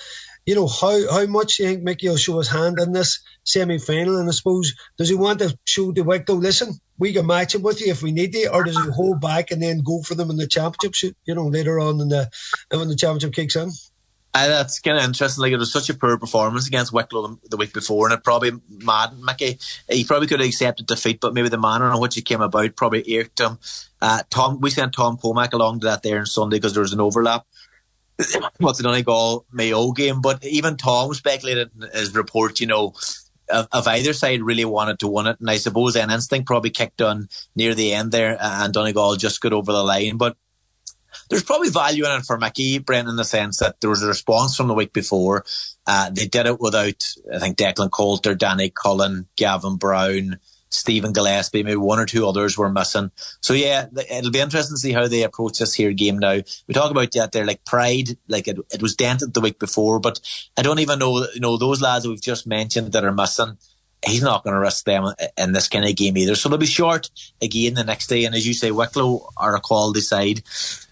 you 0.46 0.54
know, 0.54 0.66
how, 0.66 1.10
how 1.10 1.26
much 1.26 1.56
do 1.56 1.62
you 1.62 1.68
think 1.70 1.82
Mickey 1.82 2.08
will 2.08 2.16
show 2.16 2.38
his 2.38 2.48
hand 2.48 2.78
in 2.80 2.92
this 2.92 3.20
semi 3.44 3.78
final? 3.78 4.18
And 4.18 4.28
I 4.28 4.32
suppose, 4.32 4.74
does 4.98 5.08
he 5.08 5.14
want 5.14 5.38
to 5.38 5.56
show 5.64 5.92
the 5.92 6.02
Wicklow, 6.02 6.36
listen, 6.36 6.74
we 6.98 7.12
can 7.12 7.26
match 7.26 7.54
him 7.54 7.62
with 7.62 7.80
you 7.80 7.92
if 7.92 8.02
we 8.02 8.12
need 8.12 8.32
to, 8.32 8.52
or 8.52 8.64
does 8.64 8.76
he 8.76 8.90
hold 8.90 9.20
back 9.20 9.50
and 9.50 9.62
then 9.62 9.82
go 9.84 10.02
for 10.02 10.14
them 10.14 10.30
in 10.30 10.36
the 10.36 10.46
championship, 10.46 11.16
you 11.24 11.34
know, 11.34 11.46
later 11.46 11.78
on 11.78 12.00
in 12.00 12.08
the, 12.08 12.28
when 12.70 12.88
the 12.88 12.96
championship 12.96 13.34
kicks 13.34 13.56
in? 13.56 13.70
Uh, 14.34 14.48
that's 14.48 14.80
kind 14.80 14.96
of 14.96 15.04
interesting. 15.04 15.42
Like 15.42 15.52
it 15.52 15.58
was 15.58 15.72
such 15.72 15.90
a 15.90 15.94
poor 15.94 16.16
performance 16.16 16.66
against 16.66 16.92
Wicklow 16.92 17.38
the, 17.50 17.58
week 17.58 17.74
before, 17.74 18.06
and 18.06 18.14
it 18.14 18.24
probably 18.24 18.52
maddened 18.66 19.22
Mickey. 19.22 19.58
He 19.90 20.04
probably 20.04 20.26
could 20.26 20.40
have 20.40 20.48
accepted 20.48 20.86
defeat, 20.86 21.20
but 21.20 21.34
maybe 21.34 21.50
the 21.50 21.58
manner 21.58 21.92
in 21.92 22.00
which 22.00 22.16
it 22.16 22.24
came 22.24 22.40
about 22.40 22.74
probably 22.74 23.04
irked 23.14 23.40
him. 23.40 23.58
Uh, 24.00 24.22
Tom, 24.30 24.60
we 24.60 24.70
sent 24.70 24.94
Tom 24.94 25.18
Comack 25.18 25.52
along 25.52 25.80
to 25.80 25.86
that 25.86 26.02
there 26.02 26.18
on 26.18 26.26
Sunday 26.26 26.56
because 26.56 26.72
there 26.72 26.80
was 26.80 26.94
an 26.94 27.00
overlap. 27.00 27.46
What's 28.58 28.78
the 28.78 28.84
Donegal 28.84 29.46
Mayo 29.52 29.92
game? 29.92 30.20
But 30.20 30.44
even 30.44 30.76
Tom 30.76 31.12
speculated 31.14 31.70
in 31.74 31.88
his 31.92 32.14
report, 32.14 32.60
you 32.60 32.66
know, 32.66 32.94
if 33.48 33.86
either 33.86 34.12
side 34.12 34.42
really 34.42 34.64
wanted 34.64 34.98
to 35.00 35.08
win 35.08 35.26
it, 35.26 35.40
and 35.40 35.50
I 35.50 35.56
suppose 35.56 35.94
then 35.94 36.10
instinct 36.10 36.46
probably 36.46 36.70
kicked 36.70 37.02
on 37.02 37.28
near 37.56 37.74
the 37.74 37.92
end 37.92 38.12
there, 38.12 38.36
and 38.40 38.72
Donegal 38.72 39.16
just 39.16 39.40
got 39.40 39.52
over 39.52 39.72
the 39.72 39.82
line, 39.82 40.16
but 40.16 40.36
there's 41.28 41.42
probably 41.42 41.70
value 41.70 42.04
in 42.04 42.12
it 42.12 42.24
for 42.24 42.38
Mickey, 42.38 42.78
Brent, 42.78 43.08
in 43.08 43.16
the 43.16 43.24
sense 43.24 43.58
that 43.58 43.80
there 43.80 43.90
was 43.90 44.02
a 44.02 44.06
response 44.06 44.56
from 44.56 44.68
the 44.68 44.74
week 44.74 44.92
before. 44.92 45.44
Uh, 45.86 46.10
they 46.10 46.26
did 46.26 46.46
it 46.46 46.60
without, 46.60 47.04
I 47.32 47.38
think, 47.38 47.56
Declan 47.56 47.90
Coulter, 47.90 48.34
Danny 48.34 48.70
Cullen, 48.70 49.26
Gavin 49.36 49.76
Brown, 49.76 50.38
Stephen 50.72 51.12
Gillespie, 51.12 51.62
maybe 51.62 51.76
one 51.76 51.98
or 51.98 52.06
two 52.06 52.26
others 52.26 52.56
were 52.56 52.70
missing. 52.70 53.10
So 53.40 53.54
yeah, 53.54 53.86
it'll 54.10 54.30
be 54.30 54.40
interesting 54.40 54.74
to 54.74 54.80
see 54.80 54.92
how 54.92 55.08
they 55.08 55.22
approach 55.22 55.58
this 55.58 55.74
here 55.74 55.92
game 55.92 56.18
now. 56.18 56.40
We 56.66 56.74
talk 56.74 56.90
about 56.90 57.12
that 57.12 57.32
there, 57.32 57.46
like 57.46 57.64
pride, 57.64 58.16
like 58.28 58.48
it, 58.48 58.58
it 58.72 58.82
was 58.82 58.96
dented 58.96 59.34
the 59.34 59.40
week 59.40 59.58
before, 59.58 60.00
but 60.00 60.20
I 60.56 60.62
don't 60.62 60.80
even 60.80 60.98
know, 60.98 61.26
you 61.34 61.40
know, 61.40 61.56
those 61.56 61.82
lads 61.82 62.04
that 62.04 62.10
we've 62.10 62.20
just 62.20 62.46
mentioned 62.46 62.92
that 62.92 63.04
are 63.04 63.12
missing 63.12 63.58
he's 64.04 64.22
not 64.22 64.42
going 64.42 64.54
to 64.54 64.60
risk 64.60 64.84
them 64.84 65.14
in 65.36 65.52
this 65.52 65.68
kind 65.68 65.84
of 65.84 65.94
game 65.94 66.16
either. 66.16 66.34
So 66.34 66.48
they'll 66.48 66.58
be 66.58 66.66
short 66.66 67.10
again 67.40 67.74
the 67.74 67.84
next 67.84 68.08
day. 68.08 68.24
And 68.24 68.34
as 68.34 68.46
you 68.46 68.54
say, 68.54 68.70
Wicklow 68.70 69.30
are 69.36 69.54
a 69.54 69.60
quality 69.60 70.00
side. 70.00 70.42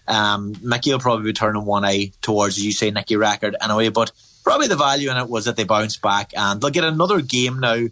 Um, 0.07 0.55
Mickey 0.61 0.91
will 0.91 0.99
probably 0.99 1.25
be 1.25 1.33
turning 1.33 1.65
one 1.65 1.85
eye 1.85 2.11
towards, 2.21 2.57
as 2.57 2.65
you 2.65 2.71
say, 2.71 2.91
Nicky 2.91 3.15
Rackard 3.15 3.55
anyway. 3.61 3.89
But 3.89 4.11
probably 4.43 4.67
the 4.67 4.75
value 4.75 5.11
in 5.11 5.17
it 5.17 5.29
was 5.29 5.45
that 5.45 5.55
they 5.55 5.63
bounced 5.63 6.01
back 6.01 6.31
and 6.35 6.61
they'll 6.61 6.69
get 6.69 6.83
another 6.83 7.21
game 7.21 7.59
now 7.59 7.87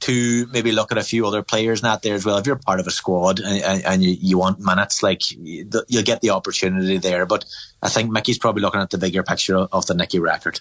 to 0.00 0.46
maybe 0.52 0.72
look 0.72 0.92
at 0.92 0.98
a 0.98 1.02
few 1.02 1.26
other 1.26 1.42
players 1.42 1.82
not 1.82 2.02
there 2.02 2.14
as 2.14 2.24
well. 2.24 2.36
If 2.36 2.46
you're 2.46 2.56
part 2.56 2.80
of 2.80 2.86
a 2.86 2.90
squad 2.90 3.40
and, 3.40 3.84
and 3.84 4.04
you, 4.04 4.16
you, 4.20 4.38
want 4.38 4.60
minutes, 4.60 5.02
like 5.02 5.22
you'll 5.30 6.02
get 6.04 6.20
the 6.20 6.30
opportunity 6.30 6.98
there. 6.98 7.26
But 7.26 7.44
I 7.82 7.88
think 7.88 8.10
Mickey's 8.10 8.38
probably 8.38 8.62
looking 8.62 8.80
at 8.80 8.90
the 8.90 8.98
bigger 8.98 9.22
picture 9.22 9.56
of 9.56 9.86
the 9.86 9.94
Nicky 9.94 10.18
Rackard. 10.18 10.60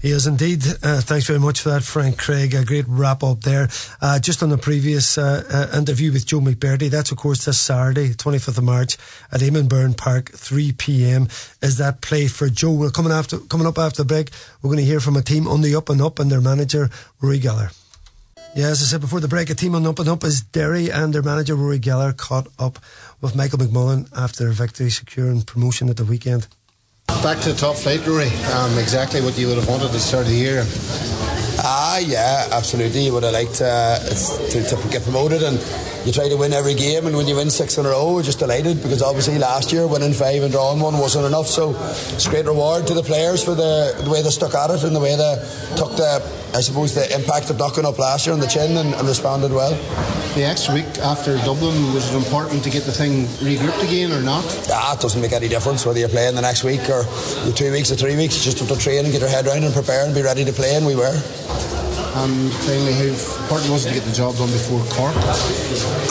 He 0.00 0.10
is 0.10 0.26
indeed. 0.26 0.62
Uh, 0.82 1.00
thanks 1.00 1.26
very 1.26 1.38
much 1.38 1.60
for 1.60 1.70
that, 1.70 1.82
Frank 1.82 2.18
Craig. 2.18 2.54
A 2.54 2.64
great 2.64 2.84
wrap 2.86 3.22
up 3.22 3.40
there. 3.40 3.68
Uh, 4.00 4.18
just 4.18 4.42
on 4.42 4.50
the 4.50 4.58
previous 4.58 5.16
uh, 5.16 5.42
uh 5.50 5.76
interview 5.76 6.12
with 6.12 6.26
Joe 6.26 6.40
McBurdy, 6.40 6.90
that's 6.90 7.10
of 7.10 7.16
course 7.16 7.46
this 7.46 7.58
Saturday, 7.58 8.10
25th 8.10 8.58
of 8.58 8.64
March 8.64 8.98
at 9.32 9.40
Eamon 9.40 9.68
Byrne 9.68 9.94
Park, 9.94 10.30
3 10.32 10.72
p.m. 10.72 11.28
Is 11.62 11.78
that 11.78 12.02
play 12.02 12.26
for 12.28 12.50
Joe? 12.50 12.72
We're 12.72 12.90
coming 12.90 13.12
after 13.12 13.38
coming 13.38 13.66
up 13.66 13.78
after 13.78 14.02
the 14.02 14.06
break. 14.06 14.30
We're 14.60 14.68
going 14.68 14.78
to 14.78 14.84
hear 14.84 15.00
from 15.00 15.16
a 15.16 15.22
team 15.22 15.48
on 15.48 15.62
the 15.62 15.74
up 15.74 15.88
and 15.88 16.02
up 16.02 16.18
and 16.18 16.30
their 16.30 16.42
manager 16.42 16.90
Rory 17.22 17.38
Gallagher. 17.38 17.70
Yeah, 18.56 18.68
as 18.68 18.80
I 18.80 18.86
said 18.86 19.02
before 19.02 19.20
the 19.20 19.28
break, 19.28 19.50
a 19.50 19.54
team 19.54 19.74
on 19.74 19.86
up 19.86 19.98
and 19.98 20.08
up 20.08 20.24
is 20.24 20.40
Derry 20.40 20.90
and 20.90 21.12
their 21.12 21.20
manager 21.20 21.54
Rory 21.54 21.78
Gallagher 21.78 22.14
caught 22.14 22.48
up 22.58 22.78
with 23.20 23.36
Michael 23.36 23.58
McMullen 23.58 24.08
after 24.16 24.44
their 24.44 24.52
victory 24.54 24.88
securing 24.88 25.42
promotion 25.42 25.90
at 25.90 25.98
the 25.98 26.06
weekend. 26.06 26.48
Back 27.06 27.38
to 27.42 27.52
the 27.52 27.58
top 27.58 27.76
flight, 27.76 28.06
Rory. 28.06 28.30
Um, 28.54 28.78
exactly 28.78 29.20
what 29.20 29.36
you 29.36 29.48
would 29.48 29.58
have 29.58 29.68
wanted 29.68 29.88
at 29.88 29.92
the 29.92 29.98
start 29.98 30.24
of 30.24 30.30
the 30.30 30.38
year. 30.38 30.64
Ah, 31.60 31.98
yeah, 31.98 32.48
absolutely. 32.50 33.04
You 33.04 33.12
would 33.12 33.24
have 33.24 33.34
liked 33.34 33.60
uh, 33.60 33.98
to, 33.98 34.64
to, 34.64 34.88
get 34.88 35.02
promoted, 35.02 35.42
and 35.42 35.58
you 36.06 36.12
try 36.12 36.28
to 36.28 36.36
win 36.36 36.52
every 36.52 36.74
game. 36.74 37.06
And 37.06 37.16
when 37.16 37.26
you 37.26 37.34
win 37.34 37.50
six 37.50 37.78
in 37.78 37.84
a 37.84 37.88
row, 37.88 38.14
we're 38.14 38.22
just 38.22 38.38
delighted 38.38 38.80
because 38.80 39.02
obviously 39.02 39.38
last 39.38 39.72
year 39.72 39.88
winning 39.88 40.12
five 40.12 40.42
and 40.42 40.52
drawing 40.52 40.78
one 40.78 40.98
wasn't 40.98 41.26
enough. 41.26 41.48
So 41.48 41.74
it's 42.14 42.26
a 42.26 42.30
great 42.30 42.46
reward 42.46 42.86
to 42.86 42.94
the 42.94 43.02
players 43.02 43.42
for 43.42 43.56
the, 43.56 44.00
the 44.04 44.08
way 44.08 44.22
they 44.22 44.30
stuck 44.30 44.54
at 44.54 44.70
it 44.70 44.84
and 44.84 44.94
the 44.94 45.00
way 45.00 45.16
they 45.16 45.34
took 45.76 45.96
the, 45.96 46.22
I 46.54 46.60
suppose, 46.60 46.94
the 46.94 47.12
impact 47.12 47.50
of 47.50 47.58
knocking 47.58 47.84
up 47.84 47.98
last 47.98 48.24
year 48.24 48.34
on 48.34 48.40
the 48.40 48.46
chin 48.46 48.76
and, 48.76 48.94
and 48.94 49.08
responded 49.08 49.52
well. 49.52 49.74
The 50.34 50.44
extra 50.44 50.74
week 50.74 50.98
after 50.98 51.36
Dublin 51.38 51.92
was 51.92 52.12
it 52.12 52.16
important 52.16 52.62
to 52.62 52.70
get 52.70 52.84
the 52.84 52.92
thing 52.92 53.24
regrouped 53.42 53.82
again 53.82 54.12
or 54.12 54.22
not? 54.22 54.44
Ah, 54.70 54.94
it 54.94 55.00
doesn't 55.00 55.20
make 55.20 55.32
any 55.32 55.48
difference 55.48 55.84
whether 55.84 55.98
you're 55.98 56.08
playing 56.08 56.36
the 56.36 56.42
next 56.42 56.62
week 56.62 56.88
or 56.88 57.02
two 57.56 57.72
weeks 57.72 57.90
or 57.90 57.96
three 57.96 58.14
weeks. 58.14 58.36
You 58.38 58.52
just 58.52 58.60
have 58.60 58.68
to 58.68 58.78
train 58.78 59.04
and 59.04 59.12
get 59.12 59.22
your 59.22 59.30
head 59.30 59.46
around 59.46 59.64
and 59.64 59.74
prepare 59.74 60.04
and 60.06 60.14
be 60.14 60.22
ready 60.22 60.44
to 60.44 60.52
play, 60.52 60.76
and 60.76 60.86
we 60.86 60.94
were. 60.94 61.85
And 62.16 62.50
finally, 62.64 62.94
how 62.94 63.12
important 63.42 63.70
was 63.70 63.84
it 63.84 63.90
to 63.90 63.94
get 63.94 64.04
the 64.04 64.12
job 64.12 64.36
done 64.36 64.50
before 64.50 64.80
Cork? 64.88 65.14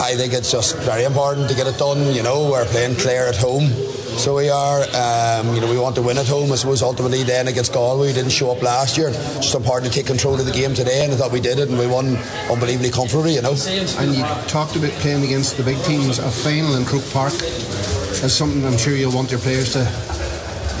I 0.00 0.14
think 0.14 0.34
it's 0.34 0.52
just 0.52 0.76
very 0.78 1.02
important 1.02 1.48
to 1.48 1.54
get 1.56 1.66
it 1.66 1.78
done. 1.78 2.14
You 2.14 2.22
know, 2.22 2.48
we're 2.48 2.64
playing 2.66 2.94
Clare 2.94 3.26
at 3.26 3.36
home. 3.36 3.66
So 4.16 4.36
we 4.36 4.48
are, 4.48 4.82
um, 4.94 5.54
you 5.54 5.60
know, 5.60 5.68
we 5.68 5.78
want 5.78 5.96
to 5.96 6.02
win 6.02 6.16
at 6.16 6.28
home. 6.28 6.52
I 6.52 6.54
suppose 6.54 6.80
ultimately 6.80 7.24
then 7.24 7.48
against 7.48 7.72
Galway, 7.72 8.06
we 8.06 8.12
didn't 8.12 8.30
show 8.30 8.50
up 8.50 8.62
last 8.62 8.96
year. 8.96 9.10
Just 9.10 9.54
important 9.54 9.92
to 9.92 9.98
take 9.98 10.06
control 10.06 10.38
of 10.38 10.46
the 10.46 10.52
game 10.52 10.74
today, 10.74 11.04
and 11.04 11.12
I 11.12 11.16
thought 11.16 11.32
we 11.32 11.40
did 11.40 11.58
it, 11.58 11.68
and 11.68 11.78
we 11.78 11.86
won 11.86 12.16
unbelievably 12.50 12.92
comfortably, 12.92 13.34
you 13.34 13.42
know. 13.42 13.56
And 13.98 14.14
you 14.14 14.22
talked 14.48 14.76
about 14.76 14.92
playing 15.02 15.24
against 15.24 15.56
the 15.56 15.64
big 15.64 15.82
teams. 15.84 16.18
A 16.18 16.30
final 16.30 16.76
in 16.76 16.84
Croke 16.84 17.10
Park 17.12 17.34
is 17.34 18.34
something 18.34 18.64
I'm 18.64 18.78
sure 18.78 18.94
you'll 18.94 19.12
want 19.12 19.30
your 19.30 19.40
players 19.40 19.72
to 19.74 19.84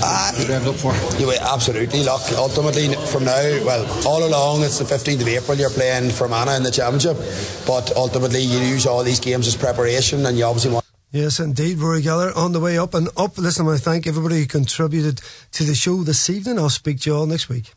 uh, 0.02 0.32
revved 0.34 0.66
up 0.66 0.76
for? 0.76 0.92
Yeah, 1.18 1.36
absolutely. 1.52 2.02
Look, 2.02 2.22
ultimately, 2.32 2.94
from 3.06 3.24
now, 3.24 3.42
well, 3.64 4.06
all 4.06 4.26
along, 4.26 4.62
it's 4.62 4.78
the 4.78 4.84
15th 4.84 5.22
of 5.22 5.28
April 5.28 5.56
you're 5.56 5.70
playing 5.70 6.10
Fermanagh 6.10 6.56
in 6.56 6.62
the 6.62 6.70
Championship, 6.70 7.16
but 7.66 7.94
ultimately, 7.96 8.40
you 8.40 8.58
use 8.58 8.86
all 8.86 9.02
these 9.02 9.20
games 9.20 9.46
as 9.46 9.56
preparation, 9.56 10.26
and 10.26 10.36
you 10.36 10.44
obviously 10.44 10.72
want. 10.72 10.84
Yes, 11.12 11.40
indeed, 11.40 11.78
Rory 11.78 12.02
Gallagher 12.02 12.36
on 12.36 12.52
the 12.52 12.60
way 12.60 12.76
up 12.78 12.92
and 12.94 13.08
up. 13.16 13.38
Listen, 13.38 13.64
I 13.64 13.68
want 13.68 13.78
to 13.78 13.84
thank 13.84 14.06
everybody 14.06 14.40
who 14.40 14.46
contributed 14.46 15.22
to 15.52 15.64
the 15.64 15.74
show 15.74 16.02
this 16.02 16.28
evening. 16.28 16.58
I'll 16.58 16.68
speak 16.68 17.00
to 17.00 17.10
you 17.10 17.16
all 17.16 17.26
next 17.26 17.48
week. 17.48 17.72